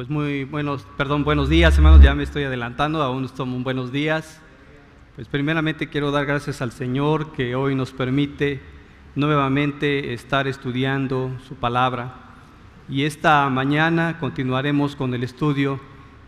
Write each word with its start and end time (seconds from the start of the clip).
Pues 0.00 0.08
muy 0.08 0.44
buenos, 0.44 0.86
perdón, 0.96 1.24
buenos 1.24 1.50
días, 1.50 1.76
hermanos, 1.76 2.00
ya 2.00 2.14
me 2.14 2.22
estoy 2.22 2.44
adelantando, 2.44 3.02
aún 3.02 3.26
estamos 3.26 3.62
buenos 3.62 3.92
días. 3.92 4.40
Pues 5.14 5.28
primeramente 5.28 5.90
quiero 5.90 6.10
dar 6.10 6.24
gracias 6.24 6.62
al 6.62 6.72
Señor 6.72 7.32
que 7.32 7.54
hoy 7.54 7.74
nos 7.74 7.92
permite 7.92 8.62
nuevamente 9.14 10.14
estar 10.14 10.48
estudiando 10.48 11.36
su 11.46 11.54
palabra. 11.54 12.14
Y 12.88 13.04
esta 13.04 13.46
mañana 13.50 14.16
continuaremos 14.18 14.96
con 14.96 15.12
el 15.12 15.22
estudio 15.22 15.78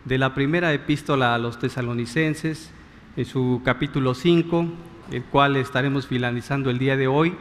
de 0.05 0.19
la 0.19 0.35
primera 0.35 0.71
epístola 0.71 1.33
a 1.33 1.39
los 1.39 1.57
tesalonicenses, 1.57 2.71
en 3.17 3.25
su 3.25 3.63
capítulo 3.65 4.13
5, 4.13 4.67
el 5.13 5.23
cual 5.23 5.55
estaremos 5.55 6.05
finalizando 6.05 6.69
el 6.69 6.77
día 6.77 6.95
de 6.95 7.07
hoy, 7.07 7.35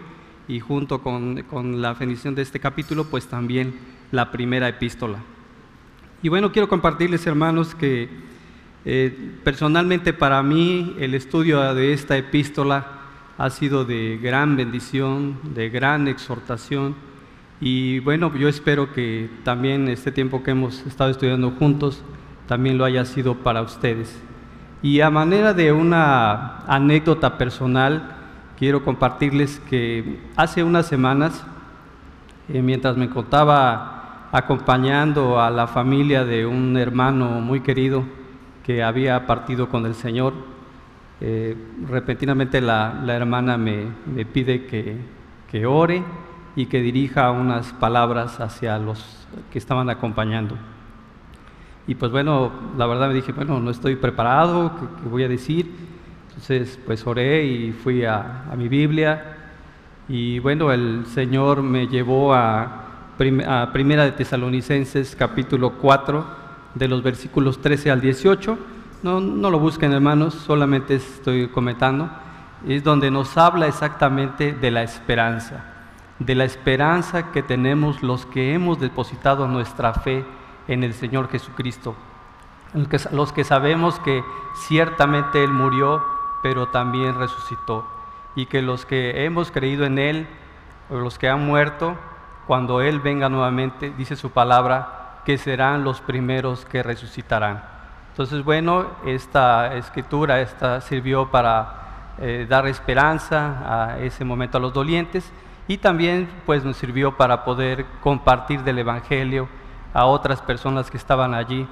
y 0.48 0.60
junto 0.60 1.02
con, 1.02 1.42
con 1.42 1.82
la 1.82 1.94
finición 1.94 2.34
de 2.34 2.40
este 2.40 2.58
capítulo, 2.58 3.04
pues 3.04 3.26
también 3.26 3.74
la 4.12 4.30
primera 4.30 4.66
epístola. 4.66 5.18
Y 6.24 6.28
bueno, 6.28 6.52
quiero 6.52 6.68
compartirles, 6.68 7.26
hermanos, 7.26 7.74
que 7.74 8.08
eh, 8.84 9.32
personalmente 9.42 10.12
para 10.12 10.40
mí 10.44 10.94
el 11.00 11.14
estudio 11.14 11.74
de 11.74 11.92
esta 11.92 12.16
epístola 12.16 12.86
ha 13.38 13.50
sido 13.50 13.84
de 13.84 14.20
gran 14.22 14.56
bendición, 14.56 15.40
de 15.52 15.68
gran 15.68 16.06
exhortación. 16.06 16.94
Y 17.60 17.98
bueno, 18.00 18.32
yo 18.36 18.48
espero 18.48 18.92
que 18.92 19.30
también 19.42 19.88
este 19.88 20.12
tiempo 20.12 20.44
que 20.44 20.52
hemos 20.52 20.86
estado 20.86 21.10
estudiando 21.10 21.50
juntos 21.50 22.04
también 22.46 22.78
lo 22.78 22.84
haya 22.84 23.04
sido 23.04 23.34
para 23.38 23.60
ustedes. 23.60 24.16
Y 24.80 25.00
a 25.00 25.10
manera 25.10 25.52
de 25.54 25.72
una 25.72 26.58
anécdota 26.68 27.36
personal, 27.36 28.14
quiero 28.60 28.84
compartirles 28.84 29.60
que 29.68 30.20
hace 30.36 30.62
unas 30.62 30.86
semanas, 30.86 31.44
eh, 32.48 32.62
mientras 32.62 32.96
me 32.96 33.10
contaba 33.10 34.01
acompañando 34.32 35.38
a 35.38 35.50
la 35.50 35.66
familia 35.66 36.24
de 36.24 36.46
un 36.46 36.78
hermano 36.78 37.28
muy 37.42 37.60
querido 37.60 38.02
que 38.64 38.82
había 38.82 39.26
partido 39.26 39.68
con 39.68 39.84
el 39.84 39.94
Señor. 39.94 40.32
Eh, 41.20 41.54
repentinamente 41.86 42.62
la, 42.62 43.04
hermana 43.08 43.58
me, 43.58 43.88
pide 44.32 44.64
que, 44.64 44.96
que, 45.50 45.66
ore 45.66 46.02
y 46.56 46.64
que 46.66 46.80
dirija 46.80 47.30
unas 47.30 47.74
palabras 47.74 48.40
hacia 48.40 48.78
los 48.78 49.28
que 49.52 49.58
estaban 49.58 49.90
acompañando. 49.90 50.56
Y 51.86 51.94
pues 51.94 52.10
bueno, 52.10 52.50
la 52.78 52.86
verdad 52.86 53.08
me 53.08 53.14
dije, 53.14 53.32
bueno, 53.32 53.60
no 53.60 53.70
estoy 53.70 53.96
preparado, 53.96 54.72
¿qué, 54.76 55.08
voy 55.10 55.24
a 55.24 55.28
decir? 55.28 55.70
Entonces 56.28 56.80
pues 56.86 57.06
oré 57.06 57.44
y 57.44 57.72
fui 57.72 58.06
a, 58.06 58.44
a 58.50 58.56
mi 58.56 58.68
Biblia 58.68 59.36
y 60.08 60.38
bueno, 60.38 60.72
el 60.72 61.04
Señor 61.06 61.62
me 61.62 61.86
llevó 61.86 62.32
a 62.32 62.81
Primera 63.18 64.04
de 64.04 64.12
Tesalonicenses 64.12 65.14
capítulo 65.14 65.74
4, 65.74 66.24
de 66.74 66.88
los 66.88 67.02
versículos 67.02 67.60
13 67.60 67.90
al 67.90 68.00
18. 68.00 68.58
No, 69.02 69.20
no 69.20 69.50
lo 69.50 69.58
busquen 69.58 69.92
hermanos, 69.92 70.32
solamente 70.32 70.94
estoy 70.94 71.48
comentando. 71.48 72.08
Es 72.66 72.82
donde 72.82 73.10
nos 73.10 73.36
habla 73.36 73.66
exactamente 73.66 74.54
de 74.54 74.70
la 74.70 74.82
esperanza, 74.82 75.62
de 76.20 76.34
la 76.34 76.44
esperanza 76.44 77.32
que 77.32 77.42
tenemos 77.42 78.02
los 78.02 78.24
que 78.24 78.54
hemos 78.54 78.80
depositado 78.80 79.46
nuestra 79.46 79.92
fe 79.92 80.24
en 80.66 80.82
el 80.82 80.94
Señor 80.94 81.28
Jesucristo. 81.28 81.94
Los 83.10 83.32
que 83.34 83.44
sabemos 83.44 83.98
que 83.98 84.24
ciertamente 84.68 85.44
Él 85.44 85.50
murió, 85.50 86.02
pero 86.42 86.68
también 86.68 87.18
resucitó. 87.18 87.86
Y 88.36 88.46
que 88.46 88.62
los 88.62 88.86
que 88.86 89.26
hemos 89.26 89.50
creído 89.50 89.84
en 89.84 89.98
Él, 89.98 90.26
los 90.88 91.18
que 91.18 91.28
han 91.28 91.44
muerto, 91.44 91.98
cuando 92.46 92.80
Él 92.80 93.00
venga 93.00 93.28
nuevamente, 93.28 93.92
dice 93.96 94.16
su 94.16 94.30
palabra, 94.30 95.20
que 95.24 95.38
serán 95.38 95.84
los 95.84 96.00
primeros 96.00 96.64
que 96.64 96.82
resucitarán. 96.82 97.62
Entonces, 98.10 98.44
bueno, 98.44 98.86
esta 99.06 99.74
escritura 99.76 100.40
esta 100.40 100.80
sirvió 100.80 101.30
para 101.30 102.14
eh, 102.18 102.46
dar 102.48 102.66
esperanza 102.66 103.92
a 103.92 103.98
ese 104.00 104.24
momento 104.24 104.58
a 104.58 104.60
los 104.60 104.74
dolientes 104.74 105.32
y 105.66 105.78
también 105.78 106.28
pues 106.44 106.64
nos 106.64 106.76
sirvió 106.76 107.16
para 107.16 107.44
poder 107.44 107.86
compartir 108.02 108.62
del 108.64 108.80
Evangelio 108.80 109.48
a 109.94 110.04
otras 110.06 110.42
personas 110.42 110.90
que 110.90 110.98
estaban 110.98 111.34
allí 111.34 111.66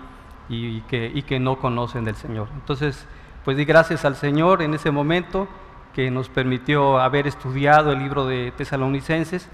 y, 0.48 0.80
que, 0.82 1.10
y 1.12 1.22
que 1.22 1.38
no 1.40 1.56
conocen 1.56 2.04
del 2.04 2.14
Señor. 2.16 2.48
Entonces, 2.54 3.06
pues 3.44 3.56
di 3.56 3.64
gracias 3.64 4.04
al 4.04 4.16
Señor 4.16 4.62
en 4.62 4.74
ese 4.74 4.90
momento 4.90 5.48
que 5.94 6.10
nos 6.10 6.28
permitió 6.28 7.00
haber 7.00 7.26
estudiado 7.26 7.92
el 7.92 7.98
libro 7.98 8.26
de 8.26 8.52
Tesalonicenses 8.56 9.48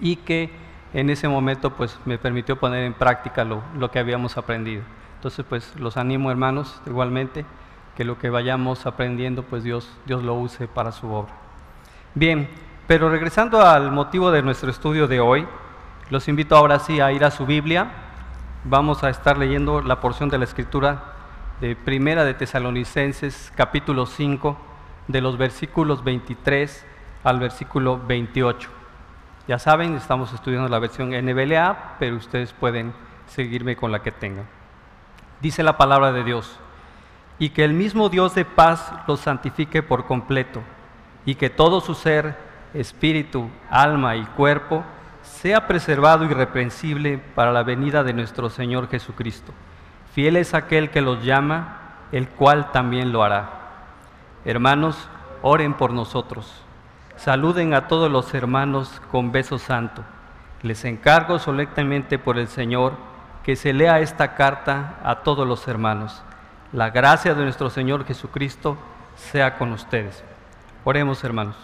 y 0.00 0.16
que 0.16 0.50
en 0.94 1.10
ese 1.10 1.28
momento 1.28 1.74
pues 1.74 1.98
me 2.04 2.18
permitió 2.18 2.58
poner 2.58 2.84
en 2.84 2.94
práctica 2.94 3.44
lo, 3.44 3.62
lo 3.76 3.90
que 3.90 3.98
habíamos 3.98 4.36
aprendido. 4.36 4.82
Entonces 5.16 5.44
pues 5.48 5.74
los 5.76 5.96
animo 5.96 6.30
hermanos 6.30 6.80
igualmente 6.86 7.44
que 7.96 8.04
lo 8.04 8.18
que 8.18 8.30
vayamos 8.30 8.86
aprendiendo 8.86 9.42
pues 9.42 9.64
Dios, 9.64 9.90
Dios 10.06 10.22
lo 10.22 10.34
use 10.34 10.68
para 10.68 10.92
su 10.92 11.10
obra. 11.10 11.32
Bien, 12.14 12.48
pero 12.86 13.10
regresando 13.10 13.60
al 13.60 13.92
motivo 13.92 14.30
de 14.30 14.42
nuestro 14.42 14.70
estudio 14.70 15.08
de 15.08 15.20
hoy, 15.20 15.46
los 16.10 16.26
invito 16.28 16.56
ahora 16.56 16.78
sí 16.78 17.00
a 17.00 17.12
ir 17.12 17.24
a 17.24 17.30
su 17.30 17.44
Biblia. 17.44 17.90
Vamos 18.64 19.04
a 19.04 19.10
estar 19.10 19.36
leyendo 19.36 19.82
la 19.82 20.00
porción 20.00 20.30
de 20.30 20.38
la 20.38 20.44
escritura 20.44 21.02
de 21.60 21.76
Primera 21.76 22.24
de 22.24 22.34
Tesalonicenses 22.34 23.52
capítulo 23.54 24.06
5 24.06 24.56
de 25.08 25.20
los 25.20 25.36
versículos 25.36 26.04
23 26.04 26.86
al 27.24 27.40
versículo 27.40 28.00
28. 28.06 28.77
Ya 29.48 29.58
saben, 29.58 29.94
estamos 29.94 30.30
estudiando 30.34 30.68
la 30.68 30.78
versión 30.78 31.08
NBLA, 31.08 31.94
pero 31.98 32.16
ustedes 32.16 32.52
pueden 32.52 32.92
seguirme 33.28 33.76
con 33.76 33.90
la 33.90 34.02
que 34.02 34.12
tengan. 34.12 34.44
Dice 35.40 35.62
la 35.62 35.78
palabra 35.78 36.12
de 36.12 36.22
Dios, 36.22 36.60
y 37.38 37.48
que 37.48 37.64
el 37.64 37.72
mismo 37.72 38.10
Dios 38.10 38.34
de 38.34 38.44
paz 38.44 38.92
los 39.06 39.20
santifique 39.20 39.82
por 39.82 40.04
completo, 40.04 40.60
y 41.24 41.34
que 41.36 41.48
todo 41.48 41.80
su 41.80 41.94
ser, 41.94 42.36
espíritu, 42.74 43.48
alma 43.70 44.16
y 44.16 44.24
cuerpo, 44.26 44.84
sea 45.22 45.66
preservado 45.66 46.26
irreprensible 46.26 47.16
para 47.34 47.50
la 47.50 47.62
venida 47.62 48.04
de 48.04 48.12
nuestro 48.12 48.50
Señor 48.50 48.90
Jesucristo. 48.90 49.54
Fiel 50.12 50.36
es 50.36 50.52
aquel 50.52 50.90
que 50.90 51.00
los 51.00 51.24
llama, 51.24 51.78
el 52.12 52.28
cual 52.28 52.70
también 52.70 53.12
lo 53.12 53.22
hará. 53.22 53.48
Hermanos, 54.44 55.08
oren 55.40 55.72
por 55.72 55.94
nosotros 55.94 56.67
Saluden 57.18 57.74
a 57.74 57.88
todos 57.88 58.10
los 58.10 58.32
hermanos 58.32 59.02
con 59.10 59.32
beso 59.32 59.58
santo. 59.58 60.04
Les 60.62 60.84
encargo 60.84 61.40
solemnemente 61.40 62.16
por 62.16 62.38
el 62.38 62.46
Señor 62.46 62.92
que 63.42 63.56
se 63.56 63.72
lea 63.72 63.98
esta 63.98 64.36
carta 64.36 65.00
a 65.02 65.16
todos 65.16 65.46
los 65.46 65.66
hermanos. 65.66 66.22
La 66.72 66.90
gracia 66.90 67.34
de 67.34 67.42
nuestro 67.42 67.70
Señor 67.70 68.04
Jesucristo 68.04 68.78
sea 69.16 69.58
con 69.58 69.72
ustedes. 69.72 70.22
Oremos, 70.84 71.24
hermanos. 71.24 71.56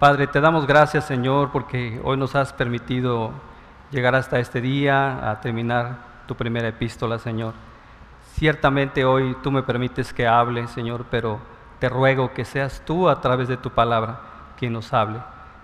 Padre, 0.00 0.26
te 0.26 0.40
damos 0.40 0.66
gracias, 0.66 1.04
Señor, 1.04 1.52
porque 1.52 2.00
hoy 2.02 2.16
nos 2.16 2.34
has 2.34 2.52
permitido 2.52 3.30
llegar 3.92 4.16
hasta 4.16 4.40
este 4.40 4.60
día, 4.60 5.30
a 5.30 5.40
terminar 5.40 5.98
tu 6.26 6.34
primera 6.34 6.66
epístola, 6.66 7.20
Señor. 7.20 7.54
Ciertamente 8.34 9.04
hoy 9.04 9.36
tú 9.40 9.52
me 9.52 9.62
permites 9.62 10.12
que 10.12 10.26
hable, 10.26 10.66
Señor, 10.66 11.04
pero 11.10 11.38
te 11.80 11.88
ruego 11.88 12.32
que 12.34 12.44
seas 12.44 12.82
tú 12.84 13.08
a 13.08 13.20
través 13.20 13.48
de 13.48 13.56
tu 13.56 13.70
palabra 13.70 14.20
quien 14.58 14.74
nos 14.74 14.92
hable, 14.92 15.18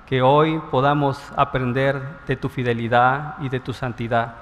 que 0.07 0.23
hoy 0.23 0.61
podamos 0.71 1.21
aprender 1.37 2.01
de 2.27 2.37
tu 2.37 2.49
fidelidad 2.49 3.37
y 3.41 3.51
de 3.51 3.61
tu 3.61 3.75
santidad, 3.75 4.35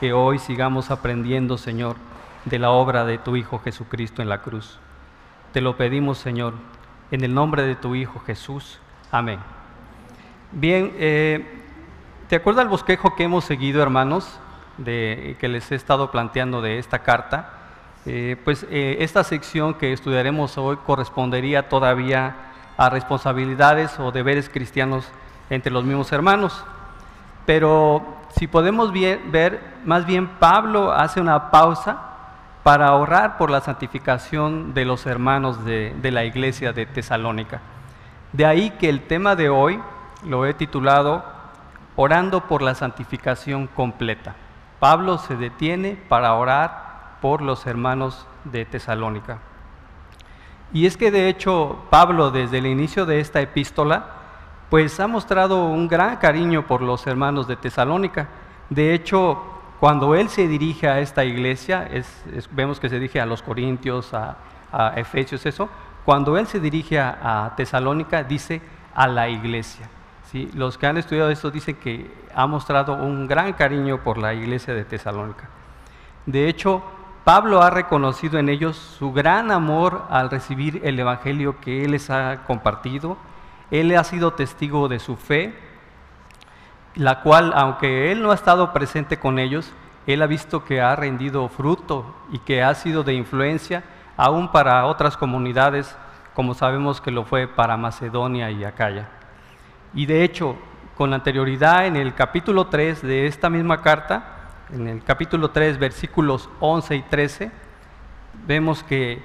que 0.00 0.14
hoy 0.14 0.38
sigamos 0.38 0.90
aprendiendo, 0.90 1.58
Señor, 1.58 1.96
de 2.46 2.58
la 2.58 2.70
obra 2.70 3.04
de 3.04 3.18
tu 3.18 3.36
Hijo 3.36 3.58
Jesucristo 3.58 4.22
en 4.22 4.30
la 4.30 4.40
cruz. 4.40 4.78
Te 5.52 5.60
lo 5.60 5.76
pedimos, 5.76 6.16
Señor, 6.16 6.54
en 7.10 7.22
el 7.22 7.34
nombre 7.34 7.64
de 7.64 7.76
tu 7.76 7.94
Hijo 7.94 8.20
Jesús. 8.20 8.80
Amén. 9.12 9.40
Bien, 10.52 10.92
eh, 10.96 11.64
¿te 12.28 12.36
acuerdas 12.36 12.64
el 12.64 12.70
bosquejo 12.70 13.14
que 13.14 13.24
hemos 13.24 13.44
seguido, 13.44 13.82
hermanos, 13.82 14.40
de, 14.78 15.36
que 15.38 15.48
les 15.48 15.70
he 15.70 15.74
estado 15.74 16.10
planteando 16.10 16.62
de 16.62 16.78
esta 16.78 17.00
carta? 17.00 17.59
Eh, 18.06 18.36
pues 18.44 18.66
eh, 18.70 18.96
esta 19.00 19.24
sección 19.24 19.74
que 19.74 19.92
estudiaremos 19.92 20.56
hoy 20.56 20.78
correspondería 20.86 21.68
todavía 21.68 22.34
a 22.78 22.88
responsabilidades 22.88 23.98
o 23.98 24.10
deberes 24.10 24.48
cristianos 24.48 25.06
entre 25.50 25.70
los 25.70 25.84
mismos 25.84 26.10
hermanos. 26.12 26.64
Pero 27.44 28.02
si 28.36 28.46
podemos 28.46 28.92
ver, 28.92 29.60
más 29.84 30.06
bien 30.06 30.28
Pablo 30.38 30.92
hace 30.92 31.20
una 31.20 31.50
pausa 31.50 31.98
para 32.62 32.88
ahorrar 32.88 33.36
por 33.36 33.50
la 33.50 33.60
santificación 33.60 34.72
de 34.72 34.84
los 34.84 35.06
hermanos 35.06 35.64
de, 35.64 35.94
de 36.00 36.10
la 36.10 36.24
iglesia 36.24 36.72
de 36.72 36.86
Tesalónica. 36.86 37.60
De 38.32 38.46
ahí 38.46 38.70
que 38.70 38.88
el 38.88 39.02
tema 39.02 39.36
de 39.36 39.48
hoy 39.48 39.80
lo 40.24 40.46
he 40.46 40.54
titulado 40.54 41.24
Orando 41.96 42.42
por 42.42 42.62
la 42.62 42.74
santificación 42.74 43.66
completa. 43.66 44.34
Pablo 44.78 45.18
se 45.18 45.36
detiene 45.36 45.98
para 46.08 46.32
orar 46.34 46.89
por 47.20 47.42
los 47.42 47.66
hermanos 47.66 48.26
de 48.44 48.64
Tesalónica. 48.64 49.38
Y 50.72 50.86
es 50.86 50.96
que 50.96 51.10
de 51.10 51.28
hecho 51.28 51.78
Pablo 51.90 52.30
desde 52.30 52.58
el 52.58 52.66
inicio 52.66 53.06
de 53.06 53.20
esta 53.20 53.40
epístola 53.40 54.20
pues 54.70 55.00
ha 55.00 55.08
mostrado 55.08 55.66
un 55.66 55.88
gran 55.88 56.16
cariño 56.16 56.66
por 56.66 56.80
los 56.80 57.06
hermanos 57.06 57.48
de 57.48 57.56
Tesalónica. 57.56 58.28
De 58.70 58.94
hecho, 58.94 59.42
cuando 59.80 60.14
él 60.14 60.28
se 60.28 60.46
dirige 60.46 60.88
a 60.88 61.00
esta 61.00 61.24
iglesia, 61.24 61.88
vemos 62.52 62.78
que 62.78 62.88
se 62.88 62.94
dirige 62.94 63.20
a 63.20 63.26
los 63.26 63.42
Corintios, 63.42 64.14
a, 64.14 64.36
Efesios, 64.94 65.44
eso, 65.46 65.68
cuando 66.04 66.38
él 66.38 66.46
se 66.46 66.60
dirige 66.60 67.00
a, 67.00 67.52
Tesalónica, 67.56 68.22
dice 68.22 68.62
a 68.94 69.08
la 69.08 69.28
iglesia. 69.28 69.90
¿sí? 70.30 70.48
Los 70.54 70.78
que 70.78 70.86
han 70.86 70.96
estudiado 70.96 71.30
esto 71.30 71.50
dicen 71.50 71.74
que 71.74 72.08
ha 72.32 72.46
mostrado 72.46 72.94
un 72.94 73.26
gran 73.26 73.52
cariño 73.54 74.04
por 74.04 74.18
la 74.18 74.32
iglesia 74.32 74.72
de 74.72 74.84
Tesalónica. 74.84 75.48
De 76.26 76.48
hecho, 76.48 76.84
Pablo 77.30 77.62
ha 77.62 77.70
reconocido 77.70 78.40
en 78.40 78.48
ellos 78.48 78.76
su 78.76 79.12
gran 79.12 79.52
amor 79.52 80.04
al 80.10 80.30
recibir 80.30 80.80
el 80.82 80.98
Evangelio 80.98 81.60
que 81.60 81.84
él 81.84 81.92
les 81.92 82.10
ha 82.10 82.42
compartido. 82.44 83.16
Él 83.70 83.96
ha 83.96 84.02
sido 84.02 84.32
testigo 84.32 84.88
de 84.88 84.98
su 84.98 85.14
fe 85.14 85.54
la 86.96 87.20
cual, 87.20 87.52
aunque 87.54 88.10
él 88.10 88.20
no 88.20 88.32
ha 88.32 88.34
estado 88.34 88.72
presente 88.72 89.20
con 89.20 89.38
ellos, 89.38 89.72
él 90.08 90.22
ha 90.22 90.26
visto 90.26 90.64
que 90.64 90.80
ha 90.80 90.96
rendido 90.96 91.48
fruto 91.48 92.16
y 92.32 92.40
que 92.40 92.64
ha 92.64 92.74
sido 92.74 93.04
de 93.04 93.14
influencia 93.14 93.84
aún 94.16 94.50
para 94.50 94.84
otras 94.86 95.16
comunidades, 95.16 95.96
como 96.34 96.54
sabemos 96.54 97.00
que 97.00 97.12
lo 97.12 97.24
fue 97.24 97.46
para 97.46 97.76
Macedonia 97.76 98.50
y 98.50 98.64
Acaya. 98.64 99.08
Y 99.94 100.06
de 100.06 100.24
hecho, 100.24 100.56
con 100.96 101.14
anterioridad 101.14 101.86
en 101.86 101.94
el 101.94 102.12
capítulo 102.12 102.66
3 102.66 103.02
de 103.02 103.28
esta 103.28 103.48
misma 103.48 103.82
carta, 103.82 104.39
en 104.72 104.88
el 104.88 105.02
capítulo 105.02 105.50
3, 105.50 105.78
versículos 105.78 106.48
11 106.60 106.96
y 106.96 107.02
13, 107.02 107.50
vemos 108.46 108.82
que 108.82 109.22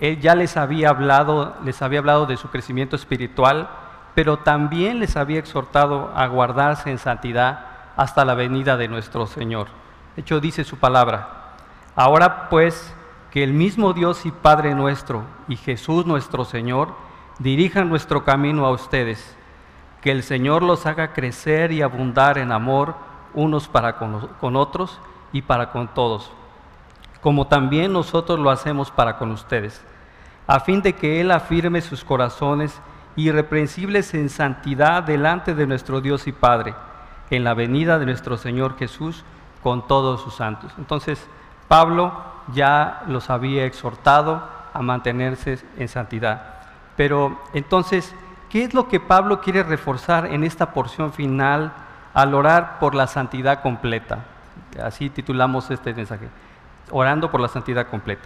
él 0.00 0.20
ya 0.20 0.34
les 0.34 0.56
había 0.56 0.90
hablado, 0.90 1.56
les 1.64 1.82
había 1.82 1.98
hablado 1.98 2.26
de 2.26 2.36
su 2.36 2.48
crecimiento 2.48 2.96
espiritual, 2.96 3.68
pero 4.14 4.38
también 4.38 5.00
les 5.00 5.16
había 5.16 5.38
exhortado 5.38 6.12
a 6.14 6.26
guardarse 6.26 6.90
en 6.90 6.98
santidad 6.98 7.66
hasta 7.96 8.24
la 8.24 8.34
venida 8.34 8.76
de 8.76 8.88
nuestro 8.88 9.26
Señor. 9.26 9.68
De 10.14 10.22
hecho, 10.22 10.40
dice 10.40 10.64
su 10.64 10.78
palabra, 10.78 11.54
ahora 11.96 12.48
pues 12.48 12.94
que 13.30 13.42
el 13.42 13.52
mismo 13.52 13.92
Dios 13.92 14.26
y 14.26 14.30
Padre 14.30 14.74
nuestro 14.74 15.22
y 15.48 15.56
Jesús 15.56 16.06
nuestro 16.06 16.44
Señor 16.44 16.94
dirijan 17.40 17.88
nuestro 17.88 18.24
camino 18.24 18.64
a 18.64 18.70
ustedes, 18.70 19.36
que 20.00 20.12
el 20.12 20.22
Señor 20.22 20.62
los 20.62 20.86
haga 20.86 21.12
crecer 21.12 21.72
y 21.72 21.82
abundar 21.82 22.38
en 22.38 22.52
amor 22.52 22.94
unos 23.34 23.68
para 23.68 23.96
con, 23.96 24.56
otros 24.56 24.98
y 25.32 25.42
para 25.42 25.70
con 25.70 25.88
todos, 25.88 26.30
como 27.20 27.46
también 27.46 27.92
nosotros 27.92 28.38
lo 28.38 28.50
hacemos 28.50 28.90
para 28.90 29.16
con 29.16 29.30
ustedes, 29.30 29.82
a 30.46 30.60
fin 30.60 30.82
de 30.82 30.94
que 30.94 31.20
Él 31.20 31.30
afirme 31.30 31.80
sus 31.80 32.04
corazones 32.04 32.80
irreprensibles 33.16 34.14
en 34.14 34.28
santidad 34.28 35.02
delante 35.02 35.54
de 35.54 35.66
nuestro 35.66 36.00
Dios 36.00 36.26
y 36.26 36.32
Padre, 36.32 36.74
en 37.30 37.44
la 37.44 37.54
venida 37.54 37.98
de 37.98 38.06
nuestro 38.06 38.36
Señor 38.36 38.76
Jesús 38.76 39.24
con 39.62 39.86
todos 39.86 40.20
sus 40.20 40.34
santos. 40.34 40.72
Entonces, 40.78 41.26
Pablo 41.68 42.12
ya 42.52 43.02
los 43.08 43.30
había 43.30 43.64
exhortado 43.64 44.46
a 44.72 44.82
mantenerse 44.82 45.64
en 45.78 45.88
santidad. 45.88 46.54
Pero 46.96 47.40
entonces, 47.54 48.14
¿qué 48.50 48.64
es 48.64 48.74
lo 48.74 48.88
que 48.88 49.00
Pablo 49.00 49.40
quiere 49.40 49.62
reforzar 49.62 50.26
en 50.26 50.44
esta 50.44 50.72
porción 50.72 51.12
final 51.12 51.72
al 52.14 52.34
orar 52.34 52.78
por 52.78 52.94
la 52.94 53.06
santidad 53.06 53.60
completa? 53.60 54.24
Así 54.82 55.10
titulamos 55.10 55.70
este 55.70 55.92
mensaje, 55.92 56.28
orando 56.90 57.30
por 57.30 57.40
la 57.40 57.48
santidad 57.48 57.88
completa. 57.88 58.24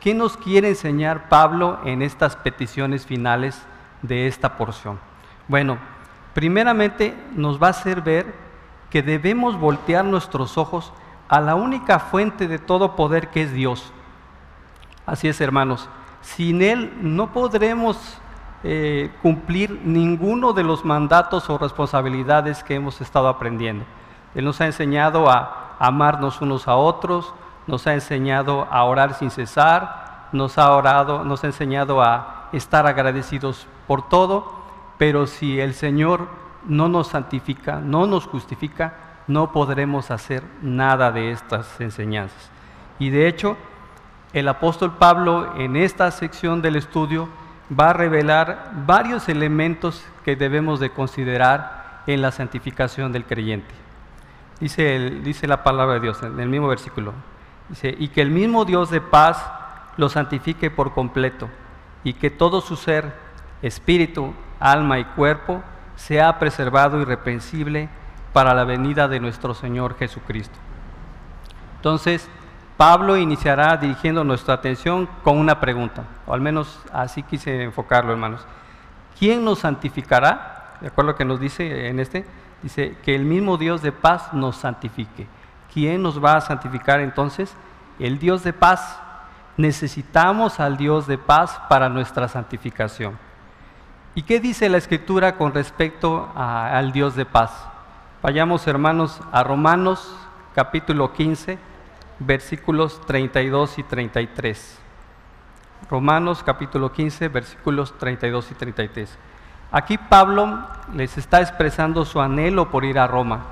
¿Qué 0.00 0.14
nos 0.14 0.36
quiere 0.36 0.68
enseñar 0.68 1.28
Pablo 1.28 1.80
en 1.84 2.02
estas 2.02 2.36
peticiones 2.36 3.06
finales 3.06 3.60
de 4.02 4.26
esta 4.26 4.56
porción? 4.56 5.00
Bueno, 5.48 5.78
primeramente 6.34 7.16
nos 7.34 7.62
va 7.62 7.68
a 7.68 7.70
hacer 7.70 8.02
ver 8.02 8.34
que 8.90 9.02
debemos 9.02 9.58
voltear 9.58 10.04
nuestros 10.04 10.58
ojos 10.58 10.92
a 11.28 11.40
la 11.40 11.54
única 11.54 11.98
fuente 11.98 12.48
de 12.48 12.58
todo 12.58 12.96
poder 12.96 13.28
que 13.28 13.42
es 13.42 13.52
Dios. 13.52 13.92
Así 15.06 15.28
es, 15.28 15.40
hermanos. 15.40 15.88
Sin 16.20 16.62
Él 16.62 16.92
no 17.00 17.32
podremos 17.32 18.18
eh, 18.66 19.10
cumplir 19.20 19.82
ninguno 19.84 20.54
de 20.54 20.64
los 20.64 20.86
mandatos 20.86 21.50
o 21.50 21.58
responsabilidades 21.58 22.64
que 22.64 22.74
hemos 22.74 23.02
estado 23.02 23.28
aprendiendo. 23.28 23.84
Él 24.34 24.46
nos 24.46 24.58
ha 24.62 24.64
enseñado 24.66 25.28
a 25.28 25.76
amarnos 25.78 26.40
unos 26.40 26.66
a 26.66 26.74
otros, 26.76 27.34
nos 27.66 27.86
ha 27.86 27.92
enseñado 27.92 28.66
a 28.70 28.84
orar 28.84 29.12
sin 29.12 29.30
cesar, 29.30 30.28
nos 30.32 30.56
ha 30.56 30.74
orado, 30.74 31.24
nos 31.24 31.44
ha 31.44 31.48
enseñado 31.48 32.02
a 32.02 32.48
estar 32.52 32.86
agradecidos 32.86 33.66
por 33.86 34.08
todo, 34.08 34.50
pero 34.96 35.26
si 35.26 35.60
el 35.60 35.74
Señor 35.74 36.28
no 36.66 36.88
nos 36.88 37.08
santifica, 37.08 37.80
no 37.80 38.06
nos 38.06 38.26
justifica, 38.26 38.94
no 39.26 39.52
podremos 39.52 40.10
hacer 40.10 40.42
nada 40.62 41.12
de 41.12 41.32
estas 41.32 41.80
enseñanzas. 41.82 42.50
Y 42.98 43.10
de 43.10 43.28
hecho, 43.28 43.58
el 44.32 44.48
apóstol 44.48 44.94
Pablo 44.94 45.54
en 45.56 45.76
esta 45.76 46.10
sección 46.10 46.62
del 46.62 46.76
estudio 46.76 47.28
va 47.70 47.90
a 47.90 47.92
revelar 47.92 48.72
varios 48.86 49.28
elementos 49.28 50.04
que 50.24 50.36
debemos 50.36 50.80
de 50.80 50.90
considerar 50.90 52.02
en 52.06 52.22
la 52.22 52.30
santificación 52.30 53.12
del 53.12 53.24
creyente. 53.24 53.74
Dice, 54.60 55.10
dice 55.22 55.46
la 55.46 55.62
palabra 55.62 55.94
de 55.94 56.00
Dios 56.00 56.22
en 56.22 56.38
el 56.38 56.48
mismo 56.48 56.68
versículo. 56.68 57.12
Dice, 57.68 57.94
y 57.98 58.08
que 58.08 58.20
el 58.20 58.30
mismo 58.30 58.64
Dios 58.64 58.90
de 58.90 59.00
paz 59.00 59.44
lo 59.96 60.08
santifique 60.08 60.70
por 60.70 60.92
completo 60.92 61.48
y 62.02 62.14
que 62.14 62.30
todo 62.30 62.60
su 62.60 62.76
ser, 62.76 63.14
espíritu, 63.62 64.34
alma 64.60 64.98
y 64.98 65.04
cuerpo 65.04 65.62
sea 65.96 66.38
preservado 66.38 67.00
irreprensible 67.00 67.88
para 68.32 68.52
la 68.52 68.64
venida 68.64 69.08
de 69.08 69.20
nuestro 69.20 69.54
Señor 69.54 69.96
Jesucristo. 69.96 70.58
Entonces, 71.76 72.28
Pablo 72.76 73.16
iniciará 73.16 73.76
dirigiendo 73.76 74.24
nuestra 74.24 74.54
atención 74.54 75.08
con 75.22 75.38
una 75.38 75.60
pregunta, 75.60 76.04
o 76.26 76.34
al 76.34 76.40
menos 76.40 76.80
así 76.92 77.22
quise 77.22 77.62
enfocarlo, 77.62 78.12
hermanos. 78.12 78.44
¿Quién 79.18 79.44
nos 79.44 79.60
santificará? 79.60 80.76
De 80.80 80.88
acuerdo 80.88 81.10
a 81.10 81.12
lo 81.12 81.16
que 81.18 81.24
nos 81.24 81.38
dice 81.38 81.88
en 81.88 82.00
este, 82.00 82.26
dice 82.62 82.96
que 83.04 83.14
el 83.14 83.24
mismo 83.24 83.58
Dios 83.58 83.80
de 83.80 83.92
paz 83.92 84.32
nos 84.32 84.56
santifique. 84.56 85.28
¿Quién 85.72 86.02
nos 86.02 86.22
va 86.22 86.36
a 86.36 86.40
santificar 86.40 87.00
entonces? 87.00 87.54
El 88.00 88.18
Dios 88.18 88.42
de 88.42 88.52
paz 88.52 89.00
necesitamos 89.56 90.58
al 90.58 90.76
Dios 90.76 91.06
de 91.06 91.16
paz 91.16 91.60
para 91.68 91.88
nuestra 91.88 92.26
santificación. 92.26 93.16
¿Y 94.16 94.22
qué 94.22 94.40
dice 94.40 94.68
la 94.68 94.78
Escritura 94.78 95.36
con 95.36 95.54
respecto 95.54 96.30
al 96.34 96.92
Dios 96.92 97.14
de 97.14 97.24
paz? 97.24 97.68
Vayamos 98.22 98.66
hermanos 98.66 99.20
a 99.32 99.42
Romanos 99.42 100.16
capítulo 100.54 101.12
15, 101.12 101.58
versículos 102.18 103.00
32 103.06 103.78
y 103.78 103.82
33. 103.82 104.78
Romanos 105.90 106.42
capítulo 106.44 106.92
15, 106.92 107.28
versículos 107.28 107.96
32 107.98 108.50
y 108.50 108.54
33. 108.54 109.18
Aquí 109.70 109.98
Pablo 109.98 110.60
les 110.94 111.18
está 111.18 111.40
expresando 111.40 112.04
su 112.04 112.20
anhelo 112.20 112.70
por 112.70 112.84
ir 112.84 112.98
a 112.98 113.06
Roma 113.06 113.44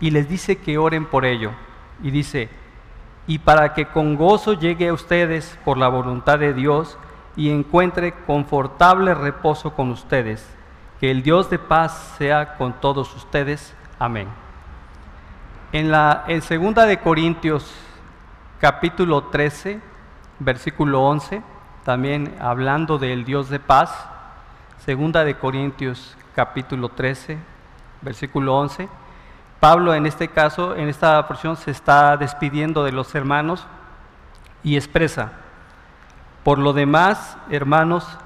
y 0.00 0.10
les 0.10 0.28
dice 0.28 0.58
que 0.58 0.78
oren 0.78 1.06
por 1.06 1.24
ello. 1.24 1.52
Y 2.02 2.10
dice, 2.10 2.48
y 3.26 3.38
para 3.38 3.74
que 3.74 3.86
con 3.86 4.16
gozo 4.16 4.54
llegue 4.54 4.88
a 4.88 4.92
ustedes 4.92 5.58
por 5.64 5.78
la 5.78 5.88
voluntad 5.88 6.38
de 6.38 6.54
Dios 6.54 6.98
y 7.36 7.50
encuentre 7.50 8.12
confortable 8.26 9.14
reposo 9.14 9.74
con 9.74 9.90
ustedes. 9.90 10.46
Que 10.98 11.10
el 11.10 11.22
Dios 11.22 11.48
de 11.48 11.58
paz 11.58 12.14
sea 12.18 12.56
con 12.56 12.74
todos 12.80 13.14
ustedes. 13.14 13.74
Amén. 13.98 14.28
En 15.72 15.90
la 15.90 16.24
en 16.26 16.42
segunda 16.42 16.84
de 16.84 16.98
Corintios 16.98 17.72
capítulo 18.60 19.24
13, 19.24 19.80
versículo 20.38 21.02
11, 21.02 21.42
también 21.82 22.36
hablando 22.40 22.98
del 22.98 23.24
Dios 23.24 23.48
de 23.48 23.58
paz, 23.58 23.90
segunda 24.84 25.24
de 25.24 25.38
Corintios 25.38 26.14
capítulo 26.34 26.90
13, 26.90 27.38
versículo 28.02 28.58
11, 28.58 28.86
Pablo 29.60 29.94
en 29.94 30.04
este 30.04 30.28
caso, 30.28 30.76
en 30.76 30.90
esta 30.90 31.26
porción, 31.26 31.56
se 31.56 31.70
está 31.70 32.18
despidiendo 32.18 32.84
de 32.84 32.92
los 32.92 33.14
hermanos 33.14 33.66
y 34.62 34.76
expresa, 34.76 35.32
por 36.44 36.58
lo 36.58 36.74
demás, 36.74 37.38
hermanos, 37.50 38.18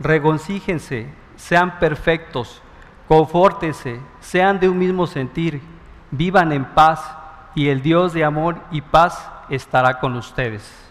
regoncíjense, 0.00 1.14
sean 1.36 1.78
perfectos, 1.78 2.60
confórtense, 3.06 4.00
sean 4.18 4.58
de 4.58 4.68
un 4.68 4.78
mismo 4.80 5.06
sentir, 5.06 5.62
vivan 6.10 6.50
en 6.50 6.64
paz 6.64 7.08
y 7.54 7.68
el 7.68 7.82
Dios 7.82 8.12
de 8.12 8.24
amor 8.24 8.56
y 8.72 8.80
paz 8.80 9.30
estará 9.48 9.98
con 9.98 10.16
ustedes. 10.16 10.86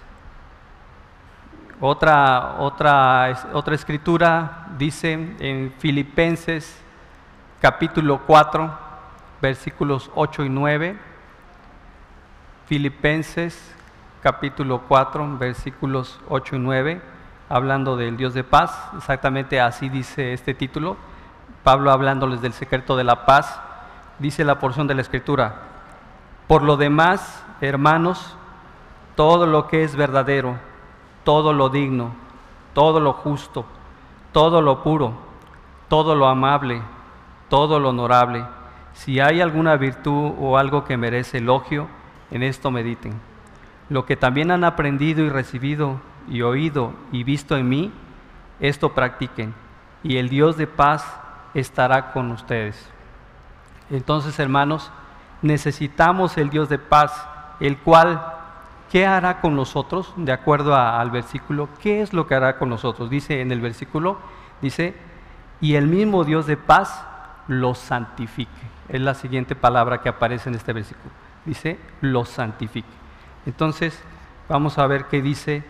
Otra, 1.81 2.55
otra, 2.59 3.49
otra 3.53 3.75
escritura 3.75 4.67
dice 4.77 5.11
en 5.39 5.73
Filipenses 5.77 6.81
capítulo 7.61 8.21
4, 8.25 8.77
versículos 9.41 10.09
8 10.15 10.45
y 10.45 10.49
9, 10.49 10.97
Filipenses 12.67 13.75
capítulo 14.21 14.83
4, 14.87 15.37
versículos 15.37 16.19
8 16.29 16.55
y 16.55 16.59
9, 16.59 17.01
hablando 17.49 17.97
del 17.97 18.17
Dios 18.17 18.33
de 18.33 18.43
paz, 18.43 18.89
exactamente 18.97 19.59
así 19.59 19.89
dice 19.89 20.33
este 20.33 20.53
título, 20.53 20.97
Pablo 21.63 21.91
hablándoles 21.91 22.41
del 22.41 22.53
secreto 22.53 22.95
de 22.95 23.03
la 23.03 23.25
paz, 23.25 23.59
dice 24.19 24.43
la 24.43 24.59
porción 24.59 24.87
de 24.87 24.95
la 24.95 25.01
escritura, 25.01 25.55
Por 26.47 26.61
lo 26.61 26.77
demás, 26.77 27.43
hermanos, 27.59 28.37
todo 29.15 29.47
lo 29.47 29.67
que 29.67 29.83
es 29.83 29.95
verdadero, 29.95 30.57
todo 31.23 31.53
lo 31.53 31.69
digno, 31.69 32.11
todo 32.73 32.99
lo 32.99 33.13
justo, 33.13 33.65
todo 34.31 34.61
lo 34.61 34.83
puro, 34.83 35.13
todo 35.87 36.15
lo 36.15 36.27
amable, 36.27 36.81
todo 37.49 37.79
lo 37.79 37.89
honorable, 37.89 38.45
si 38.93 39.19
hay 39.19 39.41
alguna 39.41 39.75
virtud 39.75 40.33
o 40.39 40.57
algo 40.57 40.85
que 40.85 40.97
merece 40.97 41.39
elogio, 41.39 41.87
en 42.31 42.43
esto 42.43 42.71
mediten. 42.71 43.13
Lo 43.89 44.05
que 44.05 44.15
también 44.15 44.51
han 44.51 44.63
aprendido 44.63 45.23
y 45.23 45.29
recibido 45.29 45.99
y 46.27 46.41
oído 46.41 46.93
y 47.11 47.23
visto 47.23 47.55
en 47.55 47.69
mí, 47.69 47.91
esto 48.59 48.93
practiquen, 48.93 49.53
y 50.01 50.17
el 50.17 50.29
Dios 50.29 50.57
de 50.57 50.65
paz 50.65 51.05
estará 51.53 52.11
con 52.13 52.31
ustedes. 52.31 52.89
Entonces, 53.89 54.39
hermanos, 54.39 54.91
necesitamos 55.41 56.37
el 56.37 56.49
Dios 56.49 56.69
de 56.69 56.79
paz, 56.79 57.27
el 57.59 57.77
cual, 57.77 58.21
¿qué 58.91 59.05
hará 59.05 59.41
con 59.41 59.55
nosotros? 59.55 60.13
De 60.15 60.31
acuerdo 60.31 60.75
al 60.75 61.11
versículo, 61.11 61.69
¿qué 61.81 62.01
es 62.01 62.13
lo 62.13 62.27
que 62.27 62.35
hará 62.35 62.57
con 62.57 62.69
nosotros? 62.69 63.09
Dice 63.09 63.41
en 63.41 63.51
el 63.51 63.61
versículo, 63.61 64.17
dice, 64.61 64.95
y 65.61 65.75
el 65.75 65.87
mismo 65.87 66.23
Dios 66.23 66.47
de 66.47 66.57
paz 66.57 67.03
los 67.47 67.77
santifique. 67.77 68.51
Es 68.89 69.01
la 69.01 69.13
siguiente 69.13 69.55
palabra 69.55 70.01
que 70.01 70.09
aparece 70.09 70.49
en 70.49 70.55
este 70.55 70.73
versículo. 70.73 71.11
Dice, 71.45 71.79
los 72.01 72.29
santifique. 72.29 72.87
Entonces, 73.45 74.01
vamos 74.47 74.77
a 74.77 74.87
ver 74.87 75.05
qué 75.05 75.21
dice 75.21 75.63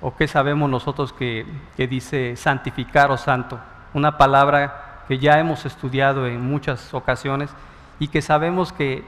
o 0.00 0.14
qué 0.16 0.26
sabemos 0.26 0.68
nosotros 0.68 1.12
que, 1.12 1.46
que 1.76 1.86
dice 1.86 2.36
santificar 2.36 3.10
o 3.10 3.16
santo. 3.16 3.58
Una 3.94 4.18
palabra 4.18 5.04
que 5.08 5.18
ya 5.18 5.38
hemos 5.38 5.66
estudiado 5.66 6.26
en 6.26 6.40
muchas 6.40 6.92
ocasiones 6.94 7.50
y 7.98 8.08
que 8.08 8.22
sabemos 8.22 8.72
que 8.72 9.04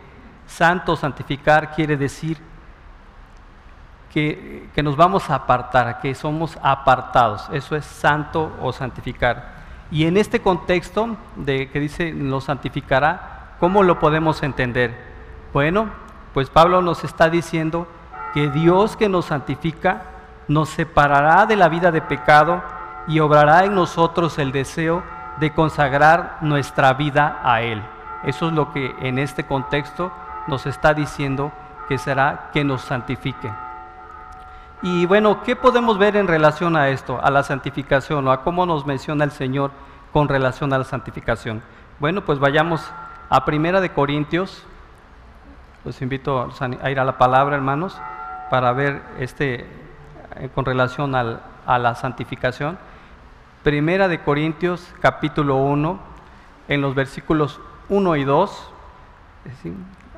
santo, 0.46 0.96
santificar 0.96 1.74
quiere 1.74 1.96
decir 1.96 2.38
que, 4.14 4.82
nos 4.84 4.96
vamos 4.96 5.28
a 5.28 5.34
apartar, 5.34 6.00
que 6.00 6.14
somos 6.14 6.56
apartados. 6.62 7.48
Eso 7.52 7.74
es 7.74 7.84
santo 7.84 8.52
o 8.62 8.72
santificar. 8.72 9.54
Y 9.90 10.06
en 10.06 10.16
este 10.16 10.40
contexto 10.40 11.16
de 11.34 11.68
que 11.68 11.80
dice 11.80 12.12
nos 12.12 12.44
santificará, 12.44 13.56
¿cómo 13.58 13.82
lo 13.82 13.98
podemos 13.98 14.44
entender? 14.44 14.96
Bueno, 15.52 15.88
pues 16.32 16.48
Pablo 16.48 16.80
nos 16.80 17.02
está 17.02 17.28
diciendo 17.28 17.88
que 18.32 18.50
Dios 18.50 18.96
que 18.96 19.08
nos 19.08 19.26
santifica 19.26 20.02
nos 20.46 20.68
separará 20.68 21.46
de 21.46 21.56
la 21.56 21.68
vida 21.68 21.90
de 21.90 22.02
pecado 22.02 22.62
y 23.08 23.18
obrará 23.18 23.64
en 23.64 23.74
nosotros 23.74 24.38
el 24.38 24.52
deseo 24.52 25.02
de 25.40 25.52
consagrar 25.52 26.38
nuestra 26.40 26.92
vida 26.94 27.40
a 27.42 27.62
Él. 27.62 27.82
Eso 28.22 28.48
es 28.48 28.52
lo 28.52 28.72
que 28.72 28.94
en 29.00 29.18
este 29.18 29.44
contexto 29.44 30.12
nos 30.46 30.66
está 30.66 30.94
diciendo 30.94 31.50
que 31.88 31.98
será 31.98 32.50
que 32.52 32.62
nos 32.62 32.82
santifique. 32.82 33.63
Y 34.86 35.06
bueno, 35.06 35.42
¿qué 35.42 35.56
podemos 35.56 35.96
ver 35.96 36.14
en 36.14 36.28
relación 36.28 36.76
a 36.76 36.90
esto, 36.90 37.18
a 37.22 37.30
la 37.30 37.42
santificación 37.42 38.28
o 38.28 38.30
a 38.30 38.42
cómo 38.42 38.66
nos 38.66 38.84
menciona 38.84 39.24
el 39.24 39.30
Señor 39.30 39.70
con 40.12 40.28
relación 40.28 40.74
a 40.74 40.78
la 40.78 40.84
santificación? 40.84 41.62
Bueno, 42.00 42.22
pues 42.26 42.38
vayamos 42.38 42.92
a 43.30 43.46
Primera 43.46 43.80
de 43.80 43.92
Corintios. 43.92 44.62
Los 45.86 46.02
invito 46.02 46.50
a 46.60 46.90
ir 46.90 47.00
a 47.00 47.04
la 47.06 47.16
palabra, 47.16 47.56
hermanos, 47.56 47.98
para 48.50 48.74
ver 48.74 49.00
este 49.18 49.66
eh, 50.36 50.50
con 50.54 50.66
relación 50.66 51.14
a 51.14 51.78
la 51.78 51.94
santificación. 51.94 52.76
Primera 53.62 54.06
de 54.06 54.20
Corintios, 54.20 54.92
capítulo 55.00 55.56
1, 55.56 55.98
en 56.68 56.82
los 56.82 56.94
versículos 56.94 57.58
1 57.88 58.16
y 58.16 58.24
2, 58.24 58.72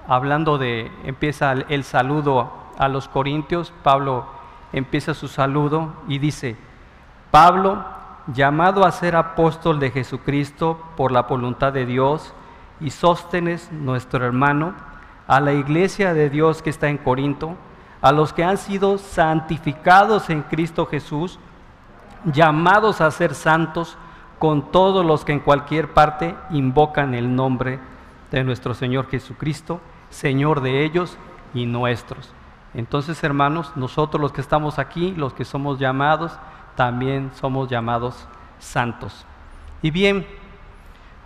hablando 0.09 0.59
de, 0.59 0.91
empieza 1.05 1.53
el 1.53 1.85
saludo 1.85 2.53
a 2.79 2.89
los 2.89 3.07
corintios, 3.07 3.73
Pablo 3.85 4.35
empieza 4.73 5.15
su 5.15 5.29
saludo 5.29 5.93
y 6.09 6.19
dice, 6.19 6.57
Pablo, 7.31 7.85
llamado 8.33 8.85
a 8.85 8.93
ser 8.93 9.17
apóstol 9.17 9.79
de 9.79 9.91
Jesucristo 9.91 10.81
por 10.97 11.13
la 11.13 11.23
voluntad 11.23 11.73
de 11.73 11.87
Dios, 11.87 12.35
y 12.81 12.91
Sóstenes, 12.91 13.71
nuestro 13.73 14.25
hermano, 14.25 14.75
a 15.27 15.41
la 15.41 15.53
iglesia 15.53 16.15
de 16.15 16.31
Dios 16.31 16.63
que 16.63 16.71
está 16.71 16.89
en 16.89 16.99
Corinto, 16.99 17.57
a 18.01 18.13
los 18.13 18.33
que 18.33 18.45
han 18.45 18.59
sido 18.59 18.99
santificados 18.99 20.31
en 20.31 20.43
Cristo 20.43 20.87
Jesús, 20.87 21.39
llamados 22.25 23.01
a 23.01 23.11
ser 23.11 23.35
santos, 23.35 23.97
con 24.39 24.71
todos 24.71 25.05
los 25.05 25.25
que 25.25 25.33
en 25.33 25.41
cualquier 25.41 25.95
parte 25.95 26.35
invocan 26.51 27.15
el 27.15 27.35
nombre 27.35 27.79
de 28.31 28.45
nuestro 28.45 28.75
Señor 28.75 29.09
Jesucristo, 29.09 29.81
Señor 30.11 30.61
de 30.61 30.85
ellos 30.85 31.17
y 31.55 31.65
nuestros. 31.65 32.36
Entonces, 32.77 33.25
hermanos, 33.25 33.73
nosotros 33.75 34.21
los 34.21 34.33
que 34.33 34.43
estamos 34.43 34.79
aquí, 34.79 35.15
los 35.17 35.33
que 35.33 35.47
somos 35.47 35.79
llamados, 35.79 36.39
también 36.75 37.31
somos 37.35 37.71
llamados 37.71 38.29
santos. 38.59 39.25
Y 39.81 39.91
bien, 39.91 40.27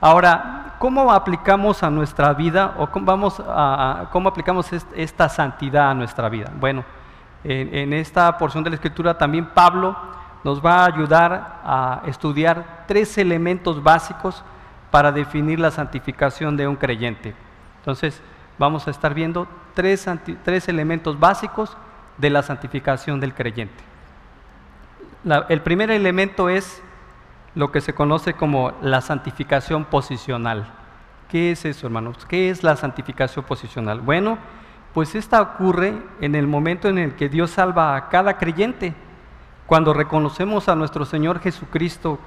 ahora, 0.00 0.76
¿cómo 0.78 1.12
aplicamos 1.12 1.82
a 1.82 1.90
nuestra 1.90 2.32
vida 2.34 2.76
o 2.78 2.86
cómo, 2.86 3.04
vamos 3.04 3.42
a, 3.44 4.08
cómo 4.12 4.28
aplicamos 4.28 4.72
esta 4.72 5.28
santidad 5.28 5.90
a 5.90 5.94
nuestra 5.94 6.28
vida? 6.28 6.52
Bueno, 6.54 6.84
en, 7.42 7.74
en 7.74 7.92
esta 7.94 8.38
porción 8.38 8.62
de 8.62 8.70
la 8.70 8.76
Escritura 8.76 9.18
también 9.18 9.46
Pablo 9.46 9.96
nos 10.44 10.64
va 10.64 10.84
a 10.84 10.86
ayudar 10.86 11.60
a 11.64 12.02
estudiar 12.06 12.84
tres 12.86 13.18
elementos 13.18 13.82
básicos 13.82 14.44
para 14.92 15.10
definir 15.10 15.58
la 15.58 15.72
santificación 15.72 16.56
de 16.56 16.68
un 16.68 16.76
creyente. 16.76 17.34
Entonces, 17.78 18.22
vamos 18.60 18.86
a 18.86 18.90
estar 18.90 19.14
viendo 19.14 19.48
tres, 19.72 20.06
elementos 20.68 21.18
básicos 21.18 21.78
de 22.18 22.28
la 22.28 22.42
santificación 22.42 23.18
del 23.18 23.32
creyente. 23.32 23.82
el 25.48 25.62
primer 25.62 25.90
elemento 25.90 26.50
es 26.50 26.82
lo 27.54 27.72
que 27.72 27.80
se 27.80 27.94
conoce 27.94 28.34
como 28.34 28.72
la 28.82 29.00
santificación 29.00 29.86
posicional. 29.86 30.66
¿Qué 31.30 31.52
es 31.52 31.64
eso, 31.64 31.86
hermanos? 31.86 32.26
¿Qué 32.26 32.50
es 32.50 32.62
la 32.62 32.76
santificación 32.76 33.46
posicional? 33.46 34.02
Bueno, 34.02 34.36
pues 34.92 35.14
esta 35.14 35.40
ocurre 35.40 35.94
en 36.20 36.34
el 36.34 36.46
momento 36.46 36.88
en 36.88 36.98
el 36.98 37.14
que 37.14 37.30
Dios 37.30 37.52
salva 37.52 37.96
a 37.96 38.10
cada 38.10 38.36
creyente. 38.36 38.92
Cuando 39.66 39.94
reconocemos 39.94 40.68
a 40.68 40.74
nuestro 40.74 41.06
Señor 41.06 41.40
Jesucristo 41.40 42.18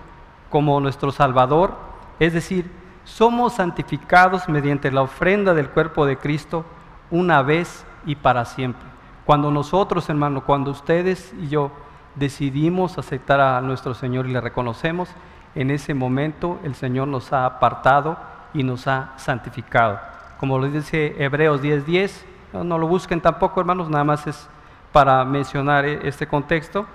como 0.50 0.80
nuestro 0.80 1.12
Salvador, 1.12 1.75
es 2.20 2.34
decir, 2.34 2.72
somos 3.04 3.54
santificados 3.54 4.48
mediante 4.48 4.92
la 4.92 5.02
ofrenda 5.02 5.54
del 5.54 5.70
cuerpo 5.70 6.06
de 6.06 6.18
Cristo 6.18 6.66
una 7.12 7.42
vez 7.42 7.86
y 8.06 8.16
para 8.16 8.46
siempre. 8.46 8.88
Cuando 9.26 9.52
nosotros, 9.52 10.10
hermano, 10.10 10.44
cuando 10.44 10.72
ustedes 10.72 11.34
y 11.40 11.48
yo 11.48 11.72
decidimos 12.16 12.98
aceptar 12.98 13.40
a 13.40 13.62
nuestro 13.62 13.94
Señor 13.94 14.28
y 14.28 14.34
le 14.34 14.42
reconocemos, 14.42 15.10
en 15.56 15.72
ese 15.72 15.94
momento 15.94 16.60
el 16.64 16.76
Señor 16.76 17.08
nos 17.08 17.32
ha 17.32 17.46
apartado 17.46 18.18
y 18.54 18.64
nos 18.64 18.88
ha 18.88 19.14
santificado. 19.18 20.00
Como 20.40 20.58
lo 20.60 20.68
dice 20.68 21.16
Hebreos 21.18 21.62
10:10, 21.62 21.86
10, 21.86 22.26
no 22.54 22.78
lo 22.78 22.88
busquen 22.88 23.22
tampoco, 23.22 23.60
hermanos, 23.60 23.90
nada 23.90 24.04
más 24.04 24.28
es 24.28 24.50
para 24.92 25.24
mencionar 25.26 25.86
este 25.86 26.28
contexto, 26.28 26.86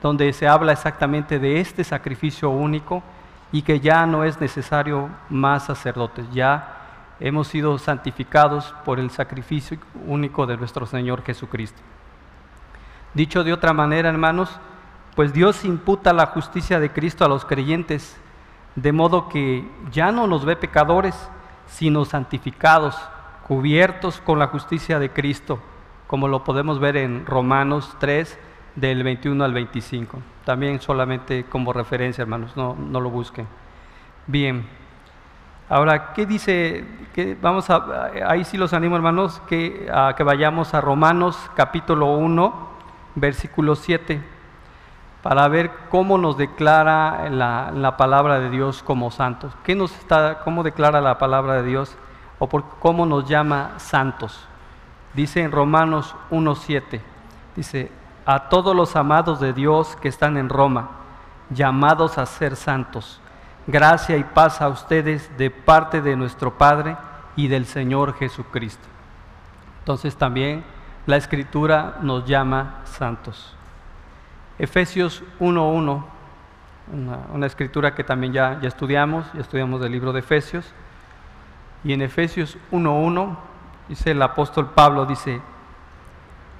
donde 0.00 0.32
se 0.32 0.46
habla 0.46 0.72
exactamente 0.72 1.38
de 1.38 1.60
este 1.60 1.84
sacrificio 1.84 2.50
único 2.50 3.02
y 3.52 3.62
que 3.62 3.80
ya 3.80 4.06
no 4.06 4.24
es 4.24 4.40
necesario 4.40 5.08
más 5.30 5.66
sacerdotes, 5.66 6.26
ya 6.32 6.76
hemos 7.20 7.48
sido 7.48 7.78
santificados 7.78 8.74
por 8.84 9.00
el 9.00 9.10
sacrificio 9.10 9.78
único 10.06 10.46
de 10.46 10.56
nuestro 10.56 10.86
Señor 10.86 11.22
Jesucristo. 11.24 11.80
Dicho 13.14 13.42
de 13.42 13.52
otra 13.52 13.72
manera, 13.72 14.08
hermanos, 14.08 14.60
pues 15.16 15.32
Dios 15.32 15.64
imputa 15.64 16.12
la 16.12 16.26
justicia 16.26 16.78
de 16.78 16.92
Cristo 16.92 17.24
a 17.24 17.28
los 17.28 17.44
creyentes, 17.44 18.16
de 18.76 18.92
modo 18.92 19.28
que 19.28 19.68
ya 19.90 20.12
no 20.12 20.26
nos 20.26 20.44
ve 20.44 20.54
pecadores, 20.54 21.28
sino 21.66 22.04
santificados, 22.04 22.96
cubiertos 23.46 24.20
con 24.20 24.38
la 24.38 24.48
justicia 24.48 24.98
de 24.98 25.10
Cristo, 25.10 25.58
como 26.06 26.28
lo 26.28 26.44
podemos 26.44 26.78
ver 26.78 26.96
en 26.96 27.26
Romanos 27.26 27.96
3, 27.98 28.38
del 28.74 29.02
21 29.02 29.44
al 29.44 29.52
25. 29.52 30.18
También 30.44 30.80
solamente 30.80 31.44
como 31.44 31.72
referencia, 31.72 32.22
hermanos, 32.22 32.56
no, 32.56 32.74
no 32.74 33.00
lo 33.00 33.10
busquen. 33.10 33.46
Bien. 34.26 34.66
Ahora, 35.68 36.12
¿qué 36.14 36.24
dice? 36.24 36.84
Que 37.14 37.36
vamos 37.40 37.68
a, 37.68 38.10
ahí 38.26 38.44
sí 38.44 38.56
los 38.56 38.72
animo, 38.72 38.96
hermanos, 38.96 39.42
que, 39.48 39.86
a 39.92 40.14
que 40.16 40.22
vayamos 40.22 40.72
a 40.72 40.80
Romanos 40.80 41.38
capítulo 41.54 42.16
1, 42.16 42.68
versículo 43.14 43.74
7, 43.74 44.22
para 45.22 45.46
ver 45.48 45.70
cómo 45.90 46.16
nos 46.16 46.38
declara 46.38 47.28
la, 47.28 47.70
la, 47.74 47.96
palabra 47.98 48.40
de 48.40 48.48
Dios 48.48 48.82
como 48.82 49.10
santos. 49.10 49.52
¿Qué 49.62 49.74
nos 49.74 49.94
está, 49.94 50.38
cómo 50.38 50.62
declara 50.62 51.02
la 51.02 51.18
palabra 51.18 51.54
de 51.54 51.64
Dios 51.64 51.96
o 52.38 52.48
por 52.48 52.64
cómo 52.78 53.04
nos 53.04 53.28
llama 53.28 53.72
santos? 53.76 54.46
Dice 55.12 55.42
en 55.42 55.52
Romanos 55.52 56.14
1.7, 56.30 57.00
dice, 57.56 57.90
a 58.28 58.50
todos 58.50 58.76
los 58.76 58.94
amados 58.94 59.40
de 59.40 59.54
Dios 59.54 59.96
que 60.02 60.08
están 60.08 60.36
en 60.36 60.50
Roma, 60.50 60.90
llamados 61.48 62.18
a 62.18 62.26
ser 62.26 62.56
santos. 62.56 63.22
Gracia 63.66 64.18
y 64.18 64.22
paz 64.22 64.60
a 64.60 64.68
ustedes 64.68 65.34
de 65.38 65.50
parte 65.50 66.02
de 66.02 66.14
nuestro 66.14 66.58
Padre 66.58 66.98
y 67.36 67.48
del 67.48 67.64
Señor 67.64 68.12
Jesucristo. 68.18 68.86
Entonces 69.78 70.14
también 70.14 70.62
la 71.06 71.16
escritura 71.16 71.96
nos 72.02 72.26
llama 72.26 72.82
santos. 72.84 73.56
Efesios 74.58 75.22
1.1, 75.40 76.04
una, 77.32 77.46
escritura 77.46 77.94
que 77.94 78.04
también 78.04 78.34
ya, 78.34 78.60
ya 78.60 78.68
estudiamos, 78.68 79.24
ya 79.32 79.40
estudiamos 79.40 79.80
del 79.80 79.92
libro 79.92 80.12
de 80.12 80.20
Efesios. 80.20 80.70
Y 81.82 81.94
en 81.94 82.02
Efesios 82.02 82.58
1.1 82.72 83.38
dice 83.88 84.10
el 84.10 84.20
apóstol 84.20 84.68
Pablo, 84.74 85.06
dice, 85.06 85.40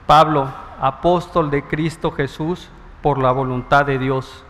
Pablo, 0.06 0.48
apóstol 0.80 1.50
de 1.50 1.62
Cristo 1.64 2.10
Jesús, 2.10 2.68
por 3.02 3.18
la 3.18 3.32
voluntad 3.32 3.86
de 3.86 3.98
Dios, 3.98 4.44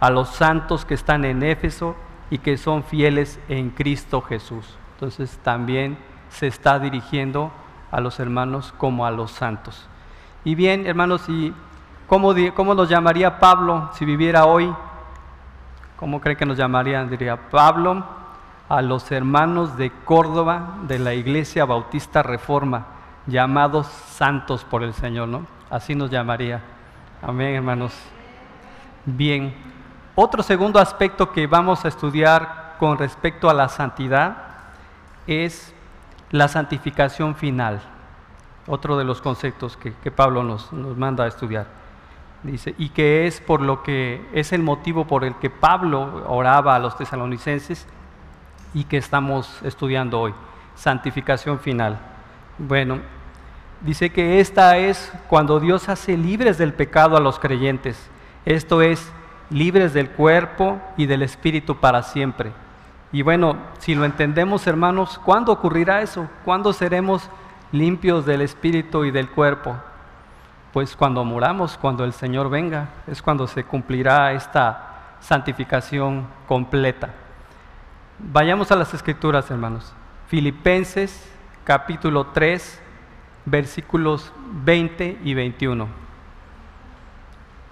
a 0.00 0.10
los 0.10 0.28
santos 0.30 0.84
que 0.84 0.94
están 0.94 1.24
en 1.24 1.42
Éfeso 1.42 1.94
y 2.30 2.38
que 2.38 2.56
son 2.56 2.84
fieles 2.84 3.38
en 3.48 3.70
Cristo 3.70 4.22
Jesús. 4.22 4.76
Entonces 4.94 5.38
también 5.42 5.98
se 6.30 6.46
está 6.46 6.78
dirigiendo 6.78 7.50
a 7.90 8.00
los 8.00 8.20
hermanos 8.20 8.72
como 8.78 9.04
a 9.04 9.10
los 9.10 9.30
santos. 9.30 9.86
Y 10.44 10.54
bien, 10.54 10.86
hermanos, 10.86 11.28
¿y 11.28 11.52
cómo, 12.06 12.34
cómo 12.54 12.84
llamaría 12.84 13.38
Pablo 13.38 13.90
si 13.94 14.04
viviera 14.04 14.46
hoy? 14.46 14.72
¿Cómo 15.96 16.20
creen 16.20 16.38
que 16.38 16.46
nos 16.46 16.56
llamaría? 16.56 17.04
Diría 17.04 17.50
Pablo 17.50 18.04
a 18.68 18.80
los 18.80 19.10
hermanos 19.12 19.76
de 19.76 19.90
Córdoba 20.04 20.76
de 20.86 20.98
la 20.98 21.12
Iglesia 21.12 21.64
Bautista 21.64 22.22
Reforma, 22.22 22.86
llamados 23.26 23.86
santos 23.86 24.64
por 24.64 24.82
el 24.82 24.94
Señor, 24.94 25.28
¿no? 25.28 25.59
Así 25.70 25.94
nos 25.94 26.10
llamaría. 26.10 26.60
Amén, 27.22 27.54
hermanos. 27.54 27.94
Bien, 29.06 29.54
otro 30.16 30.42
segundo 30.42 30.80
aspecto 30.80 31.30
que 31.30 31.46
vamos 31.46 31.84
a 31.84 31.88
estudiar 31.88 32.74
con 32.80 32.98
respecto 32.98 33.48
a 33.48 33.54
la 33.54 33.68
santidad 33.68 34.36
es 35.28 35.72
la 36.30 36.48
santificación 36.48 37.36
final, 37.36 37.80
otro 38.66 38.98
de 38.98 39.04
los 39.04 39.22
conceptos 39.22 39.76
que, 39.76 40.10
Pablo 40.10 40.42
nos, 40.42 40.72
nos, 40.72 40.96
manda 40.96 41.24
a 41.24 41.28
estudiar. 41.28 41.66
Dice, 42.42 42.74
y 42.76 42.88
que 42.88 43.28
es 43.28 43.40
por 43.40 43.60
lo 43.60 43.84
que 43.84 44.28
es 44.32 44.52
el 44.52 44.62
motivo 44.62 45.06
por 45.06 45.24
el 45.24 45.36
que 45.36 45.50
Pablo 45.50 46.24
oraba 46.26 46.74
a 46.74 46.78
los 46.80 46.96
tesalonicenses 46.96 47.86
y 48.74 48.84
que 48.84 48.96
estamos 48.96 49.62
estudiando 49.62 50.20
hoy, 50.20 50.34
santificación 50.74 51.60
final. 51.60 51.98
Bueno, 52.58 52.98
dice 53.80 54.10
que 54.10 54.40
esta 54.40 54.76
es 54.78 55.12
cuando 55.28 55.60
Dios 55.60 55.88
hace 55.88 56.16
libres 56.16 56.58
del 56.58 56.72
pecado 56.72 57.16
a 57.16 57.20
los 57.20 57.38
creyentes, 57.38 58.10
esto 58.44 58.82
es, 58.82 59.12
libres 59.50 59.92
del 59.92 60.10
cuerpo 60.10 60.80
y 60.96 61.06
del 61.06 61.22
espíritu 61.22 61.76
para 61.76 62.02
siempre 62.02 62.52
y 63.12 63.22
bueno, 63.22 63.56
si 63.78 63.94
lo 63.94 64.04
entendemos 64.04 64.66
hermanos, 64.66 65.18
¿cuándo 65.24 65.52
ocurrirá 65.52 66.00
eso? 66.00 66.28
¿Cuándo 66.44 66.72
seremos 66.72 67.28
limpios 67.72 68.24
del 68.24 68.40
espíritu 68.40 69.04
y 69.04 69.10
del 69.10 69.28
cuerpo? 69.28 69.76
Pues 70.72 70.94
cuando 70.94 71.24
muramos, 71.24 71.76
cuando 71.76 72.04
el 72.04 72.12
Señor 72.12 72.48
venga, 72.48 72.90
es 73.08 73.20
cuando 73.20 73.48
se 73.48 73.64
cumplirá 73.64 74.32
esta 74.32 75.16
santificación 75.18 76.28
completa. 76.46 77.10
Vayamos 78.20 78.70
a 78.70 78.76
las 78.76 78.94
escrituras, 78.94 79.50
hermanos. 79.50 79.92
Filipenses 80.28 81.28
capítulo 81.64 82.28
3, 82.28 82.80
versículos 83.44 84.32
20 84.64 85.18
y 85.24 85.34
21. 85.34 85.88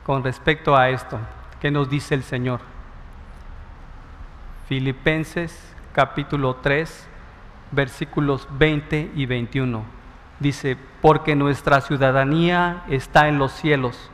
Con 0.05 0.25
respecto 0.25 0.77
a 0.77 0.89
esto, 0.89 1.19
¿qué 1.61 1.71
nos 1.71 1.91
dice 1.91 2.15
el 2.15 2.23
Señor? 2.23 2.61
Filipenses 4.69 5.75
capítulo 5.93 6.57
3, 6.57 7.09
versículos 7.73 8.47
20 8.53 9.13
y 9.15 9.27
21. 9.27 9.83
Dice, 10.41 10.77
porque 11.03 11.35
nuestra 11.35 11.81
ciudadanía 11.81 12.85
está 12.89 13.29
en 13.29 13.39
los 13.39 13.53
cielos, 13.53 14.11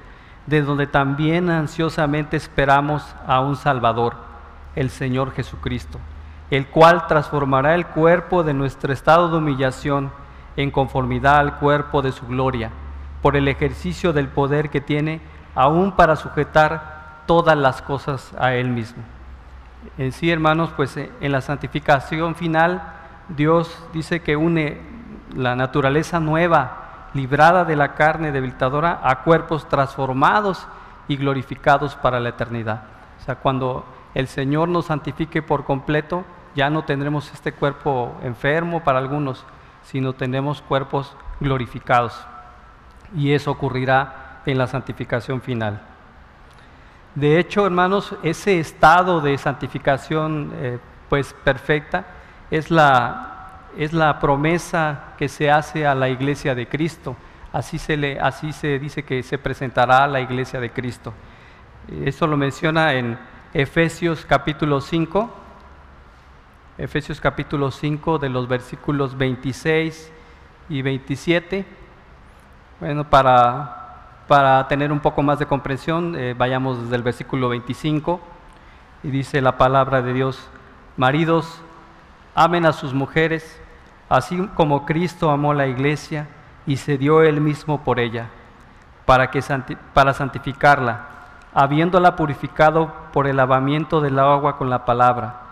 de 0.47 0.63
donde 0.63 0.87
también 0.87 1.51
ansiosamente 1.51 2.37
esperamos 2.37 3.15
a 3.27 3.41
un 3.41 3.57
Salvador, 3.57 4.17
el 4.75 4.91
Señor 4.91 5.33
Jesucristo, 5.33 5.99
el 6.51 6.67
cual 6.67 7.07
transformará 7.07 7.75
el 7.75 7.87
cuerpo 7.87 8.43
de 8.43 8.55
nuestro 8.55 8.93
estado 8.93 9.29
de 9.29 9.39
humillación 9.39 10.11
en 10.57 10.71
conformidad 10.71 11.37
al 11.37 11.59
cuerpo 11.59 12.03
de 12.03 12.13
su 12.13 12.27
gloria, 12.27 12.71
por 13.23 13.37
el 13.37 13.49
ejercicio 13.49 14.13
del 14.13 14.29
poder 14.29 14.71
que 14.71 14.81
tiene 14.81 15.21
aún 15.55 15.93
para 15.93 16.17
sujetar 16.17 17.23
todas 17.27 17.57
las 17.57 17.83
cosas 17.83 18.35
a 18.39 18.55
Él 18.55 18.69
mismo. 18.69 19.03
En 19.99 20.13
sí, 20.13 20.31
hermanos, 20.31 20.71
pues 20.77 20.97
eh, 20.97 21.11
en 21.21 21.33
la 21.33 21.41
santificación 21.41 22.35
final, 22.35 22.83
Dios 23.29 23.85
dice 23.93 24.21
que 24.21 24.37
une 24.37 24.81
la 25.35 25.57
naturaleza 25.57 26.21
nueva, 26.21 27.09
librada 27.15 27.65
de 27.65 27.77
la 27.77 27.95
carne 27.95 28.33
debilitadora, 28.33 29.01
a 29.03 29.23
cuerpos 29.23 29.69
transformados 29.69 30.67
y 31.09 31.17
glorificados 31.17 31.95
para 31.97 32.21
la 32.21 32.31
eternidad. 32.31 32.83
O 33.21 33.25
sea, 33.25 33.37
cuando 33.37 33.85
el 34.15 34.27
Señor 34.27 34.69
nos 34.69 34.87
santifique 34.87 35.43
por 35.43 35.65
completo, 35.65 36.25
ya 36.55 36.71
no 36.71 36.85
tendremos 36.85 37.33
este 37.33 37.53
cuerpo 37.53 38.15
enfermo 38.23 38.83
para 38.85 38.99
algunos, 38.99 39.45
sino 39.85 40.13
tendremos 40.13 40.63
cuerpos 40.63 41.17
glorificados. 41.41 42.27
Y 43.17 43.33
eso 43.33 43.51
ocurrirá 43.51 44.41
en 44.47 44.59
la 44.59 44.67
santificación 44.67 45.41
final. 45.41 45.81
De 47.15 47.39
hecho, 47.39 47.65
hermanos, 47.65 48.15
ese 48.23 48.59
estado 48.59 49.21
de 49.21 49.39
santificación 49.39 50.53
eh, 50.57 50.79
pues 51.09 51.33
perfecta 51.45 52.05
es 52.51 52.71
la, 52.71 53.69
es 53.79 53.93
la 53.93 54.19
promesa 54.19 55.15
que 55.17 55.29
se 55.29 55.51
hace 55.51 55.87
a 55.87 55.95
la 55.95 56.09
iglesia 56.09 56.55
de 56.55 56.67
Cristo. 56.67 57.17
Así 57.53 57.79
se, 57.79 57.97
le, 57.97 58.19
así 58.19 58.53
se 58.53 58.81
dice 58.81 59.05
que 59.05 59.23
se 59.23 59.39
presentará 59.39 60.05
a 60.05 60.09
la 60.09 60.21
iglesia 60.21 60.59
de 60.59 60.71
Cristo. 60.71 61.15
Eso 62.05 62.27
lo 62.27 62.37
menciona 62.37 62.95
en 62.95 63.17
Efesios 63.53 64.27
capítulo 64.27 64.81
5, 64.81 65.44
Efesios 66.77 67.21
capítulo 67.21 67.71
5 67.71 68.19
de 68.19 68.29
los 68.29 68.49
versículos 68.49 69.17
26 69.17 70.13
y 70.69 70.83
27. 70.83 71.65
Bueno, 72.81 73.09
para 73.09 73.85
para 74.27 74.67
tener 74.69 74.91
un 74.91 75.01
poco 75.01 75.23
más 75.23 75.39
de 75.39 75.47
comprensión, 75.47 76.15
eh, 76.17 76.35
vayamos 76.37 76.83
desde 76.83 76.97
el 76.97 77.03
versículo 77.03 77.49
25 77.51 78.21
y 79.03 79.11
dice 79.11 79.41
la 79.43 79.59
palabra 79.59 80.01
de 80.01 80.15
Dios, 80.15 80.49
maridos, 80.97 81.61
amen 82.35 82.65
a 82.65 82.73
sus 82.73 82.95
mujeres, 82.95 83.61
así 84.09 84.49
como 84.55 84.87
Cristo 84.87 85.31
amó 85.31 85.53
la 85.53 85.67
iglesia 85.67 86.27
y 86.67 86.77
se 86.77 86.97
dio 86.97 87.23
él 87.23 87.41
mismo 87.41 87.85
por 87.85 88.01
ella, 88.01 88.29
para, 89.05 89.31
que, 89.31 89.43
para 89.93 90.15
santificarla, 90.15 91.09
habiéndola 91.53 92.17
purificado 92.17 92.93
por 93.13 93.27
el 93.27 93.37
lavamiento 93.37 94.01
del 94.01 94.19
agua 94.19 94.57
con 94.57 94.71
la 94.71 94.87
palabra, 94.87 95.43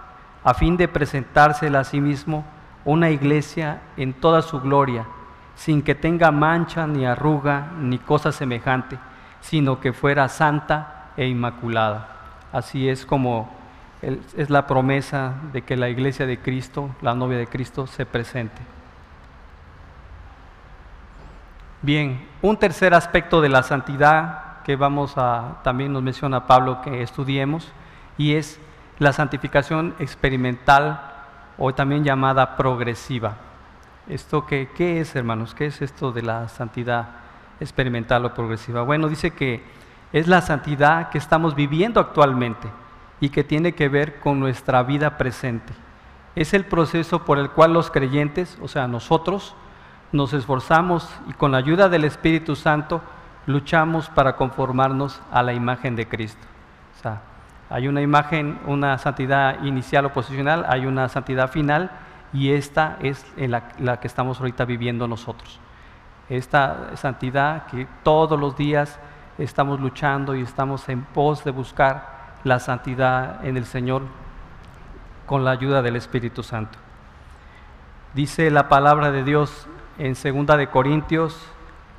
a 0.44 0.54
fin 0.54 0.76
de 0.76 0.88
presentársela 0.88 1.80
a 1.80 1.84
sí 1.84 2.00
mismo 2.00 2.44
una 2.84 3.10
iglesia 3.10 3.80
en 3.96 4.12
toda 4.12 4.42
su 4.42 4.60
gloria, 4.60 5.06
sin 5.54 5.82
que 5.82 5.94
tenga 5.94 6.30
mancha 6.30 6.86
ni 6.86 7.06
arruga 7.06 7.68
ni 7.78 7.98
cosa 7.98 8.32
semejante, 8.32 8.98
sino 9.40 9.80
que 9.80 9.92
fuera 9.92 10.28
santa 10.28 11.10
e 11.16 11.26
inmaculada. 11.26 12.08
Así 12.52 12.88
es 12.88 13.06
como 13.06 13.50
es 14.02 14.50
la 14.50 14.66
promesa 14.66 15.34
de 15.52 15.62
que 15.62 15.76
la 15.76 15.88
iglesia 15.88 16.26
de 16.26 16.38
Cristo, 16.38 16.90
la 17.02 17.14
novia 17.14 17.38
de 17.38 17.46
Cristo, 17.46 17.86
se 17.86 18.04
presente. 18.04 18.60
Bien, 21.82 22.26
un 22.42 22.56
tercer 22.56 22.94
aspecto 22.94 23.40
de 23.40 23.48
la 23.48 23.62
santidad 23.62 24.62
que 24.64 24.76
vamos 24.76 25.14
a, 25.16 25.60
también 25.62 25.92
nos 25.92 26.02
menciona 26.02 26.46
Pablo 26.46 26.80
que 26.82 27.02
estudiemos, 27.02 27.72
y 28.18 28.34
es 28.34 28.60
la 29.02 29.12
santificación 29.12 29.94
experimental 29.98 31.00
o 31.58 31.74
también 31.74 32.04
llamada 32.04 32.56
progresiva. 32.56 33.36
¿Esto 34.08 34.46
qué, 34.46 34.70
qué 34.74 35.00
es, 35.00 35.14
hermanos? 35.14 35.54
¿Qué 35.54 35.66
es 35.66 35.82
esto 35.82 36.12
de 36.12 36.22
la 36.22 36.48
santidad 36.48 37.08
experimental 37.60 38.24
o 38.24 38.34
progresiva? 38.34 38.82
Bueno, 38.82 39.08
dice 39.08 39.32
que 39.32 39.62
es 40.12 40.26
la 40.28 40.40
santidad 40.40 41.10
que 41.10 41.18
estamos 41.18 41.54
viviendo 41.54 42.00
actualmente 42.00 42.68
y 43.20 43.28
que 43.28 43.44
tiene 43.44 43.72
que 43.72 43.88
ver 43.88 44.20
con 44.20 44.40
nuestra 44.40 44.82
vida 44.82 45.16
presente. 45.18 45.72
Es 46.34 46.54
el 46.54 46.64
proceso 46.64 47.24
por 47.24 47.38
el 47.38 47.50
cual 47.50 47.72
los 47.72 47.90
creyentes, 47.90 48.58
o 48.60 48.68
sea, 48.68 48.88
nosotros, 48.88 49.54
nos 50.10 50.32
esforzamos 50.32 51.08
y 51.28 51.32
con 51.32 51.52
la 51.52 51.58
ayuda 51.58 51.88
del 51.88 52.04
Espíritu 52.04 52.56
Santo 52.56 53.00
luchamos 53.46 54.08
para 54.08 54.36
conformarnos 54.36 55.20
a 55.30 55.42
la 55.42 55.52
imagen 55.52 55.96
de 55.96 56.08
Cristo. 56.08 56.46
O 56.98 57.02
sea, 57.02 57.22
hay 57.72 57.88
una 57.88 58.02
imagen, 58.02 58.60
una 58.66 58.98
santidad 58.98 59.64
inicial 59.64 60.04
o 60.04 60.12
posicional, 60.12 60.66
hay 60.68 60.84
una 60.84 61.08
santidad 61.08 61.50
final 61.50 61.90
y 62.34 62.50
esta 62.52 62.98
es 63.00 63.24
la, 63.36 63.98
que 63.98 64.06
estamos 64.06 64.38
ahorita 64.40 64.66
viviendo 64.66 65.08
nosotros. 65.08 65.58
Esta 66.28 66.94
santidad 66.98 67.64
que 67.66 67.86
todos 68.02 68.38
los 68.38 68.58
días 68.58 69.00
estamos 69.38 69.80
luchando 69.80 70.36
y 70.36 70.42
estamos 70.42 70.86
en 70.90 71.02
pos 71.02 71.44
de 71.44 71.50
buscar 71.50 72.34
la 72.44 72.58
santidad 72.58 73.42
en 73.42 73.56
el 73.56 73.64
Señor 73.64 74.02
con 75.24 75.42
la 75.42 75.52
ayuda 75.52 75.80
del 75.80 75.96
Espíritu 75.96 76.42
Santo. 76.42 76.78
Dice 78.12 78.50
la 78.50 78.68
palabra 78.68 79.10
de 79.10 79.24
Dios 79.24 79.66
en 79.96 80.14
Segunda 80.14 80.58
de 80.58 80.68
Corintios, 80.68 81.50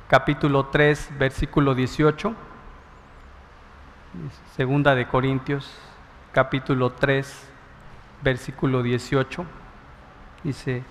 capítulo 0.06 0.66
3, 0.66 1.14
versículo 1.18 1.74
18. 1.74 2.32
Segunda 4.54 4.94
de 4.94 5.08
Corintios, 5.08 5.68
capítulo 6.30 6.90
3, 6.90 7.48
versículo 8.22 8.82
18. 8.84 9.44
Dice, 10.44 10.84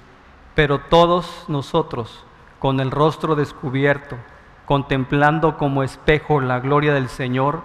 pero 0.55 0.79
todos 0.79 1.45
nosotros, 1.47 2.25
con 2.59 2.81
el 2.81 2.91
rostro 2.91 3.35
descubierto, 3.35 4.17
contemplando 4.65 5.57
como 5.57 5.83
espejo 5.83 6.41
la 6.41 6.59
gloria 6.59 6.93
del 6.93 7.07
Señor, 7.07 7.61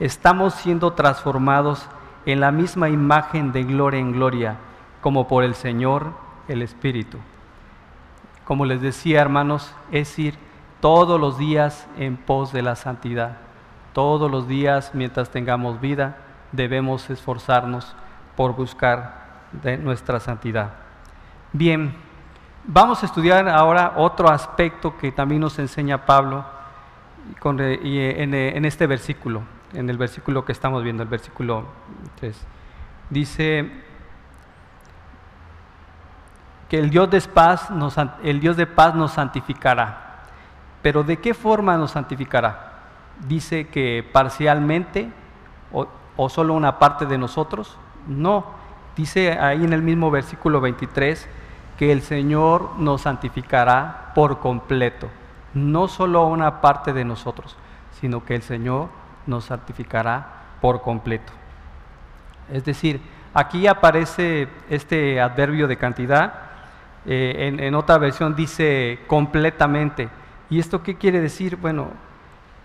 estamos 0.00 0.54
siendo 0.54 0.94
transformados 0.94 1.86
en 2.26 2.40
la 2.40 2.50
misma 2.50 2.88
imagen 2.88 3.52
de 3.52 3.62
gloria 3.62 4.00
en 4.00 4.12
gloria, 4.12 4.56
como 5.00 5.28
por 5.28 5.44
el 5.44 5.54
Señor 5.54 6.12
el 6.48 6.60
Espíritu. 6.60 7.18
Como 8.44 8.64
les 8.64 8.80
decía, 8.80 9.20
hermanos, 9.20 9.72
es 9.92 10.18
ir 10.18 10.34
todos 10.80 11.20
los 11.20 11.38
días 11.38 11.86
en 11.98 12.16
pos 12.16 12.52
de 12.52 12.62
la 12.62 12.74
santidad. 12.74 13.47
Todos 13.98 14.30
los 14.30 14.46
días, 14.46 14.92
mientras 14.94 15.28
tengamos 15.28 15.80
vida, 15.80 16.18
debemos 16.52 17.10
esforzarnos 17.10 17.96
por 18.36 18.54
buscar 18.54 19.40
de 19.50 19.76
nuestra 19.76 20.20
santidad. 20.20 20.70
Bien, 21.52 21.96
vamos 22.64 23.02
a 23.02 23.06
estudiar 23.06 23.48
ahora 23.48 23.94
otro 23.96 24.30
aspecto 24.30 24.96
que 24.96 25.10
también 25.10 25.40
nos 25.40 25.58
enseña 25.58 26.06
Pablo 26.06 26.44
en, 27.42 28.64
este 28.64 28.86
versículo, 28.86 29.42
en 29.72 29.90
el 29.90 29.98
versículo 29.98 30.44
que 30.44 30.52
estamos 30.52 30.84
viendo, 30.84 31.02
el 31.02 31.08
versículo 31.08 31.64
3. 32.20 32.46
Dice 33.10 33.68
que 36.68 36.78
el 36.78 36.88
Dios 36.88 37.10
de 37.10 37.20
paz 37.22 37.68
nos, 37.68 37.96
el 38.22 38.38
Dios 38.38 38.56
de 38.56 38.68
paz 38.68 38.94
nos 38.94 39.10
santificará. 39.10 40.20
Pero 40.82 41.02
¿de 41.02 41.16
qué 41.16 41.34
forma 41.34 41.76
nos 41.76 41.90
santificará? 41.90 42.67
Dice 43.26 43.68
que 43.68 44.08
parcialmente 44.12 45.10
o, 45.72 45.86
o 46.16 46.28
solo 46.28 46.54
una 46.54 46.78
parte 46.78 47.06
de 47.06 47.18
nosotros 47.18 47.76
no, 48.06 48.44
dice 48.96 49.38
ahí 49.38 49.64
en 49.64 49.72
el 49.72 49.82
mismo 49.82 50.10
versículo 50.10 50.60
23 50.60 51.28
que 51.78 51.92
el 51.92 52.02
Señor 52.02 52.70
nos 52.78 53.02
santificará 53.02 54.12
por 54.14 54.40
completo, 54.40 55.08
no 55.54 55.86
solo 55.86 56.26
una 56.26 56.60
parte 56.60 56.92
de 56.92 57.04
nosotros, 57.04 57.56
sino 58.00 58.24
que 58.24 58.34
el 58.34 58.42
Señor 58.42 58.88
nos 59.26 59.44
santificará 59.44 60.26
por 60.60 60.82
completo. 60.82 61.32
Es 62.52 62.64
decir, 62.64 63.00
aquí 63.32 63.68
aparece 63.68 64.48
este 64.68 65.20
adverbio 65.20 65.68
de 65.68 65.76
cantidad, 65.76 66.34
eh, 67.06 67.56
en 67.58 67.74
otra 67.74 67.96
versión 67.98 68.34
dice 68.34 68.98
completamente. 69.06 70.08
¿Y 70.50 70.58
esto 70.58 70.82
qué 70.82 70.96
quiere 70.96 71.20
decir? 71.20 71.56
Bueno, 71.56 71.88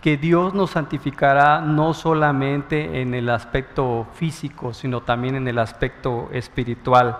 que 0.03 0.17
Dios 0.17 0.53
nos 0.53 0.71
santificará 0.71 1.61
no 1.61 1.93
solamente 1.93 2.99
en 2.99 3.13
el 3.13 3.29
aspecto 3.29 4.05
físico, 4.15 4.73
sino 4.73 4.99
también 4.99 5.35
en 5.35 5.47
el 5.47 5.57
aspecto 5.57 6.27
espiritual, 6.33 7.17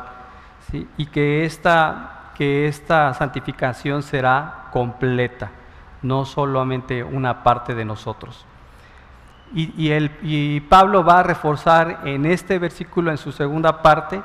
y 0.97 1.05
que 1.05 1.45
esta, 1.45 2.31
que 2.35 2.67
esta 2.67 3.13
santificación 3.13 4.03
será 4.03 4.65
completa, 4.73 5.49
no 6.01 6.25
solamente 6.25 7.05
una 7.05 7.41
parte 7.41 7.73
de 7.73 7.85
nosotros. 7.85 8.45
Y, 9.53 9.91
el, 9.91 10.11
y 10.21 10.59
Pablo 10.59 11.05
va 11.05 11.19
a 11.19 11.23
reforzar 11.23 12.01
en 12.03 12.25
este 12.25 12.59
versículo, 12.59 13.11
en 13.11 13.17
su 13.17 13.31
segunda 13.31 13.81
parte, 13.81 14.21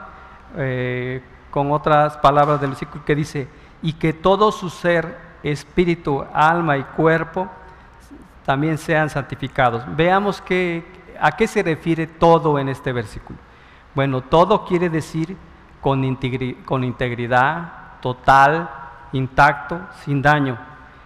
eh, 0.57 1.23
con 1.53 1.71
otras 1.71 2.17
palabras 2.17 2.61
del 2.61 2.71
versículo 2.71 3.05
que 3.05 3.15
dice, 3.15 3.49
y 3.83 3.93
que 3.93 4.13
todo 4.13 4.51
su 4.51 4.69
ser, 4.69 5.17
espíritu, 5.45 6.25
alma 6.35 6.77
y 6.77 6.83
cuerpo, 6.83 7.49
también 8.49 8.79
sean 8.79 9.11
santificados. 9.11 9.85
Veamos 9.95 10.43
a 11.21 11.33
qué 11.33 11.47
se 11.47 11.63
refiere 11.63 12.07
todo 12.07 12.59
en 12.59 12.71
este 12.71 12.95
versículo. 12.95 13.39
Bueno, 13.95 14.23
todo 14.23 14.65
quiere 14.65 14.89
decir 14.89 15.37
con, 15.83 16.19
con 16.65 16.83
integridad, 16.83 17.73
total, 18.01 18.71
intacto, 19.13 19.79
sin 20.03 20.23
daño. 20.23 20.57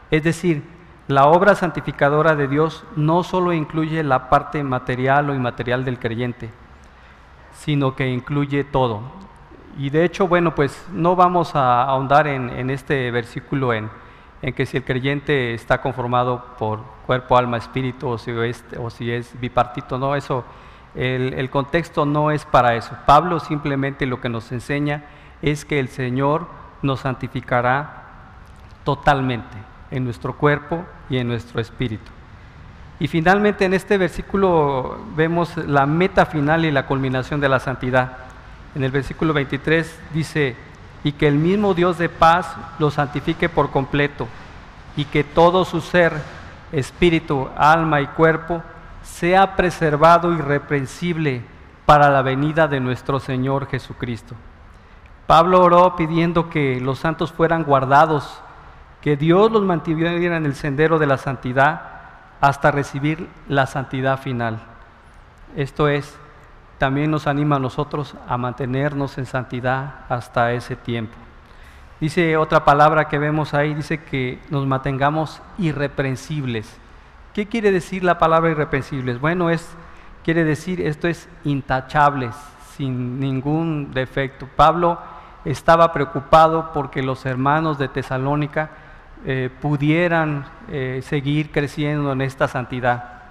Es 0.09 0.22
decir, 0.22 0.62
la 1.09 1.26
obra 1.26 1.57
santificadora 1.57 2.37
de 2.37 2.46
Dios 2.46 2.85
no 2.94 3.24
solo 3.24 3.52
incluye 3.52 4.05
la 4.05 4.31
parte 4.31 4.62
material 4.62 5.31
o 5.31 5.35
inmaterial 5.35 5.85
del 5.85 5.98
creyente, 5.98 6.48
sino 7.55 7.96
que 7.96 8.07
incluye 8.07 8.62
todo. 8.62 9.00
Y 9.76 9.90
de 9.90 10.05
hecho, 10.05 10.28
bueno, 10.28 10.55
pues 10.55 10.87
no 10.92 11.16
vamos 11.16 11.57
a 11.57 11.83
ahondar 11.83 12.28
en, 12.28 12.50
en 12.50 12.70
este 12.70 13.11
versículo 13.11 13.72
en, 13.72 13.90
en 14.42 14.52
que 14.52 14.66
si 14.66 14.76
el 14.76 14.85
creyente 14.85 15.55
está 15.55 15.81
conformado 15.81 16.44
por 16.59 16.81
cuerpo, 17.07 17.37
alma, 17.37 17.57
espíritu, 17.57 18.09
o 18.09 18.18
si 18.18 19.11
es, 19.11 19.40
bipartito, 19.40 19.98
no, 19.98 20.16
eso, 20.16 20.44
el, 20.94 21.35
el, 21.35 21.48
contexto 21.48 22.05
no 22.05 22.31
es 22.31 22.44
para 22.44 22.74
eso. 22.74 22.96
Pablo 23.07 23.40
simplemente 23.40 24.05
lo 24.05 24.20
que 24.20 24.28
nos 24.28 24.50
enseña 24.52 25.05
es 25.40 25.64
que 25.64 25.78
el 25.78 25.88
Señor 25.88 26.46
nos 26.83 27.00
santificará 27.00 28.02
totalmente 28.85 29.57
en 29.90 30.05
nuestro 30.05 30.37
cuerpo 30.37 30.85
y 31.09 31.18
en 31.18 31.28
nuestro 31.28 31.61
espíritu. 31.61 32.11
Y 32.98 33.09
finalmente 33.09 33.64
en 33.64 33.74
este 33.74 33.98
versículo 33.98 34.98
vemos 35.16 35.57
la 35.57 35.87
meta 35.87 36.26
final 36.26 36.64
y 36.64 36.70
la 36.70 36.87
culminación 36.87 37.40
de 37.40 37.48
la 37.48 37.59
santidad. 37.59 38.16
En 38.74 38.85
el 38.85 38.90
versículo 38.90 39.33
23 39.33 40.00
dice, 40.14 40.57
y 41.04 41.12
que 41.12 41.28
el 41.28 41.36
mismo 41.36 41.74
Dios 41.74 41.98
de 41.98 42.08
paz 42.08 42.54
lo 42.78 42.90
santifique 42.90 43.48
por 43.48 43.70
completo 43.70 44.28
y 44.96 45.04
que 45.06 45.24
todo 45.24 45.64
su 45.64 45.80
ser, 45.80 46.12
espíritu, 46.70 47.48
alma 47.56 48.00
y 48.00 48.06
cuerpo 48.08 48.62
sea 49.02 49.56
preservado 49.56 50.32
irreprensible 50.32 51.42
para 51.86 52.10
la 52.10 52.22
venida 52.22 52.68
de 52.68 52.80
nuestro 52.80 53.18
Señor 53.18 53.66
Jesucristo. 53.66 54.34
Pablo 55.26 55.62
oró 55.62 55.96
pidiendo 55.96 56.50
que 56.50 56.80
los 56.80 56.98
santos 56.98 57.32
fueran 57.32 57.64
guardados, 57.64 58.40
que 59.00 59.16
Dios 59.16 59.50
los 59.50 59.62
mantuviera 59.62 60.36
en 60.36 60.46
el 60.46 60.54
sendero 60.54 60.98
de 60.98 61.06
la 61.06 61.18
santidad 61.18 61.82
hasta 62.40 62.70
recibir 62.70 63.28
la 63.48 63.66
santidad 63.66 64.20
final. 64.20 64.60
Esto 65.56 65.88
es, 65.88 66.16
también 66.83 67.12
nos 67.12 67.29
anima 67.29 67.55
a 67.55 67.61
nosotros 67.61 68.16
a 68.27 68.37
mantenernos 68.37 69.16
en 69.16 69.25
santidad 69.25 70.01
hasta 70.09 70.53
ese 70.53 70.75
tiempo. 70.75 71.14
Dice 72.01 72.37
otra 72.37 72.64
palabra 72.64 73.07
que 73.07 73.21
vemos 73.21 73.55
ahí, 73.55 73.73
dice 73.73 74.03
que 74.03 74.40
nos 74.51 74.66
mantengamos 74.66 75.40
irreprensibles. 75.59 76.77
¿Qué 77.35 77.47
quiere 77.47 77.71
decir 77.71 78.03
la 78.03 78.18
palabra 78.18 78.51
irreprensibles? 78.51 79.21
Bueno, 79.21 79.49
es, 79.49 79.77
quiere 80.25 80.42
decir 80.42 80.81
esto 80.81 81.07
es 81.07 81.29
intachables, 81.45 82.35
sin 82.77 83.21
ningún 83.21 83.92
defecto. 83.95 84.49
Pablo 84.57 84.99
estaba 85.45 85.92
preocupado 85.92 86.73
porque 86.75 87.01
los 87.01 87.25
hermanos 87.27 87.79
de 87.79 87.87
Tesalónica 87.87 88.71
eh, 89.25 89.51
pudieran 89.61 90.47
eh, 90.68 91.01
seguir 91.05 91.53
creciendo 91.53 92.11
en 92.11 92.23
esta 92.23 92.49
santidad, 92.49 93.23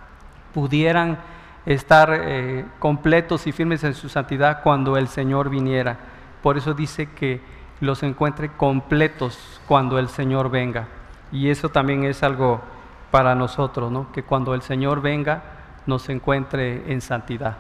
pudieran 0.54 1.18
estar 1.66 2.10
eh, 2.14 2.66
completos 2.80 3.46
y 3.48 3.52
firmes 3.52 3.84
en 3.84 3.94
su 3.94 4.10
santidad 4.10 4.62
cuando 4.64 4.98
el 4.98 5.08
Señor 5.08 5.50
viniera. 5.50 5.98
Por 6.42 6.58
eso 6.58 6.74
dice 6.74 7.10
que 7.12 7.42
los 7.80 8.04
encuentre 8.04 8.50
completos 8.50 9.62
cuando 9.68 10.00
el 10.00 10.10
Señor 10.10 10.50
venga. 10.50 10.88
Y 11.32 11.50
eso 11.50 11.70
también 11.70 12.04
es 12.04 12.24
algo 12.24 12.62
para 13.10 13.36
nosotros, 13.36 13.92
¿no? 13.92 14.12
que 14.12 14.24
cuando 14.24 14.54
el 14.54 14.62
Señor 14.62 15.02
venga 15.02 15.44
nos 15.86 16.10
encuentre 16.10 16.92
en 16.92 17.02
santidad. 17.02 17.58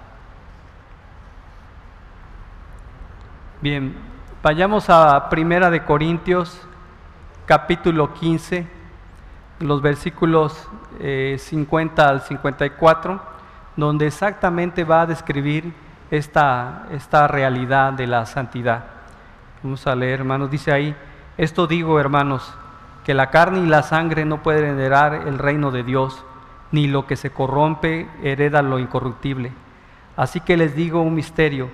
Bien, 3.61 3.95
vayamos 4.41 4.89
a 4.89 5.29
Primera 5.29 5.69
de 5.69 5.83
Corintios, 5.83 6.61
capítulo 7.45 8.13
15, 8.13 8.67
los 9.59 9.81
versículos 9.81 10.67
50 10.99 12.01
eh, 12.01 12.07
al 12.07 12.21
54 12.21 13.31
donde 13.75 14.07
exactamente 14.07 14.83
va 14.83 15.01
a 15.01 15.05
describir 15.05 15.73
esta, 16.11 16.87
esta 16.91 17.27
realidad 17.27 17.93
de 17.93 18.07
la 18.07 18.25
santidad. 18.25 18.85
Vamos 19.63 19.87
a 19.87 19.95
leer, 19.95 20.19
hermanos, 20.19 20.51
dice 20.51 20.71
ahí, 20.71 20.95
esto 21.37 21.67
digo, 21.67 21.99
hermanos, 21.99 22.53
que 23.05 23.13
la 23.13 23.29
carne 23.29 23.59
y 23.59 23.65
la 23.65 23.83
sangre 23.83 24.25
no 24.25 24.43
pueden 24.43 24.79
heredar 24.79 25.13
el 25.27 25.39
reino 25.39 25.71
de 25.71 25.83
Dios, 25.83 26.23
ni 26.71 26.87
lo 26.87 27.07
que 27.07 27.15
se 27.15 27.31
corrompe 27.31 28.07
hereda 28.23 28.61
lo 28.61 28.79
incorruptible. 28.79 29.51
Así 30.15 30.39
que 30.39 30.57
les 30.57 30.75
digo 30.75 31.01
un 31.01 31.15
misterio, 31.15 31.69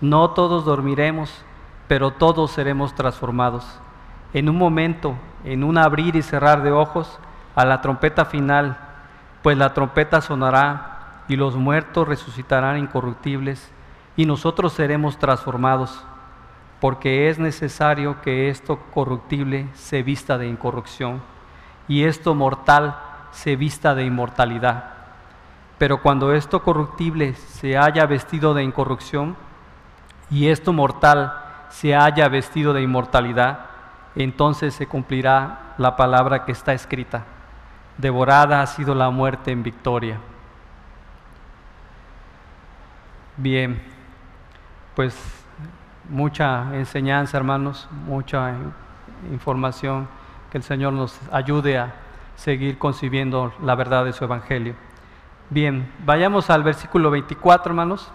no 0.00 0.30
todos 0.30 0.64
dormiremos, 0.64 1.44
pero 1.88 2.12
todos 2.12 2.52
seremos 2.52 2.94
transformados. 2.94 3.80
En 4.32 4.48
un 4.48 4.56
momento, 4.56 5.14
en 5.44 5.64
un 5.64 5.76
abrir 5.76 6.16
y 6.16 6.22
cerrar 6.22 6.62
de 6.62 6.72
ojos, 6.72 7.18
a 7.54 7.64
la 7.64 7.80
trompeta 7.80 8.24
final, 8.24 8.78
pues 9.42 9.58
la 9.58 9.74
trompeta 9.74 10.20
sonará 10.20 10.99
y 11.30 11.36
los 11.36 11.54
muertos 11.54 12.08
resucitarán 12.08 12.76
incorruptibles, 12.76 13.70
y 14.16 14.26
nosotros 14.26 14.72
seremos 14.72 15.16
transformados. 15.16 16.04
porque 16.80 17.28
es 17.28 17.38
necesario 17.38 18.22
que 18.22 18.48
esto 18.48 18.78
corruptible 18.94 19.68
se 19.74 20.02
vista 20.02 20.38
de 20.38 20.48
incorrupción 20.48 21.20
y 21.88 22.04
esto 22.04 22.34
mortal 22.34 22.96
se 23.32 23.54
vista 23.54 23.94
de 23.94 24.06
inmortalidad. 24.06 24.84
Pero 25.76 26.00
cuando 26.00 26.32
esto 26.32 26.62
corruptible 26.62 27.34
se 27.34 27.76
haya 27.76 28.06
vestido 28.06 28.54
de 28.54 28.62
incorrupción 28.62 29.36
y 30.30 30.48
esto 30.48 30.72
mortal 30.72 31.34
se 31.68 31.94
haya 31.94 32.26
vestido 32.28 32.72
de 32.72 32.80
inmortalidad, 32.80 33.66
entonces 34.16 34.72
se 34.72 34.86
cumplirá 34.86 35.74
la 35.76 35.96
palabra 35.96 36.46
que 36.46 36.52
está 36.52 36.72
escrita. 36.72 37.24
Devorada 37.98 38.62
ha 38.62 38.66
sido 38.66 38.94
la 38.94 39.10
muerte 39.10 39.50
en 39.50 39.62
victoria. 39.62 40.18
Bien, 43.36 43.80
pues 44.94 45.16
mucha 46.08 46.74
enseñanza, 46.74 47.36
hermanos, 47.36 47.88
mucha 48.06 48.54
información, 49.30 50.08
que 50.50 50.58
el 50.58 50.64
Señor 50.64 50.92
nos 50.92 51.18
ayude 51.32 51.78
a 51.78 51.94
seguir 52.36 52.78
concibiendo 52.78 53.52
la 53.62 53.74
verdad 53.74 54.04
de 54.04 54.12
su 54.12 54.24
Evangelio. 54.24 54.74
Bien, 55.48 55.90
vayamos 56.04 56.50
al 56.50 56.62
versículo 56.62 57.10
24, 57.10 57.70
hermanos, 57.70 58.10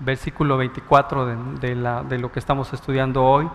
versículo 0.00 0.56
24 0.56 1.26
de, 1.26 1.74
de 2.08 2.18
lo 2.18 2.32
que 2.32 2.38
estamos 2.38 2.72
estudiando 2.72 3.24
hoy. 3.24 3.48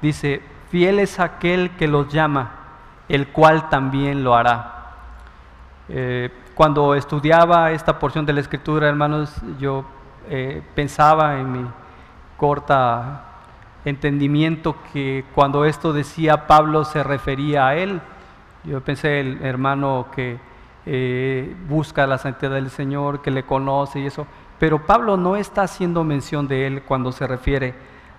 Dice, 0.00 0.42
fiel 0.70 1.00
es 1.00 1.18
aquel 1.18 1.70
que 1.70 1.88
los 1.88 2.08
llama, 2.12 2.50
el 3.08 3.28
cual 3.28 3.68
también 3.68 4.22
lo 4.22 4.34
hará. 4.34 4.74
Eh, 5.88 6.30
cuando 6.58 6.96
estudiaba 6.96 7.70
esta 7.70 8.00
porción 8.00 8.26
de 8.26 8.32
la 8.32 8.40
Escritura, 8.40 8.88
hermanos, 8.88 9.32
yo 9.60 9.84
eh, 10.28 10.60
pensaba 10.74 11.38
en 11.38 11.52
mi 11.52 11.64
corta 12.36 13.26
entendimiento 13.84 14.74
que 14.92 15.24
cuando 15.36 15.64
esto 15.64 15.92
decía 15.92 16.48
Pablo 16.48 16.84
se 16.84 17.04
refería 17.04 17.68
a 17.68 17.76
él. 17.76 18.00
Yo 18.64 18.80
pensé 18.80 19.20
el 19.20 19.40
hermano 19.44 20.08
que 20.12 20.40
eh, 20.84 21.54
busca 21.68 22.08
la 22.08 22.18
santidad 22.18 22.50
del 22.50 22.70
Señor, 22.70 23.22
que 23.22 23.30
le 23.30 23.44
conoce 23.44 24.00
y 24.00 24.06
eso. 24.06 24.26
Pero 24.58 24.84
Pablo 24.84 25.16
no 25.16 25.36
está 25.36 25.62
haciendo 25.62 26.02
mención 26.02 26.48
de 26.48 26.66
él 26.66 26.82
cuando 26.82 27.12
se 27.12 27.28
refiere 27.28 27.72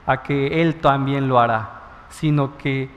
a 0.06 0.24
que 0.24 0.62
él 0.62 0.76
también 0.76 1.28
lo 1.28 1.42
hará, 1.42 1.82
sino 2.08 2.58
que 2.58 2.90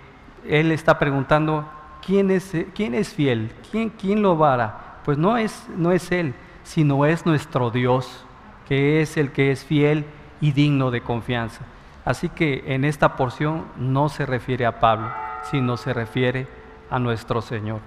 él 0.47 0.71
está 0.71 1.01
preguntando 1.01 1.69
quién 2.01 2.31
es, 2.31 2.55
quién 2.77 2.95
es 2.95 3.13
fiel, 3.13 3.53
quién, 3.73 3.91
quién 3.91 4.23
lo 4.23 4.45
hará. 4.45 4.92
Pues 5.05 5.19
no 5.19 5.37
es, 5.37 5.67
no 5.77 5.93
es 5.93 6.13
él, 6.13 6.35
sino 6.63 7.07
es 7.07 7.27
nuestro 7.27 7.71
Dios, 7.71 8.25
que 8.69 9.03
es 9.03 9.17
el 9.17 9.33
que 9.33 9.51
es 9.51 9.65
fiel 9.65 10.05
y 10.41 10.53
digno 10.53 10.91
de 10.91 11.01
confianza. 11.01 11.63
Así 12.05 12.29
que 12.29 12.65
en 12.67 12.85
esta 12.85 13.17
porción 13.17 13.65
no 13.77 14.09
se 14.09 14.27
refiere 14.27 14.67
a 14.67 14.81
Pablo, 14.81 15.11
sino 15.51 15.77
se 15.77 15.93
refiere 15.93 16.47
a 16.91 16.99
nuestro 16.99 17.43
Señor. 17.43 17.81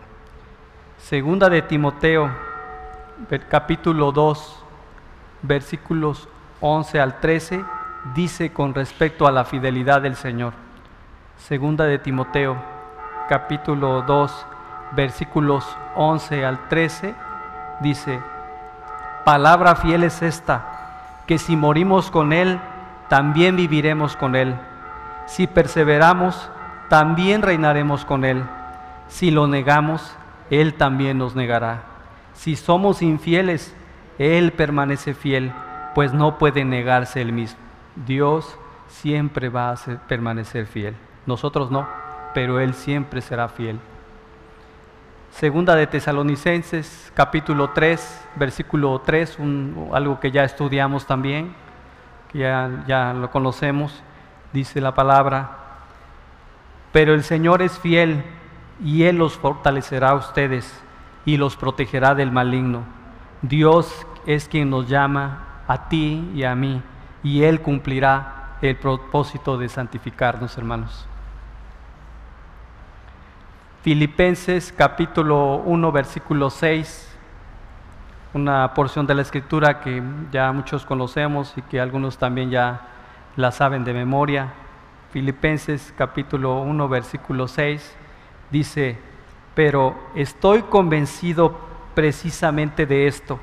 Segunda 0.97 1.49
de 1.49 1.61
Timoteo, 1.61 2.31
capítulo 3.49 4.11
2, 4.11 4.63
versículos 5.41 6.27
11 6.61 6.99
al 6.99 7.19
13, 7.19 7.63
dice 8.13 8.53
con 8.53 8.73
respecto 8.73 9.27
a 9.27 9.31
la 9.31 9.45
fidelidad 9.45 10.01
del 10.01 10.15
Señor. 10.15 10.53
Segunda 11.37 11.85
de 11.85 11.99
Timoteo, 11.99 12.55
capítulo 13.27 14.01
2, 14.01 14.47
versículos 14.95 15.65
11 15.95 16.45
al 16.45 16.67
13, 16.67 17.15
dice, 17.81 18.19
palabra 19.23 19.75
fiel 19.75 20.03
es 20.03 20.21
esta 20.21 20.75
que 21.27 21.37
si 21.37 21.55
morimos 21.55 22.11
con 22.11 22.33
Él, 22.33 22.59
también 23.09 23.55
viviremos 23.55 24.15
con 24.15 24.35
Él. 24.35 24.55
Si 25.25 25.47
perseveramos, 25.47 26.49
también 26.89 27.41
reinaremos 27.41 28.05
con 28.05 28.25
Él. 28.25 28.43
Si 29.07 29.31
lo 29.31 29.47
negamos, 29.47 30.15
Él 30.49 30.75
también 30.75 31.17
nos 31.17 31.35
negará. 31.35 31.83
Si 32.33 32.55
somos 32.55 33.01
infieles, 33.01 33.75
Él 34.19 34.51
permanece 34.51 35.13
fiel, 35.13 35.51
pues 35.95 36.13
no 36.13 36.37
puede 36.37 36.63
negarse 36.63 37.21
Él 37.21 37.31
mismo. 37.31 37.59
Dios 37.95 38.57
siempre 38.87 39.49
va 39.49 39.71
a 39.71 39.75
permanecer 40.07 40.67
fiel. 40.67 40.95
Nosotros 41.25 41.71
no, 41.71 41.87
pero 42.33 42.59
Él 42.59 42.73
siempre 42.73 43.21
será 43.21 43.47
fiel. 43.47 43.79
Segunda 45.35 45.75
de 45.75 45.85
Tesalonicenses, 45.85 47.11
capítulo 47.13 47.71
3, 47.71 48.25
versículo 48.37 49.01
3, 49.01 49.37
algo 49.91 50.17
que 50.17 50.31
ya 50.31 50.45
estudiamos 50.45 51.05
también, 51.07 51.53
ya, 52.33 52.85
ya 52.87 53.13
lo 53.13 53.29
conocemos, 53.31 54.01
dice 54.53 54.79
la 54.79 54.95
palabra, 54.95 55.57
pero 56.93 57.13
el 57.13 57.25
Señor 57.25 57.61
es 57.61 57.77
fiel 57.77 58.23
y 58.81 59.03
Él 59.03 59.17
los 59.17 59.33
fortalecerá 59.33 60.11
a 60.11 60.15
ustedes 60.15 60.81
y 61.25 61.35
los 61.35 61.57
protegerá 61.57 62.15
del 62.15 62.31
maligno. 62.31 62.85
Dios 63.41 64.07
es 64.25 64.47
quien 64.47 64.69
nos 64.69 64.87
llama 64.87 65.63
a 65.67 65.89
ti 65.89 66.31
y 66.33 66.45
a 66.45 66.55
mí 66.55 66.81
y 67.23 67.43
Él 67.43 67.59
cumplirá 67.59 68.55
el 68.61 68.77
propósito 68.77 69.57
de 69.57 69.67
santificarnos, 69.67 70.57
hermanos. 70.57 71.09
Filipenses 73.85 74.73
capítulo 74.75 75.57
1, 75.57 75.91
versículo 75.91 76.49
6, 76.49 77.07
una 78.33 78.73
porción 78.73 79.05
de 79.05 79.13
la 79.13 79.21
escritura 79.21 79.79
que 79.79 80.01
ya 80.31 80.51
muchos 80.51 80.87
conocemos 80.87 81.53
y 81.55 81.61
que 81.61 81.79
algunos 81.79 82.17
también 82.17 82.49
ya 82.49 82.81
la 83.35 83.51
saben 83.51 83.83
de 83.83 83.93
memoria. 83.93 84.53
Filipenses 85.11 85.93
capítulo 85.95 86.61
1, 86.61 86.89
versículo 86.89 87.47
6 87.47 87.95
dice, 88.49 88.97
pero 89.53 89.95
estoy 90.15 90.63
convencido 90.63 91.55
precisamente 91.93 92.87
de 92.87 93.05
esto, 93.05 93.39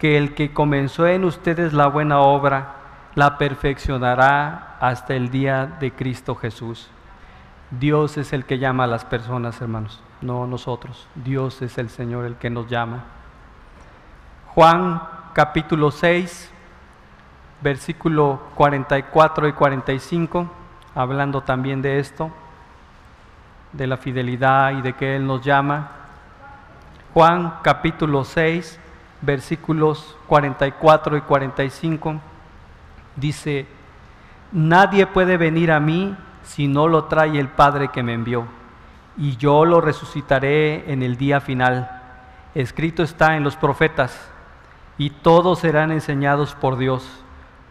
que 0.00 0.18
el 0.18 0.34
que 0.34 0.52
comenzó 0.52 1.06
en 1.06 1.24
ustedes 1.24 1.72
la 1.72 1.86
buena 1.86 2.18
obra, 2.18 2.74
la 3.14 3.38
perfeccionará 3.38 4.76
hasta 4.80 5.14
el 5.14 5.30
día 5.30 5.66
de 5.66 5.92
Cristo 5.92 6.34
Jesús. 6.34 6.90
Dios 7.70 8.16
es 8.16 8.32
el 8.32 8.46
que 8.46 8.58
llama 8.58 8.84
a 8.84 8.86
las 8.86 9.04
personas, 9.04 9.60
hermanos, 9.60 10.00
no 10.22 10.46
nosotros. 10.46 11.06
Dios 11.14 11.60
es 11.60 11.76
el 11.76 11.90
Señor 11.90 12.24
el 12.24 12.36
que 12.36 12.48
nos 12.48 12.66
llama. 12.68 13.04
Juan 14.54 15.02
capítulo 15.34 15.90
6, 15.90 16.50
versículo 17.60 18.40
44 18.54 19.48
y 19.48 19.52
45, 19.52 20.50
hablando 20.94 21.42
también 21.42 21.82
de 21.82 21.98
esto, 21.98 22.30
de 23.72 23.86
la 23.86 23.98
fidelidad 23.98 24.72
y 24.72 24.80
de 24.80 24.94
que 24.94 25.16
Él 25.16 25.26
nos 25.26 25.44
llama. 25.44 25.90
Juan 27.12 27.56
capítulo 27.62 28.24
6, 28.24 28.80
versículos 29.20 30.16
44 30.26 31.18
y 31.18 31.20
45, 31.20 32.14
dice, 33.14 33.66
nadie 34.52 35.06
puede 35.06 35.36
venir 35.36 35.70
a 35.70 35.80
mí 35.80 36.16
si 36.48 36.66
no 36.66 36.88
lo 36.88 37.04
trae 37.04 37.38
el 37.38 37.48
Padre 37.48 37.88
que 37.88 38.02
me 38.02 38.14
envió, 38.14 38.46
y 39.18 39.36
yo 39.36 39.66
lo 39.66 39.82
resucitaré 39.82 40.90
en 40.90 41.02
el 41.02 41.18
día 41.18 41.42
final. 41.42 41.90
Escrito 42.54 43.02
está 43.02 43.36
en 43.36 43.44
los 43.44 43.54
profetas, 43.54 44.30
y 44.96 45.10
todos 45.10 45.58
serán 45.58 45.92
enseñados 45.92 46.54
por 46.54 46.78
Dios. 46.78 47.06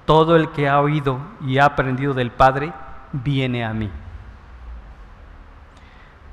Todo 0.05 0.35
el 0.35 0.49
que 0.51 0.69
ha 0.69 0.79
oído 0.79 1.17
y 1.41 1.57
ha 1.57 1.65
aprendido 1.65 2.13
del 2.13 2.29
Padre, 2.29 2.71
viene 3.11 3.65
a 3.65 3.73
mí. 3.73 3.89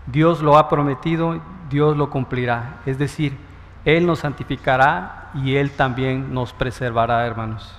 Dios 0.07 0.43
lo 0.43 0.59
ha 0.59 0.69
prometido, 0.69 1.41
Dios 1.71 1.97
lo 1.97 2.11
cumplirá. 2.11 2.77
Es 2.85 2.99
decir, 2.99 3.39
Él 3.87 4.05
nos 4.05 4.19
santificará 4.19 5.31
y 5.35 5.57
Él 5.57 5.71
también 5.71 6.35
nos 6.35 6.53
preservará, 6.53 7.27
hermanos. 7.27 7.75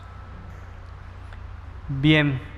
Bien. 1.88 2.55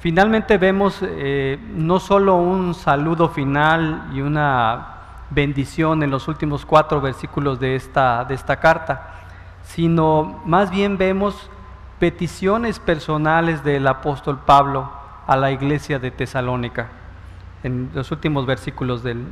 Finalmente 0.00 0.58
vemos 0.58 1.00
eh, 1.02 1.58
no 1.74 1.98
solo 1.98 2.36
un 2.36 2.74
saludo 2.74 3.28
final 3.30 4.08
y 4.14 4.20
una 4.20 4.94
bendición 5.30 6.04
en 6.04 6.10
los 6.10 6.28
últimos 6.28 6.64
cuatro 6.64 7.00
versículos 7.00 7.58
de 7.58 7.74
esta, 7.74 8.24
de 8.24 8.34
esta 8.34 8.60
carta, 8.60 9.14
sino 9.64 10.40
más 10.44 10.70
bien 10.70 10.98
vemos 10.98 11.50
peticiones 11.98 12.78
personales 12.78 13.64
del 13.64 13.88
apóstol 13.88 14.38
Pablo 14.46 14.88
a 15.26 15.36
la 15.36 15.50
iglesia 15.50 15.98
de 15.98 16.12
Tesalónica. 16.12 16.88
En 17.64 17.90
los 17.92 18.12
últimos 18.12 18.46
versículos 18.46 19.02
del, 19.02 19.26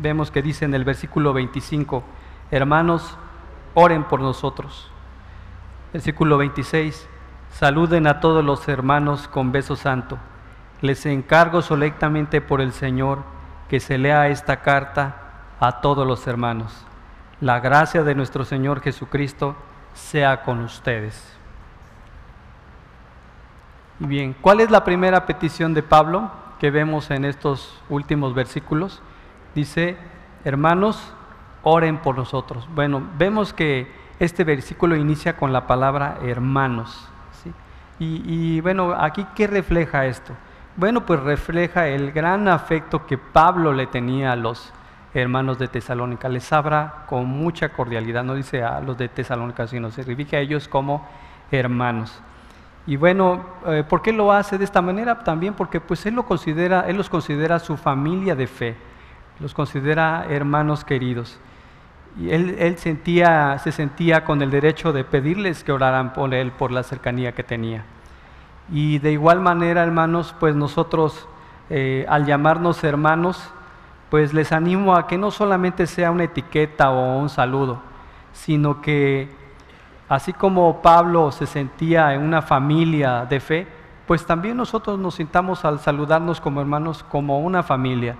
vemos 0.00 0.32
que 0.32 0.42
dice 0.42 0.64
en 0.64 0.74
el 0.74 0.84
versículo 0.84 1.32
25, 1.32 2.02
hermanos, 2.50 3.16
oren 3.74 4.02
por 4.02 4.20
nosotros. 4.20 4.90
Versículo 5.92 6.38
26, 6.38 7.08
Saluden 7.50 8.06
a 8.06 8.20
todos 8.20 8.44
los 8.44 8.68
hermanos 8.68 9.28
con 9.28 9.52
beso 9.52 9.76
santo. 9.76 10.18
Les 10.80 11.04
encargo 11.06 11.62
solectamente 11.62 12.40
por 12.40 12.60
el 12.60 12.72
Señor 12.72 13.18
que 13.68 13.80
se 13.80 13.98
lea 13.98 14.28
esta 14.28 14.62
carta 14.62 15.16
a 15.60 15.80
todos 15.80 16.06
los 16.06 16.26
hermanos. 16.26 16.86
La 17.40 17.60
gracia 17.60 18.02
de 18.02 18.14
nuestro 18.14 18.44
Señor 18.44 18.80
Jesucristo 18.80 19.54
sea 19.94 20.42
con 20.42 20.60
ustedes. 20.60 21.36
Bien, 23.98 24.34
¿cuál 24.40 24.60
es 24.60 24.70
la 24.70 24.82
primera 24.82 25.26
petición 25.26 25.74
de 25.74 25.82
Pablo 25.82 26.30
que 26.58 26.70
vemos 26.70 27.10
en 27.10 27.26
estos 27.26 27.78
últimos 27.90 28.34
versículos? 28.34 29.02
Dice, 29.54 29.98
hermanos, 30.44 31.12
oren 31.62 31.98
por 31.98 32.16
nosotros. 32.16 32.66
Bueno, 32.74 33.02
vemos 33.18 33.52
que 33.52 33.92
este 34.18 34.44
versículo 34.44 34.96
inicia 34.96 35.36
con 35.36 35.52
la 35.52 35.66
palabra 35.66 36.18
hermanos. 36.22 37.09
Y, 38.02 38.62
bueno, 38.62 38.94
aquí 38.98 39.26
¿qué 39.34 39.46
refleja 39.46 40.06
esto? 40.06 40.32
Bueno, 40.74 41.04
pues 41.04 41.20
refleja 41.20 41.86
el 41.86 42.12
gran 42.12 42.48
afecto 42.48 43.04
que 43.04 43.18
Pablo 43.18 43.74
le 43.74 43.86
tenía 43.88 44.32
a 44.32 44.36
los 44.36 44.72
hermanos 45.12 45.58
de 45.58 45.68
Tesalónica. 45.68 46.26
Les 46.30 46.50
habla 46.50 47.04
con 47.06 47.26
mucha 47.26 47.68
cordialidad, 47.68 48.24
no 48.24 48.34
dice 48.34 48.62
a 48.62 48.80
los 48.80 48.96
de 48.96 49.10
Tesalónica, 49.10 49.66
sino 49.66 49.90
se 49.90 50.02
dirige 50.02 50.38
a 50.38 50.40
ellos 50.40 50.66
como 50.66 51.06
hermanos. 51.50 52.22
Y 52.86 52.96
bueno, 52.96 53.44
eh, 53.66 53.84
¿por 53.86 54.00
qué 54.00 54.14
lo 54.14 54.32
hace 54.32 54.56
de 54.56 54.64
esta 54.64 54.80
manera? 54.80 55.18
También 55.22 55.52
porque 55.52 55.78
pues 55.78 56.06
él, 56.06 56.14
lo 56.14 56.24
considera, 56.24 56.86
él 56.88 56.96
los 56.96 57.10
considera 57.10 57.58
su 57.58 57.76
familia 57.76 58.34
de 58.34 58.46
fe, 58.46 58.76
los 59.40 59.52
considera 59.52 60.24
hermanos 60.26 60.86
queridos. 60.86 61.38
Él 62.18 62.76
sentía, 62.78 63.58
se 63.58 63.72
sentía 63.72 64.24
con 64.24 64.42
el 64.42 64.50
derecho 64.50 64.92
de 64.92 65.04
pedirles 65.04 65.62
que 65.62 65.72
oraran 65.72 66.12
por 66.12 66.34
él 66.34 66.50
por 66.52 66.72
la 66.72 66.82
cercanía 66.82 67.32
que 67.32 67.44
tenía. 67.44 67.84
Y 68.70 68.98
de 68.98 69.12
igual 69.12 69.40
manera, 69.40 69.82
hermanos, 69.82 70.34
pues 70.38 70.54
nosotros 70.54 71.28
eh, 71.70 72.04
al 72.08 72.26
llamarnos 72.26 72.82
hermanos, 72.82 73.52
pues 74.10 74.34
les 74.34 74.50
animo 74.52 74.96
a 74.96 75.06
que 75.06 75.16
no 75.16 75.30
solamente 75.30 75.86
sea 75.86 76.10
una 76.10 76.24
etiqueta 76.24 76.90
o 76.90 77.18
un 77.18 77.28
saludo, 77.28 77.80
sino 78.32 78.80
que 78.80 79.40
Así 80.10 80.32
como 80.32 80.82
Pablo 80.82 81.30
se 81.30 81.46
sentía 81.46 82.12
en 82.14 82.22
una 82.22 82.42
familia 82.42 83.24
de 83.26 83.38
fe, 83.38 83.68
pues 84.08 84.26
también 84.26 84.56
nosotros 84.56 84.98
nos 84.98 85.14
sintamos 85.14 85.64
al 85.64 85.78
saludarnos 85.78 86.40
como 86.40 86.60
hermanos, 86.60 87.04
como 87.04 87.38
una 87.38 87.62
familia, 87.62 88.16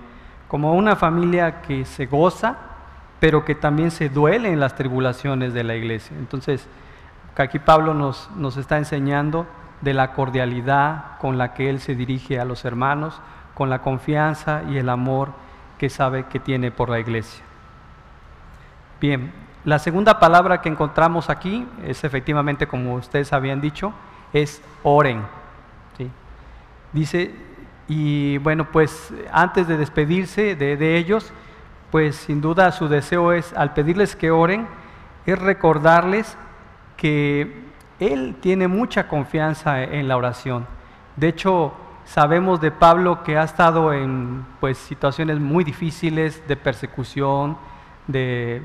como 0.47 0.73
una 0.73 0.95
familia 0.95 1.61
que 1.61 1.83
se 1.83 2.05
goza, 2.05 2.55
pero 3.21 3.45
que 3.45 3.55
también 3.55 3.91
se 3.91 4.09
duele 4.09 4.51
en 4.51 4.59
las 4.59 4.75
tribulaciones 4.75 5.53
de 5.53 5.63
la 5.63 5.75
iglesia. 5.75 6.17
Entonces, 6.17 6.67
aquí 7.37 7.59
Pablo 7.59 7.93
nos, 7.93 8.29
nos 8.35 8.57
está 8.57 8.77
enseñando 8.77 9.47
de 9.79 9.93
la 9.93 10.11
cordialidad 10.11 11.17
con 11.19 11.37
la 11.37 11.53
que 11.53 11.69
él 11.69 11.79
se 11.79 11.95
dirige 11.95 12.41
a 12.41 12.45
los 12.45 12.65
hermanos, 12.65 13.21
con 13.53 13.69
la 13.69 13.81
confianza 13.81 14.63
y 14.69 14.77
el 14.77 14.89
amor 14.89 15.29
que 15.77 15.89
sabe 15.89 16.25
que 16.25 16.39
tiene 16.39 16.69
por 16.69 16.89
la 16.89 16.99
iglesia. 16.99 17.43
Bien, 18.99 19.31
la 19.63 19.79
segunda 19.79 20.19
palabra 20.19 20.61
que 20.61 20.69
encontramos 20.69 21.29
aquí 21.29 21.67
es 21.85 22.03
efectivamente, 22.03 22.67
como 22.67 22.95
ustedes 22.95 23.31
habían 23.31 23.61
dicho, 23.61 23.93
es 24.33 24.61
oren. 24.83 25.23
Dice, 26.93 27.33
y 27.87 28.37
bueno, 28.39 28.65
pues 28.71 29.13
antes 29.31 29.67
de 29.67 29.77
despedirse 29.77 30.55
de, 30.55 30.97
ellos, 30.97 31.31
pues 31.91 32.15
sin 32.15 32.41
duda 32.41 32.71
su 32.71 32.87
deseo 32.87 33.33
es, 33.33 33.53
al 33.53 33.73
pedirles 33.73 34.15
que 34.15 34.31
oren, 34.31 34.67
es 35.25 35.37
recordarles 35.37 36.37
que 36.97 37.65
Él 37.99 38.37
tiene 38.39 38.67
mucha 38.67 39.07
confianza 39.07 39.83
en 39.83 40.07
la 40.07 40.17
oración. 40.17 40.65
De 41.17 41.27
hecho, 41.27 41.73
sabemos 42.05 42.61
de 42.61 42.71
Pablo 42.71 43.23
que 43.23 43.37
ha 43.37 43.43
estado 43.43 43.93
en 43.93 44.45
pues, 44.59 44.77
situaciones 44.77 45.39
muy 45.39 45.63
difíciles 45.63 46.47
de 46.47 46.55
persecución, 46.55 47.57
de 48.07 48.61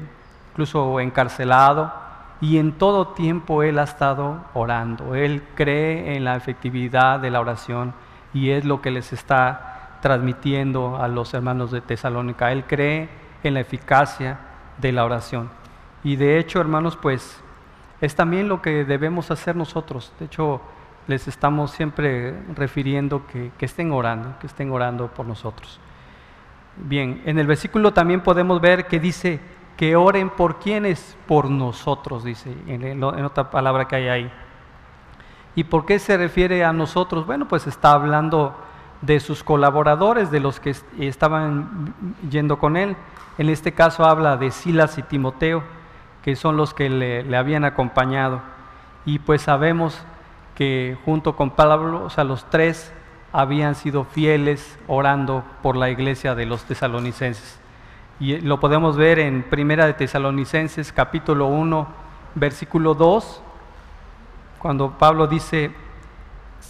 incluso 0.52 1.00
encarcelado, 1.00 1.92
y 2.40 2.58
en 2.58 2.72
todo 2.72 3.08
tiempo 3.08 3.62
él 3.62 3.78
ha 3.78 3.84
estado 3.84 4.44
orando. 4.54 5.14
Él 5.14 5.42
cree 5.54 6.16
en 6.16 6.24
la 6.24 6.36
efectividad 6.36 7.18
de 7.18 7.30
la 7.30 7.40
oración 7.40 7.94
y 8.34 8.50
es 8.50 8.64
lo 8.64 8.82
que 8.82 8.90
les 8.90 9.12
está 9.12 9.75
transmitiendo 10.00 10.96
a 10.96 11.08
los 11.08 11.34
hermanos 11.34 11.70
de 11.70 11.80
Tesalónica. 11.80 12.52
Él 12.52 12.64
cree 12.66 13.08
en 13.42 13.54
la 13.54 13.60
eficacia 13.60 14.38
de 14.78 14.92
la 14.92 15.04
oración. 15.04 15.50
Y 16.04 16.16
de 16.16 16.38
hecho, 16.38 16.60
hermanos, 16.60 16.96
pues 16.96 17.42
es 18.00 18.14
también 18.14 18.48
lo 18.48 18.62
que 18.62 18.84
debemos 18.84 19.30
hacer 19.30 19.56
nosotros. 19.56 20.12
De 20.18 20.26
hecho, 20.26 20.60
les 21.06 21.28
estamos 21.28 21.70
siempre 21.70 22.34
refiriendo 22.54 23.26
que, 23.26 23.50
que 23.58 23.66
estén 23.66 23.92
orando, 23.92 24.34
que 24.40 24.46
estén 24.46 24.70
orando 24.70 25.08
por 25.08 25.26
nosotros. 25.26 25.80
Bien, 26.76 27.22
en 27.24 27.38
el 27.38 27.46
versículo 27.46 27.92
también 27.92 28.20
podemos 28.20 28.60
ver 28.60 28.86
que 28.86 29.00
dice, 29.00 29.40
que 29.76 29.94
oren 29.94 30.30
por 30.30 30.58
quienes, 30.58 31.16
por 31.26 31.50
nosotros, 31.50 32.24
dice 32.24 32.54
en, 32.66 33.02
otra 33.02 33.50
palabra 33.50 33.86
que 33.86 33.96
hay 33.96 34.08
ahí. 34.08 34.32
¿Y 35.54 35.64
por 35.64 35.86
qué 35.86 35.98
se 35.98 36.16
refiere 36.16 36.64
a 36.64 36.72
nosotros? 36.72 37.26
Bueno, 37.26 37.46
pues 37.46 37.66
está 37.66 37.92
hablando 37.92 38.56
de 39.02 39.20
sus 39.20 39.42
colaboradores, 39.42 40.30
de 40.30 40.40
los 40.40 40.60
que 40.60 40.74
estaban 40.98 41.94
yendo 42.30 42.58
con 42.58 42.76
él. 42.76 42.96
En 43.38 43.48
este 43.48 43.72
caso 43.72 44.04
habla 44.04 44.36
de 44.36 44.50
Silas 44.50 44.98
y 44.98 45.02
Timoteo, 45.02 45.62
que 46.22 46.36
son 46.36 46.56
los 46.56 46.74
que 46.74 46.88
le, 46.88 47.36
habían 47.36 47.64
acompañado. 47.64 48.40
Y 49.04 49.18
pues 49.18 49.42
sabemos 49.42 50.02
que 50.54 50.96
junto 51.04 51.36
con 51.36 51.50
Pablo, 51.50 52.04
o 52.04 52.10
sea, 52.10 52.24
los 52.24 52.48
tres 52.50 52.92
habían 53.32 53.74
sido 53.74 54.04
fieles 54.04 54.78
orando 54.86 55.44
por 55.62 55.76
la 55.76 55.90
iglesia 55.90 56.34
de 56.34 56.46
los 56.46 56.64
tesalonicenses. 56.64 57.60
Y 58.18 58.38
lo 58.38 58.58
podemos 58.58 58.96
ver 58.96 59.18
en 59.18 59.42
Primera 59.42 59.86
de 59.86 59.92
Tesalonicenses 59.92 60.90
capítulo 60.90 61.46
1, 61.48 61.86
versículo 62.34 62.94
2, 62.94 63.42
cuando 64.58 64.92
Pablo 64.92 65.26
dice, 65.26 65.70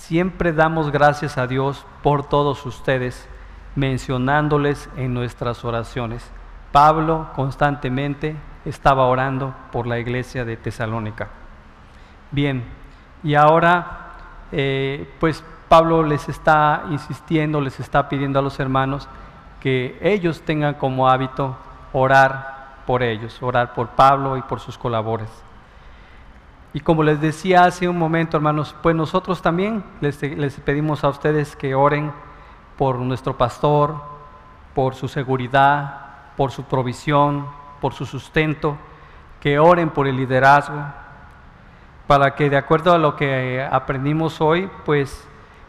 siempre 0.07 0.53
damos 0.53 0.93
gracias 0.93 1.37
a 1.37 1.49
Dios 1.49 1.85
por 2.01 2.29
todos 2.29 2.65
ustedes, 2.65 3.29
mencionándoles 3.75 4.89
en 4.97 5.13
nuestras 5.13 5.65
oraciones. 5.65 6.31
Pablo 6.71 7.31
constantemente 7.35 8.37
estaba 8.65 9.07
orando 9.07 9.53
por 9.73 9.89
la 9.89 9.99
iglesia 9.99 10.45
de 10.45 10.57
Tesalónica. 10.57 11.29
Bien, 12.31 12.63
y 13.25 13.35
ahora 13.35 14.13
eh, 14.53 15.13
pues 15.19 15.43
Pablo 15.69 16.05
les 16.05 16.29
está 16.29 16.85
insistiendo, 16.91 17.61
les 17.61 17.81
está 17.81 18.09
pidiendo 18.09 18.39
a 18.39 18.43
los 18.43 18.61
hermanos 18.61 19.09
que 19.61 19.99
ellos 20.01 20.43
tengan 20.43 20.75
como 20.75 21.09
hábito 21.09 21.57
orar 21.93 22.77
por 22.87 23.03
ellos, 23.03 23.43
orar 23.43 23.75
por 23.75 23.89
Pablo 23.89 24.37
y 24.37 24.43
por 24.43 24.61
sus 24.61 24.79
colaboradores. 24.79 25.46
Y 26.77 26.81
como 26.81 27.03
les 27.03 27.23
decía 27.23 27.65
hace 27.65 27.89
un 27.89 27.99
momento, 27.99 28.37
hermanos, 28.37 28.77
pues 28.83 28.95
nosotros 28.95 29.41
también 29.41 29.83
les, 30.03 30.21
les 30.21 30.61
pedimos 30.61 31.05
a 31.05 31.09
ustedes 31.09 31.57
que 31.57 31.75
oren 31.75 32.13
por 32.77 32.99
nuestro 32.99 33.39
pastor, 33.39 33.95
por 34.75 34.95
su 34.95 35.09
seguridad, 35.09 36.35
por 36.37 36.51
su 36.53 36.65
provisión, 36.65 37.47
por 37.81 37.95
su 37.95 38.05
sustento, 38.05 38.77
que 39.41 39.59
oren 39.59 39.89
por 39.89 40.07
el 40.07 40.19
liderazgo, 40.19 40.85
para 42.07 42.35
que 42.35 42.51
de 42.51 42.59
acuerdo 42.59 42.93
a 42.93 42.99
lo 42.99 43.17
que 43.17 43.67
aprendimos 43.73 44.43
hoy, 44.43 44.69
pues 44.85 45.27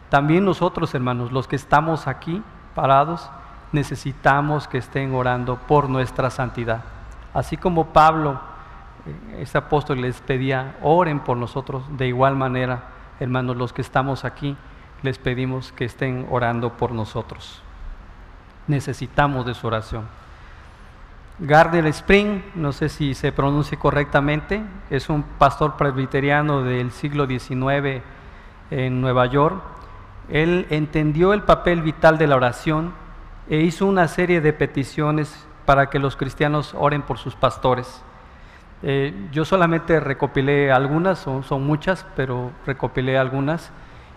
también 0.09 0.43
nosotros, 0.43 0.93
hermanos, 0.93 1.31
los 1.31 1.47
que 1.47 1.55
estamos 1.55 2.05
aquí 2.05 2.43
parados, 2.75 3.29
necesitamos 3.71 4.67
que 4.67 4.79
estén 4.79 5.15
orando 5.15 5.55
por 5.55 5.89
nuestra 5.89 6.29
santidad. 6.29 6.83
Así 7.33 7.55
como 7.55 7.93
Pablo, 7.93 8.41
ese 9.39 9.57
apóstol 9.57 10.01
les 10.01 10.21
pedía, 10.21 10.77
oren 10.81 11.19
por 11.19 11.37
nosotros, 11.37 11.83
de 11.97 12.07
igual 12.07 12.35
manera, 12.35 12.83
hermanos, 13.19 13.57
los 13.57 13.73
que 13.73 13.81
estamos 13.81 14.25
aquí, 14.25 14.57
les 15.03 15.17
pedimos 15.17 15.71
que 15.71 15.85
estén 15.85 16.27
orando 16.29 16.73
por 16.73 16.91
nosotros. 16.91 17.61
Necesitamos 18.67 19.45
de 19.45 19.53
su 19.53 19.67
oración. 19.67 20.05
Gardner 21.39 21.85
Spring, 21.87 22.41
no 22.55 22.71
sé 22.71 22.89
si 22.89 23.13
se 23.13 23.31
pronuncia 23.31 23.77
correctamente, 23.77 24.63
es 24.89 25.07
un 25.07 25.21
pastor 25.21 25.77
presbiteriano 25.77 26.63
del 26.63 26.91
siglo 26.91 27.27
XIX 27.27 28.01
en 28.71 29.01
Nueva 29.01 29.27
York. 29.27 29.61
Él 30.29 30.65
entendió 30.71 31.33
el 31.33 31.43
papel 31.43 31.83
vital 31.83 32.17
de 32.17 32.27
la 32.27 32.35
oración 32.35 32.93
e 33.49 33.57
hizo 33.57 33.85
una 33.85 34.07
serie 34.07 34.41
de 34.41 34.51
peticiones 34.51 35.47
para 35.65 35.89
que 35.89 35.99
los 35.99 36.15
cristianos 36.15 36.73
oren 36.77 37.03
por 37.03 37.19
sus 37.19 37.35
pastores. 37.35 38.01
Eh, 38.83 39.29
yo 39.31 39.43
solamente 39.43 39.99
recopilé 39.99 40.71
algunas, 40.71 41.19
son, 41.19 41.63
muchas, 41.63 42.05
pero 42.15 42.51
recopilé 42.65 43.17
algunas, 43.17 43.71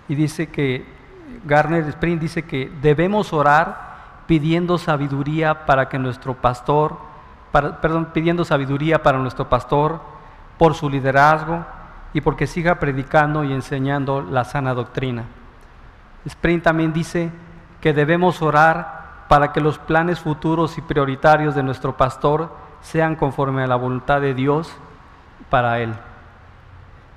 y 0.08 0.14
dice 0.14 0.48
que, 0.48 1.00
Garner 1.44 1.84
Spring 1.88 2.18
dice 2.18 2.42
que 2.42 2.70
debemos 2.82 3.32
orar 3.32 3.90
pidiendo 4.26 4.78
sabiduría 4.78 5.64
para 5.64 5.88
que 5.88 5.98
nuestro 5.98 6.34
pastor, 6.34 6.98
perdón, 7.52 8.08
pidiendo 8.12 8.44
sabiduría 8.44 9.02
para 9.02 9.18
nuestro 9.18 9.48
pastor, 9.48 10.00
por 10.58 10.74
su 10.74 10.90
liderazgo 10.90 11.64
y 12.12 12.20
porque 12.20 12.46
siga 12.46 12.80
predicando 12.80 13.44
y 13.44 13.52
enseñando 13.52 14.20
la 14.22 14.44
sana 14.44 14.74
doctrina. 14.74 15.24
Spring 16.26 16.60
también 16.60 16.92
dice 16.92 17.30
que 17.80 17.92
debemos 17.92 18.42
orar 18.42 19.24
para 19.28 19.52
que 19.52 19.60
los 19.60 19.78
planes 19.78 20.20
futuros 20.20 20.76
y 20.76 20.82
prioritarios 20.82 21.54
de 21.54 21.62
nuestro 21.62 21.96
pastor 21.96 22.50
sean 22.82 23.16
conforme 23.16 23.62
a 23.62 23.66
la 23.66 23.76
voluntad 23.76 24.20
de 24.20 24.34
Dios 24.34 24.74
para 25.48 25.80
él. 25.80 25.94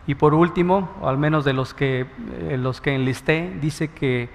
Y 0.06 0.16
por 0.16 0.34
último, 0.34 0.90
o 1.02 1.08
al 1.08 1.18
menos 1.18 1.46
de 1.46 1.54
los 1.54 1.74
que, 1.74 2.08
eh, 2.40 2.58
los 2.58 2.82
que 2.82 2.94
enlisté, 2.94 3.58
dice 3.62 3.90
que 3.90 4.30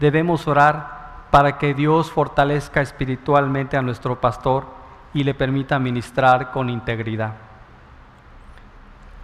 debemos 0.00 0.48
orar 0.48 1.02
para 1.30 1.58
que 1.58 1.74
Dios 1.74 2.10
fortalezca 2.10 2.80
espiritualmente 2.80 3.76
a 3.76 3.82
nuestro 3.82 4.20
pastor 4.20 4.66
y 5.14 5.24
le 5.24 5.34
permita 5.34 5.78
ministrar 5.78 6.50
con 6.50 6.68
integridad. 6.68 7.34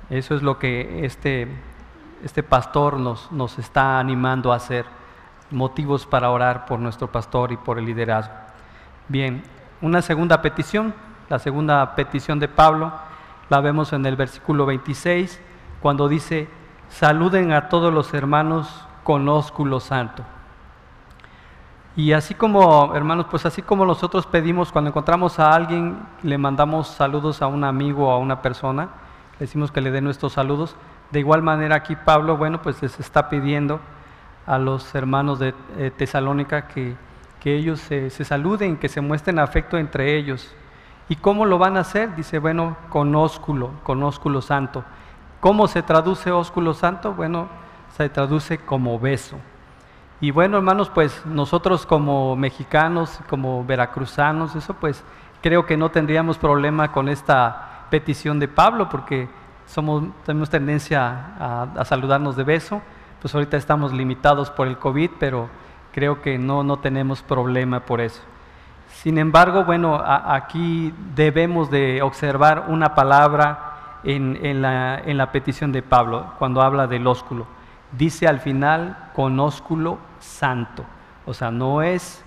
Eso 0.08 0.34
es 0.34 0.42
lo 0.42 0.58
que 0.58 1.04
este, 1.04 1.48
este 2.24 2.42
pastor 2.42 2.98
nos, 2.98 3.30
nos 3.32 3.58
está 3.58 3.98
animando 3.98 4.52
a 4.52 4.56
hacer, 4.56 4.86
motivos 5.50 6.06
para 6.06 6.30
orar 6.30 6.66
por 6.66 6.78
nuestro 6.78 7.08
pastor 7.08 7.52
y 7.52 7.56
por 7.56 7.78
el 7.78 7.86
liderazgo. 7.86 8.34
Bien, 9.08 9.42
una 9.80 10.02
segunda 10.02 10.40
petición, 10.42 10.94
la 11.28 11.38
segunda 11.38 11.94
petición 11.94 12.38
de 12.38 12.48
Pablo, 12.48 12.92
la 13.48 13.60
vemos 13.60 13.92
en 13.92 14.04
el 14.06 14.16
versículo 14.16 14.66
26, 14.66 15.40
cuando 15.80 16.08
dice, 16.08 16.48
saluden 16.88 17.52
a 17.52 17.68
todos 17.68 17.92
los 17.92 18.12
hermanos 18.14 18.86
con 19.04 19.28
ósculo 19.28 19.80
santo. 19.80 20.24
Y 21.96 22.12
así 22.12 22.34
como, 22.34 22.94
hermanos, 22.94 23.26
pues 23.28 23.44
así 23.44 23.60
como 23.62 23.84
nosotros 23.84 24.26
pedimos 24.26 24.70
cuando 24.70 24.90
encontramos 24.90 25.38
a 25.40 25.52
alguien, 25.52 25.98
le 26.22 26.38
mandamos 26.38 26.88
saludos 26.88 27.42
a 27.42 27.48
un 27.48 27.64
amigo 27.64 28.08
o 28.08 28.12
a 28.12 28.18
una 28.18 28.40
persona, 28.40 28.88
decimos 29.40 29.72
que 29.72 29.80
le 29.80 29.90
dé 29.90 30.00
nuestros 30.00 30.34
saludos. 30.34 30.76
De 31.10 31.18
igual 31.18 31.42
manera 31.42 31.76
aquí 31.76 31.96
Pablo, 31.96 32.36
bueno, 32.36 32.62
pues 32.62 32.80
les 32.82 33.00
está 33.00 33.28
pidiendo 33.28 33.80
a 34.46 34.58
los 34.58 34.94
hermanos 34.94 35.38
de 35.38 35.54
eh, 35.76 35.90
Tesalónica 35.90 36.68
que, 36.68 36.94
que 37.40 37.56
ellos 37.56 37.80
se, 37.80 38.10
saluden, 38.10 38.76
que 38.76 38.88
se 38.88 39.00
muestren 39.00 39.38
afecto 39.38 39.76
entre 39.78 40.16
ellos. 40.16 40.54
¿Y 41.08 41.16
cómo 41.16 41.46
lo 41.46 41.58
van 41.58 41.76
a 41.76 41.80
hacer? 41.80 42.14
Dice, 42.14 42.38
bueno, 42.38 42.76
con 42.90 43.14
ósculo, 43.14 43.70
con 43.82 44.02
ósculo 44.02 44.42
santo. 44.42 44.84
¿Cómo 45.40 45.68
se 45.68 45.82
traduce 45.82 46.30
ósculo 46.30 46.74
santo? 46.74 47.14
Bueno, 47.14 47.48
se 47.96 48.08
traduce 48.08 48.58
como 48.58 48.98
beso. 48.98 49.36
Y 50.20 50.32
bueno, 50.32 50.56
hermanos, 50.56 50.90
pues 50.90 51.24
nosotros 51.26 51.86
como 51.86 52.34
mexicanos, 52.36 53.20
como 53.28 53.64
veracruzanos, 53.64 54.56
eso 54.56 54.74
pues 54.74 55.04
creo 55.40 55.64
que 55.64 55.76
no 55.76 55.90
tendríamos 55.90 56.38
problema 56.38 56.90
con 56.90 57.08
esta 57.08 57.86
petición 57.88 58.38
de 58.40 58.48
Pablo, 58.48 58.88
porque 58.88 59.28
somos, 59.66 60.04
tenemos 60.26 60.50
tendencia 60.50 61.70
a, 61.76 61.84
saludarnos 61.84 62.36
de 62.36 62.44
beso. 62.44 62.82
Pues 63.20 63.34
ahorita 63.34 63.56
estamos 63.56 63.92
limitados 63.92 64.50
por 64.50 64.66
el 64.66 64.78
COVID, 64.78 65.10
pero 65.18 65.48
creo 65.92 66.20
que 66.20 66.36
no, 66.36 66.62
no 66.64 66.78
tenemos 66.78 67.22
problema 67.22 67.80
por 67.80 68.00
eso. 68.00 68.20
Sin 68.88 69.18
embargo, 69.18 69.64
bueno, 69.64 70.00
aquí 70.04 70.92
debemos 71.14 71.70
de 71.70 72.02
observar 72.02 72.64
una 72.68 72.94
palabra 72.94 74.00
en, 74.04 74.38
en, 74.42 74.62
la, 74.62 74.98
en 75.04 75.16
la 75.16 75.30
petición 75.30 75.72
de 75.72 75.82
Pablo, 75.82 76.32
cuando 76.38 76.62
habla 76.62 76.86
del 76.86 77.06
ósculo. 77.06 77.46
Dice 77.92 78.26
al 78.26 78.40
final 78.40 79.10
con 79.14 79.38
ósculo 79.40 79.98
santo. 80.18 80.84
O 81.26 81.34
sea, 81.34 81.50
no 81.50 81.82
es 81.82 82.24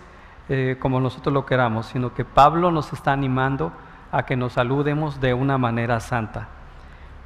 eh, 0.49 0.77
como 0.79 0.99
nosotros 0.99 1.33
lo 1.33 1.45
queramos, 1.45 1.87
sino 1.87 2.13
que 2.13 2.25
Pablo 2.25 2.71
nos 2.71 2.91
está 2.93 3.11
animando 3.13 3.71
a 4.11 4.23
que 4.23 4.35
nos 4.35 4.53
saludemos 4.53 5.21
de 5.21 5.33
una 5.33 5.57
manera 5.57 5.99
santa. 5.99 6.47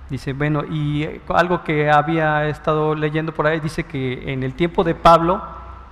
Dice, 0.10 0.34
bueno, 0.34 0.64
y 0.64 1.22
algo 1.30 1.64
que 1.64 1.90
había 1.90 2.46
estado 2.48 2.94
leyendo 2.94 3.34
por 3.34 3.48
ahí, 3.48 3.60
dice 3.60 3.86
que 3.86 4.32
en 4.32 4.44
el 4.44 4.54
tiempo 4.54 4.84
de 4.84 4.94
Pablo 4.94 5.42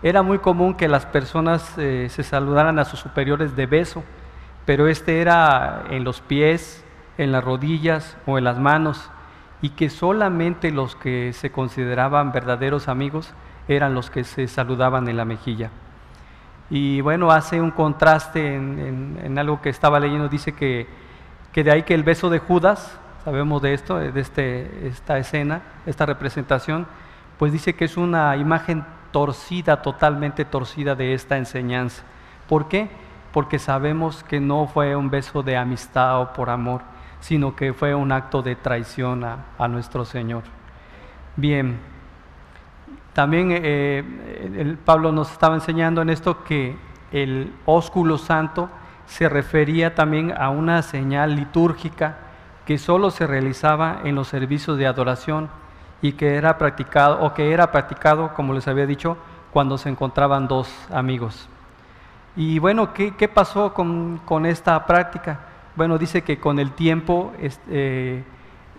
era 0.03 0.21
muy 0.21 0.39
común 0.39 0.75
que 0.75 0.89
las 0.89 1.05
personas 1.05 1.77
eh, 1.77 2.07
se 2.09 2.23
saludaran 2.23 2.77
a 2.77 2.83
sus 2.83 2.99
superiores 2.99 3.55
de 3.55 3.65
beso, 3.65 4.03
pero 4.65 4.89
este 4.89 5.21
era 5.21 5.85
en 5.89 6.03
los 6.03 6.19
pies, 6.19 6.83
en 7.17 7.31
las 7.31 7.41
rodillas 7.41 8.17
o 8.25 8.37
en 8.37 8.43
las 8.43 8.59
manos, 8.59 9.09
y 9.61 9.69
que 9.69 9.89
solamente 9.89 10.71
los 10.71 10.97
que 10.97 11.31
se 11.31 11.53
consideraban 11.53 12.33
verdaderos 12.33 12.89
amigos 12.89 13.33
eran 13.69 13.93
los 13.93 14.09
que 14.09 14.25
se 14.25 14.49
saludaban 14.49 15.07
en 15.07 15.15
la 15.15 15.23
mejilla. 15.23 15.69
Y 16.69 16.99
bueno, 16.99 17.31
hace 17.31 17.61
un 17.61 17.71
contraste 17.71 18.55
en, 18.55 19.37
algo 19.39 19.61
que 19.61 19.69
estaba 19.69 20.01
leyendo, 20.01 20.27
dice 20.27 20.51
que, 20.51 20.85
que, 21.53 21.63
de 21.63 21.71
ahí 21.71 21.83
que 21.83 21.93
el 21.93 22.03
beso 22.03 22.29
de 22.29 22.39
Judas, 22.39 22.99
sabemos 23.23 23.61
de 23.61 23.73
esto, 23.73 23.99
de 23.99 24.19
este, 24.19 24.87
esta 24.87 25.17
escena, 25.17 25.61
esta 25.85 26.05
representación, 26.05 26.87
pues 27.39 27.53
dice 27.53 27.73
que 27.73 27.85
es 27.85 27.95
una 27.95 28.35
imagen 28.35 28.83
torcida, 29.14 29.82
totalmente 29.82 30.43
torcida 30.43 30.95
de 30.95 31.14
esta 31.14 31.38
enseñanza. 31.38 32.03
¿Por 32.49 32.68
qué? 32.68 32.89
Porque 33.32 33.59
sabemos 33.59 34.26
que 34.26 34.41
no 34.41 34.68
fue 34.68 34.97
un 34.97 35.09
beso 35.09 35.41
de 35.41 35.55
amistad 35.55 36.20
o 36.20 36.34
por 36.34 36.49
amor, 36.49 36.82
sino 37.22 37.55
que 37.55 37.74
fue 37.74 37.95
un 37.95 38.11
acto 38.11 38.41
de 38.41 38.57
traición 38.57 39.24
a, 39.24 39.45
a 39.57 39.70
nuestro 39.70 40.03
Señor. 40.03 40.43
Bien, 41.38 41.80
también 43.14 43.49
eh, 43.51 44.03
el 44.57 44.78
Pablo 44.78 45.11
nos 45.11 45.32
estaba 45.32 45.55
enseñando 45.55 46.01
en 46.01 46.09
esto 46.09 46.43
que 46.43 46.76
el 47.11 47.53
ósculo 47.66 48.18
santo 48.18 48.70
se 49.05 49.30
refería 49.30 49.93
también 49.93 50.34
a 50.36 50.49
una 50.49 50.82
señal 50.82 51.36
litúrgica 51.36 52.18
que 52.66 52.78
solo 52.78 53.11
se 53.11 53.28
realizaba 53.28 54.01
en 54.03 54.16
los 54.16 54.28
servicios 54.28 54.78
de 54.78 54.88
adoración 54.88 55.49
y 56.03 56.11
que 56.11 56.35
era 56.35 56.57
practicado, 56.57 57.23
o 57.23 57.33
que 57.33 57.53
era 57.53 57.71
practicado, 57.71 58.33
como 58.33 58.53
les 58.53 58.67
había 58.67 58.85
dicho, 58.85 59.17
cuando 59.53 59.77
se 59.77 59.87
encontraban 59.87 60.49
dos 60.49 60.69
amigos. 60.91 61.47
Y 62.35 62.59
bueno, 62.59 62.93
¿qué, 62.93 63.31
pasó 63.33 63.73
con, 63.73 64.45
esta 64.45 64.85
práctica? 64.85 65.39
Bueno, 65.77 65.97
dice 65.97 66.21
que 66.21 66.41
con 66.41 66.59
el 66.59 66.73
tiempo 66.73 67.31
eh, 67.39 68.21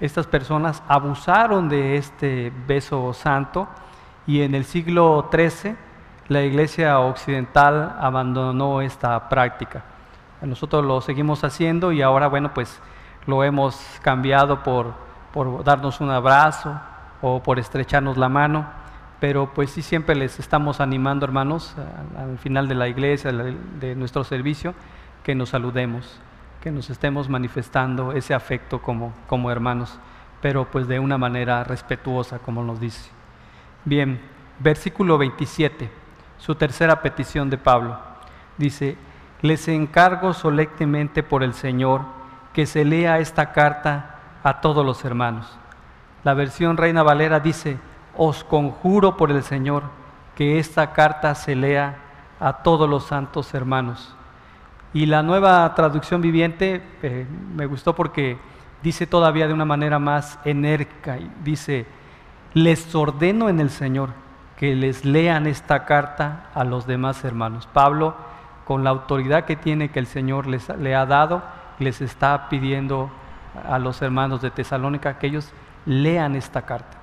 estas 0.00 0.26
personas 0.26 0.82
abusaron 0.86 1.70
de 1.70 1.96
este 1.96 2.52
beso 2.66 3.14
santo 3.14 3.68
y 4.26 4.42
en 4.42 4.54
el 4.54 4.66
siglo 4.66 5.30
XIII 5.32 5.76
la 6.28 6.42
iglesia 6.42 6.98
occidental 7.00 7.96
abandonó 7.98 8.82
esta 8.82 9.30
práctica. 9.30 9.82
Nosotros 10.42 10.84
lo 10.84 11.00
seguimos 11.00 11.42
haciendo 11.42 11.90
y 11.90 12.02
ahora, 12.02 12.26
bueno, 12.26 12.52
pues 12.52 12.78
lo 13.24 13.42
hemos 13.44 13.80
cambiado 14.02 14.62
por, 14.62 14.92
por 15.32 15.64
darnos 15.64 16.02
un 16.02 16.10
abrazo 16.10 16.78
o 17.26 17.42
por 17.42 17.58
estrecharnos 17.58 18.18
la 18.18 18.28
mano, 18.28 18.66
pero 19.18 19.54
pues 19.54 19.70
sí 19.70 19.80
siempre 19.80 20.14
les 20.14 20.38
estamos 20.38 20.78
animando, 20.78 21.24
hermanos, 21.24 21.74
al 22.18 22.36
final 22.36 22.68
de 22.68 22.74
la 22.74 22.86
iglesia, 22.86 23.32
de 23.32 23.94
nuestro 23.94 24.24
servicio, 24.24 24.74
que 25.22 25.34
nos 25.34 25.48
saludemos, 25.48 26.20
que 26.60 26.70
nos 26.70 26.90
estemos 26.90 27.30
manifestando 27.30 28.12
ese 28.12 28.34
afecto 28.34 28.82
como, 28.82 29.14
como 29.26 29.50
hermanos, 29.50 29.98
pero 30.42 30.70
pues 30.70 30.86
de 30.86 30.98
una 30.98 31.16
manera 31.16 31.64
respetuosa, 31.64 32.40
como 32.40 32.62
nos 32.62 32.78
dice. 32.78 33.10
Bien, 33.86 34.20
versículo 34.58 35.16
27, 35.16 35.90
su 36.36 36.54
tercera 36.56 37.00
petición 37.00 37.48
de 37.48 37.56
Pablo. 37.56 37.98
Dice, 38.58 38.98
les 39.40 39.66
encargo 39.68 40.34
solemnemente 40.34 41.22
por 41.22 41.42
el 41.42 41.54
Señor 41.54 42.02
que 42.52 42.66
se 42.66 42.84
lea 42.84 43.18
esta 43.18 43.52
carta 43.52 44.16
a 44.42 44.60
todos 44.60 44.84
los 44.84 45.02
hermanos. 45.06 45.58
La 46.24 46.32
versión 46.32 46.78
Reina 46.78 47.02
Valera 47.02 47.38
dice, 47.38 47.78
os 48.16 48.44
conjuro 48.44 49.16
por 49.16 49.30
el 49.30 49.42
Señor 49.42 49.82
que 50.34 50.58
esta 50.58 50.92
carta 50.92 51.34
se 51.34 51.54
lea 51.54 51.96
a 52.40 52.62
todos 52.62 52.88
los 52.88 53.04
santos 53.04 53.52
hermanos. 53.54 54.16
Y 54.94 55.06
la 55.06 55.22
nueva 55.22 55.74
traducción 55.74 56.22
viviente 56.22 56.82
eh, 57.02 57.26
me 57.54 57.66
gustó 57.66 57.94
porque 57.94 58.38
dice 58.82 59.06
todavía 59.06 59.46
de 59.46 59.52
una 59.52 59.64
manera 59.64 59.98
más 59.98 60.38
enérgica, 60.44 61.18
dice, 61.42 61.86
les 62.54 62.94
ordeno 62.94 63.48
en 63.48 63.60
el 63.60 63.70
Señor 63.70 64.10
que 64.56 64.74
les 64.74 65.04
lean 65.04 65.46
esta 65.46 65.84
carta 65.84 66.46
a 66.54 66.64
los 66.64 66.86
demás 66.86 67.22
hermanos. 67.24 67.68
Pablo, 67.72 68.14
con 68.64 68.82
la 68.82 68.90
autoridad 68.90 69.44
que 69.44 69.56
tiene 69.56 69.90
que 69.90 69.98
el 69.98 70.06
Señor 70.06 70.46
les, 70.46 70.68
le 70.70 70.94
ha 70.94 71.04
dado, 71.04 71.42
les 71.78 72.00
está 72.00 72.48
pidiendo 72.48 73.10
a 73.68 73.78
los 73.78 74.00
hermanos 74.00 74.40
de 74.40 74.50
Tesalónica 74.50 75.18
que 75.18 75.26
ellos 75.26 75.52
lean 75.87 76.37
esta 76.37 76.62
carta. 76.62 76.99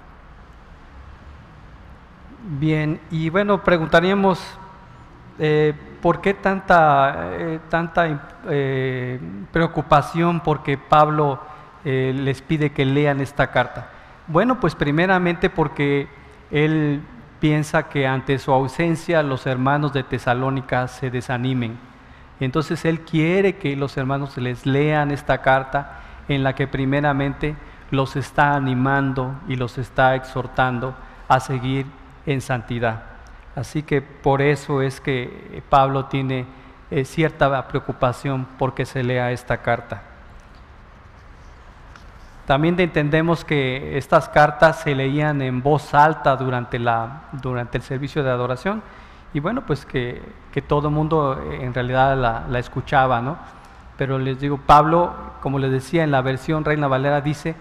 Bien, 2.44 3.00
y 3.12 3.30
bueno, 3.30 3.64
preguntaríamos, 3.64 4.42
eh, 5.38 5.74
¿por 6.02 6.22
qué 6.22 6.34
tanta, 6.34 7.30
eh, 7.34 7.60
tanta 7.70 8.32
eh, 8.50 9.20
preocupación 9.52 10.40
porque 10.40 10.78
Pablo 10.78 11.40
les 11.84 12.44
pide 12.44 12.72
que 12.72 12.86
lean 12.86 13.22
esta 13.22 13.48
carta? 13.48 13.90
Bueno, 14.28 14.60
pues 14.60 14.76
primeramente 14.76 15.50
porque 15.50 16.08
él 16.52 17.02
piensa 17.40 17.90
que 17.90 18.06
ante 18.06 18.38
su 18.38 18.52
ausencia 18.52 19.24
los 19.24 19.48
hermanos 19.48 19.94
de 19.94 20.04
Tesalónica 20.04 20.88
se 20.88 21.10
desanimen. 21.10 21.78
Entonces 22.40 22.86
él 22.86 23.02
quiere 23.02 23.58
que 23.58 23.76
los 23.76 23.98
hermanos 23.98 24.38
les 24.38 24.66
lean 24.66 25.12
esta 25.12 25.40
carta 25.40 26.02
en 26.28 26.44
la 26.44 26.54
que 26.54 26.68
primeramente 26.68 27.56
los 27.92 28.16
está 28.16 28.56
animando 28.56 29.36
y 29.48 29.58
los 29.58 29.78
está 29.78 30.16
exhortando 30.16 30.96
a 31.28 31.40
seguir 31.40 31.86
en 32.26 32.42
santidad. 32.42 33.04
Así 33.56 33.84
que 33.84 34.02
por 34.02 34.42
eso 34.42 34.82
es 34.82 35.02
que 35.02 35.62
Pablo 35.70 36.06
tiene 36.06 36.46
eh, 36.90 37.06
cierta 37.06 37.68
preocupación 37.68 38.48
porque 38.58 38.86
se 38.86 39.04
lea 39.04 39.32
esta 39.32 39.58
carta. 39.58 40.04
También 42.46 42.80
entendemos 42.80 43.46
que 43.46 43.98
estas 43.98 44.28
cartas 44.28 44.82
se 44.82 44.96
leían 44.96 45.42
en 45.42 45.62
voz 45.62 45.94
alta 45.94 46.36
durante, 46.36 46.80
la, 46.80 47.24
durante 47.34 47.78
el 47.78 47.84
servicio 47.84 48.24
de 48.24 48.32
adoración 48.32 48.82
y 49.34 49.40
bueno, 49.40 49.66
pues 49.66 49.86
que, 49.86 50.22
todo 50.68 50.90
el 50.90 50.94
mundo 50.94 51.42
en 51.52 51.74
realidad 51.74 52.18
la, 52.18 52.46
la, 52.50 52.60
escuchaba, 52.60 53.22
¿no? 53.22 53.38
Pero 53.98 54.20
les 54.20 54.40
digo, 54.40 54.58
Pablo, 54.58 55.14
como 55.42 55.60
les 55.60 55.72
decía 55.72 56.04
en 56.04 56.12
la 56.12 56.22
versión 56.22 56.66
Reina 56.66 56.88
Valera, 56.88 57.22
dice 57.22 57.56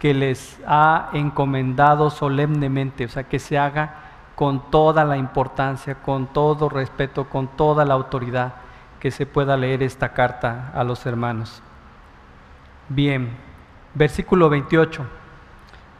que 0.00 0.14
les 0.14 0.58
ha 0.66 1.10
encomendado 1.12 2.10
solemnemente, 2.10 3.04
o 3.04 3.08
sea, 3.08 3.24
que 3.24 3.38
se 3.38 3.58
haga 3.58 3.94
con 4.34 4.70
toda 4.70 5.04
la 5.04 5.18
importancia, 5.18 5.96
con 5.96 6.26
todo 6.28 6.70
respeto, 6.70 7.28
con 7.28 7.48
toda 7.48 7.84
la 7.84 7.92
autoridad 7.92 8.54
que 8.98 9.10
se 9.10 9.26
pueda 9.26 9.58
leer 9.58 9.82
esta 9.82 10.14
carta 10.14 10.72
a 10.74 10.82
los 10.82 11.04
hermanos. 11.04 11.62
Bien, 12.88 13.36
versículo 13.94 14.48
28. 14.48 15.06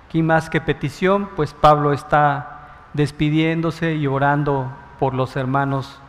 Aquí 0.07 0.23
más 0.23 0.49
que 0.49 0.63
petición, 0.63 1.29
pues 1.37 1.53
Pablo 1.53 1.93
está 1.93 2.87
despidiéndose 2.95 3.95
y 3.95 4.07
orando 4.07 4.73
por 4.99 5.13
los 5.13 5.37
hermanos 5.37 6.01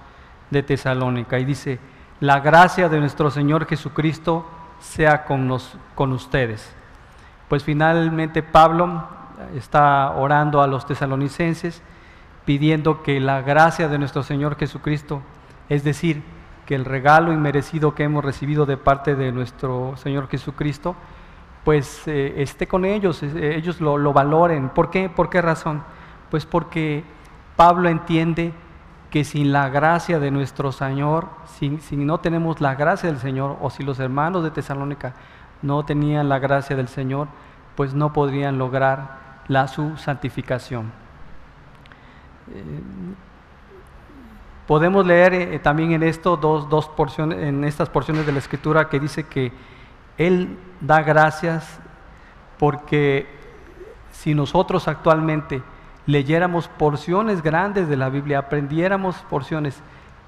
de 0.50 0.64
Tesalónica 0.64 1.40
y 1.40 1.46
dice, 1.46 1.80
la 2.22 2.40
gracia 2.40 2.88
de 2.88 3.02
nuestro 3.02 3.30
Señor 3.30 3.66
Jesucristo 3.66 4.50
sea 4.80 5.26
con, 5.26 5.58
con 5.94 6.14
ustedes. 6.14 6.74
Pues 7.52 7.66
finalmente 7.66 8.44
Pablo 8.44 9.04
está 9.54 10.12
orando 10.12 10.62
a 10.62 10.68
los 10.68 10.86
tesalonicenses 10.86 11.82
pidiendo 12.46 13.04
que 13.04 13.20
la 13.20 13.42
gracia 13.42 13.90
de 13.90 14.00
nuestro 14.00 14.24
Señor 14.24 14.56
Jesucristo, 14.56 15.22
es 15.68 15.84
decir, 15.84 16.24
que 16.66 16.76
el 16.76 16.86
regalo 16.86 17.34
inmerecido 17.34 17.94
que 17.94 18.04
hemos 18.04 18.24
recibido 18.24 18.66
de 18.66 18.78
parte 18.78 19.16
de 19.16 19.34
nuestro 19.34 19.98
Señor 19.98 20.30
Jesucristo, 20.30 20.96
pues 21.66 22.08
eh, 22.08 22.36
esté 22.38 22.70
con 22.70 22.86
ellos, 22.86 23.22
eh, 23.22 23.58
ellos 23.58 23.82
lo, 23.82 23.98
lo, 23.98 24.14
valoren. 24.14 24.70
¿Por 24.70 24.90
qué? 24.90 25.10
¿Por 25.10 25.30
qué 25.30 25.42
razón? 25.42 25.84
Pues 26.30 26.46
porque 26.46 27.04
Pablo 27.58 27.90
entiende 27.90 28.54
que 29.10 29.26
sin 29.26 29.52
la 29.52 29.68
gracia 29.68 30.22
de 30.22 30.32
nuestro 30.32 30.72
Señor, 30.72 31.28
si, 31.48 31.80
si 31.80 31.98
no 31.98 32.22
tenemos 32.22 32.62
la 32.62 32.76
gracia 32.76 33.10
del 33.10 33.20
Señor, 33.20 33.58
o 33.60 33.70
si 33.70 33.84
los 33.84 34.00
hermanos 34.00 34.42
de 34.42 34.52
Tesalónica 34.52 35.16
no 35.62 35.84
tenían 35.86 36.30
la 36.30 36.40
gracia 36.40 36.76
del 36.76 36.88
Señor, 36.88 37.28
pues 37.76 37.94
no 37.94 38.14
podrían 38.14 38.58
lograr 38.58 39.42
la 39.48 39.68
su 39.68 39.98
santificación. 39.98 40.92
Eh, 42.54 42.82
Podemos 44.72 45.06
leer 45.06 45.34
eh, 45.34 45.60
también 45.60 45.92
en 45.92 46.02
esto 46.02 46.38
dos, 46.38 46.70
dos 46.70 46.88
porciones, 46.88 47.40
en 47.40 47.66
estas 47.66 47.90
porciones 47.90 48.26
de 48.26 48.32
la 48.32 48.40
escritura 48.40 48.88
que 48.88 49.02
dice 49.02 49.24
que 49.24 49.52
Él 50.18 50.58
da 50.80 51.02
gracias 51.02 51.78
porque 52.58 53.28
si 54.14 54.34
nosotros 54.34 54.88
actualmente 54.88 55.62
leyéramos 56.06 56.70
porciones 56.70 57.42
grandes 57.42 57.90
de 57.90 57.98
la 57.98 58.08
Biblia, 58.08 58.40
aprendiéramos 58.40 59.18
porciones, 59.30 59.78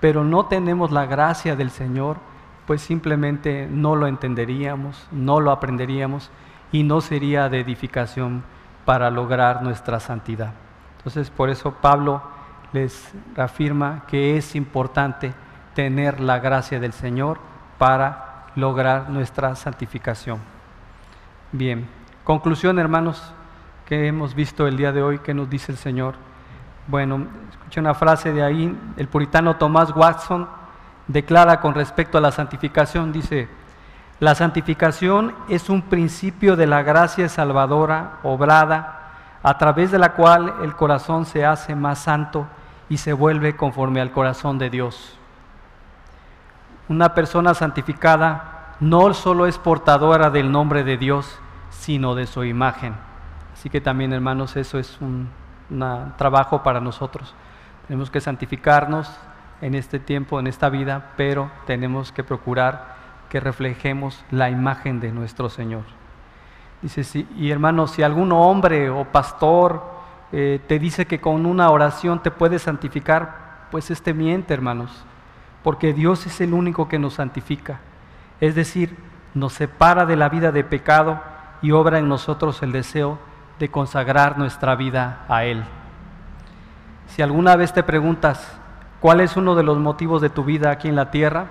pero 0.02 0.26
no 0.26 0.48
tenemos 0.48 0.92
la 0.92 1.06
gracia 1.06 1.56
del 1.56 1.70
Señor, 1.70 2.18
pues 2.66 2.82
simplemente 2.82 3.68
no 3.70 3.96
lo 3.96 4.08
entenderíamos, 4.08 5.08
no 5.12 5.40
lo 5.40 5.52
aprenderíamos 5.52 6.32
y 6.72 6.84
no 6.84 7.02
sería 7.02 7.50
de 7.50 7.60
edificación 7.60 8.44
para 8.86 9.10
lograr 9.10 9.64
nuestra 9.64 10.00
santidad. 10.00 10.54
Entonces, 10.98 11.30
por 11.30 11.50
eso 11.50 11.74
Pablo 11.82 12.22
les 12.72 13.14
afirma 13.38 14.04
que 14.08 14.38
es 14.38 14.56
importante 14.56 15.34
tener 15.76 16.20
la 16.20 16.40
gracia 16.40 16.80
del 16.80 16.94
Señor 16.94 17.40
para 17.78 18.48
lograr 18.56 19.10
nuestra 19.10 19.56
santificación. 19.56 20.40
Bien, 21.52 21.88
conclusión 22.24 22.80
hermanos, 22.80 23.34
que 23.86 24.08
hemos 24.08 24.34
visto 24.34 24.66
el 24.68 24.78
día 24.78 24.92
de 24.92 25.04
hoy, 25.04 25.20
que 25.20 25.34
nos 25.34 25.50
dice 25.50 25.72
el 25.72 25.78
Señor. 25.78 26.16
Bueno, 26.88 27.28
escuché 27.52 27.80
una 27.80 27.94
frase 27.94 28.32
de 28.32 28.44
ahí, 28.44 28.76
el 28.98 29.08
puritano 29.08 29.58
Thomas 29.58 29.96
Watson 29.96 30.48
declara 31.08 31.60
con 31.60 31.74
respecto 31.74 32.18
a 32.18 32.22
la 32.22 32.32
santificación, 32.32 33.12
dice, 33.12 33.50
la 34.20 34.36
santificación 34.36 35.36
es 35.50 35.70
un 35.70 35.82
principio 35.82 36.56
de 36.56 36.68
la 36.68 36.82
gracia 36.84 37.28
salvadora 37.28 38.20
obrada 38.24 39.00
a 39.44 39.58
través 39.58 39.92
de 39.92 40.00
la 40.00 40.14
cual 40.14 40.54
el 40.62 40.76
corazón 40.76 41.26
se 41.26 41.46
hace 41.46 41.76
más 41.76 42.00
santo 42.00 42.48
y 42.90 42.98
se 42.98 43.12
vuelve 43.12 43.56
conforme 43.56 44.00
al 44.00 44.12
corazón 44.12 44.58
de 44.58 44.70
Dios. 44.70 45.18
Una 46.88 47.14
persona 47.14 47.54
santificada 47.54 48.76
no 48.80 49.14
solo 49.14 49.46
es 49.46 49.58
portadora 49.58 50.30
del 50.30 50.52
nombre 50.52 50.84
de 50.84 50.98
Dios, 50.98 51.40
sino 51.70 52.16
de 52.16 52.28
su 52.28 52.44
imagen. 52.44 52.96
Así 53.54 53.70
que 53.70 53.82
también, 53.82 54.14
hermanos, 54.14 54.56
eso 54.56 54.80
es 54.80 54.98
un 55.02 55.30
trabajo 56.18 56.64
para 56.64 56.80
nosotros. 56.80 57.34
Tenemos 57.88 58.10
que 58.10 58.22
santificarnos 58.22 59.10
en 59.64 59.76
este 59.76 59.98
tiempo, 59.98 60.42
en 60.42 60.48
esta 60.48 60.70
vida, 60.70 61.12
pero 61.16 61.50
tenemos 61.66 62.12
que 62.12 62.22
procurar 62.22 62.96
que 63.30 63.40
reflejemos 63.40 64.24
la 64.30 64.50
imagen 64.50 65.00
de 65.00 65.14
nuestro 65.14 65.50
Señor. 65.50 65.84
Dice, 66.82 67.26
y 67.38 67.50
hermanos, 67.50 67.92
si 67.92 68.04
algún 68.04 68.34
hombre 68.34 68.90
o 68.90 69.06
pastor 69.06 69.82
eh, 70.34 70.60
te 70.68 70.80
dice 70.80 71.08
que 71.08 71.22
con 71.22 71.46
una 71.46 71.70
oración 71.70 72.22
te 72.22 72.30
puedes 72.30 72.64
santificar, 72.64 73.68
pues 73.72 73.90
este 73.90 74.14
miente, 74.14 74.54
hermanos, 74.54 75.06
porque 75.64 75.94
Dios 75.94 76.26
es 76.26 76.42
el 76.42 76.54
único 76.54 76.90
que 76.90 77.00
nos 77.00 77.14
santifica. 77.14 77.80
Es 78.42 78.56
decir, 78.56 78.98
nos 79.34 79.54
separa 79.54 80.06
de 80.06 80.18
la 80.18 80.28
vida 80.28 80.52
de 80.52 80.66
pecado 80.66 81.22
y 81.62 81.72
obra 81.72 82.00
en 82.00 82.10
nosotros 82.10 82.62
el 82.64 82.74
deseo 82.74 83.18
de 83.60 83.72
consagrar 83.72 84.38
nuestra 84.38 84.76
vida 84.76 85.24
a 85.30 85.46
Él. 85.46 85.64
Si 87.08 87.22
alguna 87.22 87.56
vez 87.56 87.72
te 87.72 87.84
preguntas 87.84 88.60
cuál 89.04 89.20
es 89.20 89.36
uno 89.36 89.54
de 89.54 89.64
los 89.64 89.78
motivos 89.80 90.22
de 90.22 90.30
tu 90.30 90.46
vida 90.46 90.72
aquí 90.72 90.88
en 90.88 90.96
la 90.96 91.12
tierra, 91.12 91.48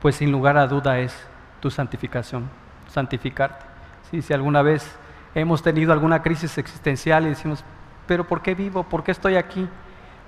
pues 0.00 0.16
sin 0.16 0.32
lugar 0.32 0.56
a 0.56 0.66
duda 0.66 0.98
es 0.98 1.14
tu 1.60 1.70
santificación, 1.70 2.48
santificarte. 2.88 3.66
si 4.10 4.32
alguna 4.32 4.62
vez 4.62 4.98
hemos 5.34 5.62
tenido 5.62 5.92
alguna 5.92 6.22
crisis 6.22 6.56
existencial 6.56 7.26
y 7.26 7.28
decimos, 7.28 7.62
pero 8.06 8.26
¿por 8.26 8.40
qué 8.40 8.54
vivo? 8.54 8.84
¿Por 8.84 9.04
qué 9.04 9.10
estoy 9.10 9.36
aquí? 9.36 9.68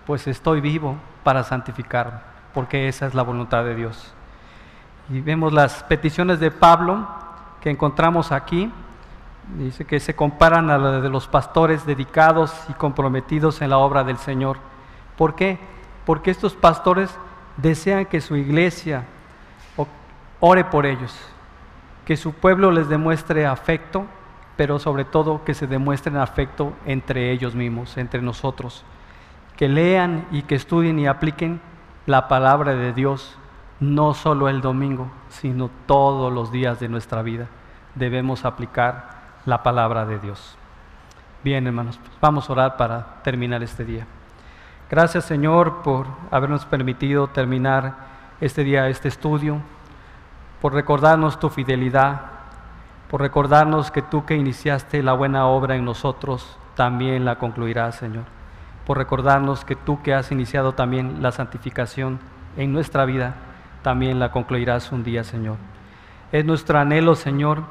Pues 0.07 0.27
estoy 0.27 0.61
vivo 0.61 0.97
para 1.25 1.45
santificarme, 1.45 2.19
porque 2.53 2.89
esa 2.89 3.07
es 3.07 3.15
la 3.15 3.23
voluntad 3.23 3.65
de 3.65 3.75
Dios. 3.75 4.13
Y 5.09 5.23
vemos 5.23 5.55
las 5.55 5.83
peticiones 5.83 6.41
de 6.41 6.51
Pablo 6.51 7.09
que 7.63 7.71
encontramos 7.71 8.33
aquí. 8.33 8.71
Dice 9.57 9.87
que 9.87 9.99
se 9.99 10.15
comparan 10.15 10.69
a 10.69 10.77
las 10.77 11.03
de 11.03 11.09
los 11.09 11.27
pastores 11.27 11.87
dedicados 11.87 12.55
y 12.69 12.75
comprometidos 12.75 13.63
en 13.63 13.71
la 13.71 13.79
obra 13.79 14.05
del 14.05 14.19
Señor. 14.19 14.59
¿Por 15.17 15.35
qué? 15.35 15.73
Porque 16.05 16.31
estos 16.31 16.55
pastores 16.55 17.17
desean 17.57 18.07
que 18.07 18.21
su 18.21 18.37
iglesia 18.37 19.05
ore 20.41 20.65
por 20.65 20.87
ellos, 20.87 21.17
que 22.05 22.17
su 22.17 22.33
pueblo 22.33 22.73
les 22.73 22.89
demuestre 22.89 23.47
afecto, 23.47 24.07
pero 24.57 24.81
sobre 24.81 25.05
todo 25.05 25.45
que 25.45 25.55
se 25.55 25.69
demuestren 25.69 26.17
afecto 26.17 26.73
entre 26.85 27.31
ellos 27.31 27.55
mismos, 27.55 27.97
entre 27.97 28.21
nosotros, 28.23 28.85
que 29.57 29.69
lean 29.69 30.27
y 30.33 30.43
que 30.43 30.57
estudien 30.57 30.99
y 30.99 31.07
apliquen 31.07 31.61
la 32.07 32.27
palabra 32.27 32.75
de 32.75 32.93
Dios, 32.93 33.39
no 33.79 34.15
solo 34.15 34.49
el 34.49 34.61
domingo, 34.61 35.11
sino 35.29 35.71
todos 35.87 36.33
los 36.33 36.51
días 36.51 36.81
de 36.81 36.89
nuestra 36.89 37.23
vida. 37.23 37.47
Debemos 37.95 38.45
aplicar 38.45 39.23
la 39.47 39.63
palabra 39.63 40.07
de 40.07 40.19
Dios. 40.19 40.57
Bien, 41.45 41.67
hermanos, 41.67 42.01
vamos 42.21 42.49
a 42.49 42.53
orar 42.53 42.77
para 42.77 43.23
terminar 43.23 43.63
este 43.63 43.85
día. 43.85 44.07
Gracias, 44.93 45.25
Señor, 45.25 45.81
por 45.83 46.07
habernos 46.31 46.67
permitido 46.67 47.27
terminar 47.27 47.95
este 48.43 48.63
día, 48.63 48.91
este 48.91 49.09
estudio, 49.09 49.63
por 50.61 50.75
recordarnos 50.75 51.41
tu 51.41 51.49
fidelidad, 51.49 52.21
por 53.11 53.23
recordarnos 53.23 53.91
que 53.91 54.03
tú 54.03 54.27
que 54.27 54.37
iniciaste 54.37 55.03
la 55.03 55.15
buena 55.15 55.47
obra 55.47 55.77
en 55.77 55.87
nosotros, 55.87 56.59
también 56.75 57.25
la 57.25 57.37
concluirás, 57.39 57.95
Señor. 57.95 58.25
Por 58.85 58.99
recordarnos 58.99 59.65
que 59.65 59.77
tú 59.77 60.03
que 60.03 60.13
has 60.13 60.31
iniciado 60.31 60.75
también 60.75 61.23
la 61.23 61.33
santificación 61.33 62.19
en 62.59 62.75
nuestra 62.75 63.07
vida, 63.07 63.37
también 63.81 64.21
la 64.21 64.31
concluirás 64.31 64.93
un 64.93 65.05
día, 65.05 65.25
Señor. 65.25 65.57
Es 66.33 66.45
nuestro 66.45 66.79
anhelo, 66.79 67.15
Señor, 67.15 67.63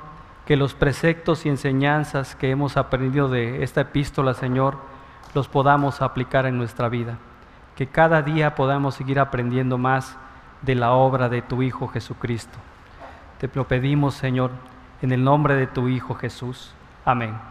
que 0.48 0.58
los 0.58 0.74
preceptos 0.74 1.46
y 1.46 1.50
enseñanzas 1.50 2.36
que 2.36 2.50
hemos 2.50 2.78
aprendido 2.78 3.30
de 3.30 3.62
esta 3.62 3.82
epístola, 3.82 4.34
Señor, 4.34 4.90
los 5.34 5.48
podamos 5.48 6.02
aplicar 6.02 6.46
en 6.46 6.58
nuestra 6.58 6.90
vida. 6.90 7.18
Que 7.76 7.88
cada 7.88 8.22
día 8.22 8.56
podamos 8.56 8.96
seguir 8.96 9.20
aprendiendo 9.20 9.78
más 9.78 10.18
de 10.62 10.76
la 10.76 10.92
obra 10.92 11.30
de 11.30 11.42
tu 11.42 11.62
Hijo 11.64 11.88
Jesucristo. 11.88 12.58
Te 13.40 13.50
lo 13.54 13.68
pedimos, 13.68 14.14
Señor, 14.14 14.52
en 15.02 15.12
el 15.12 15.24
nombre 15.24 15.56
de 15.56 15.68
tu 15.68 15.88
Hijo 15.88 16.14
Jesús. 16.16 16.74
Amén. 17.06 17.51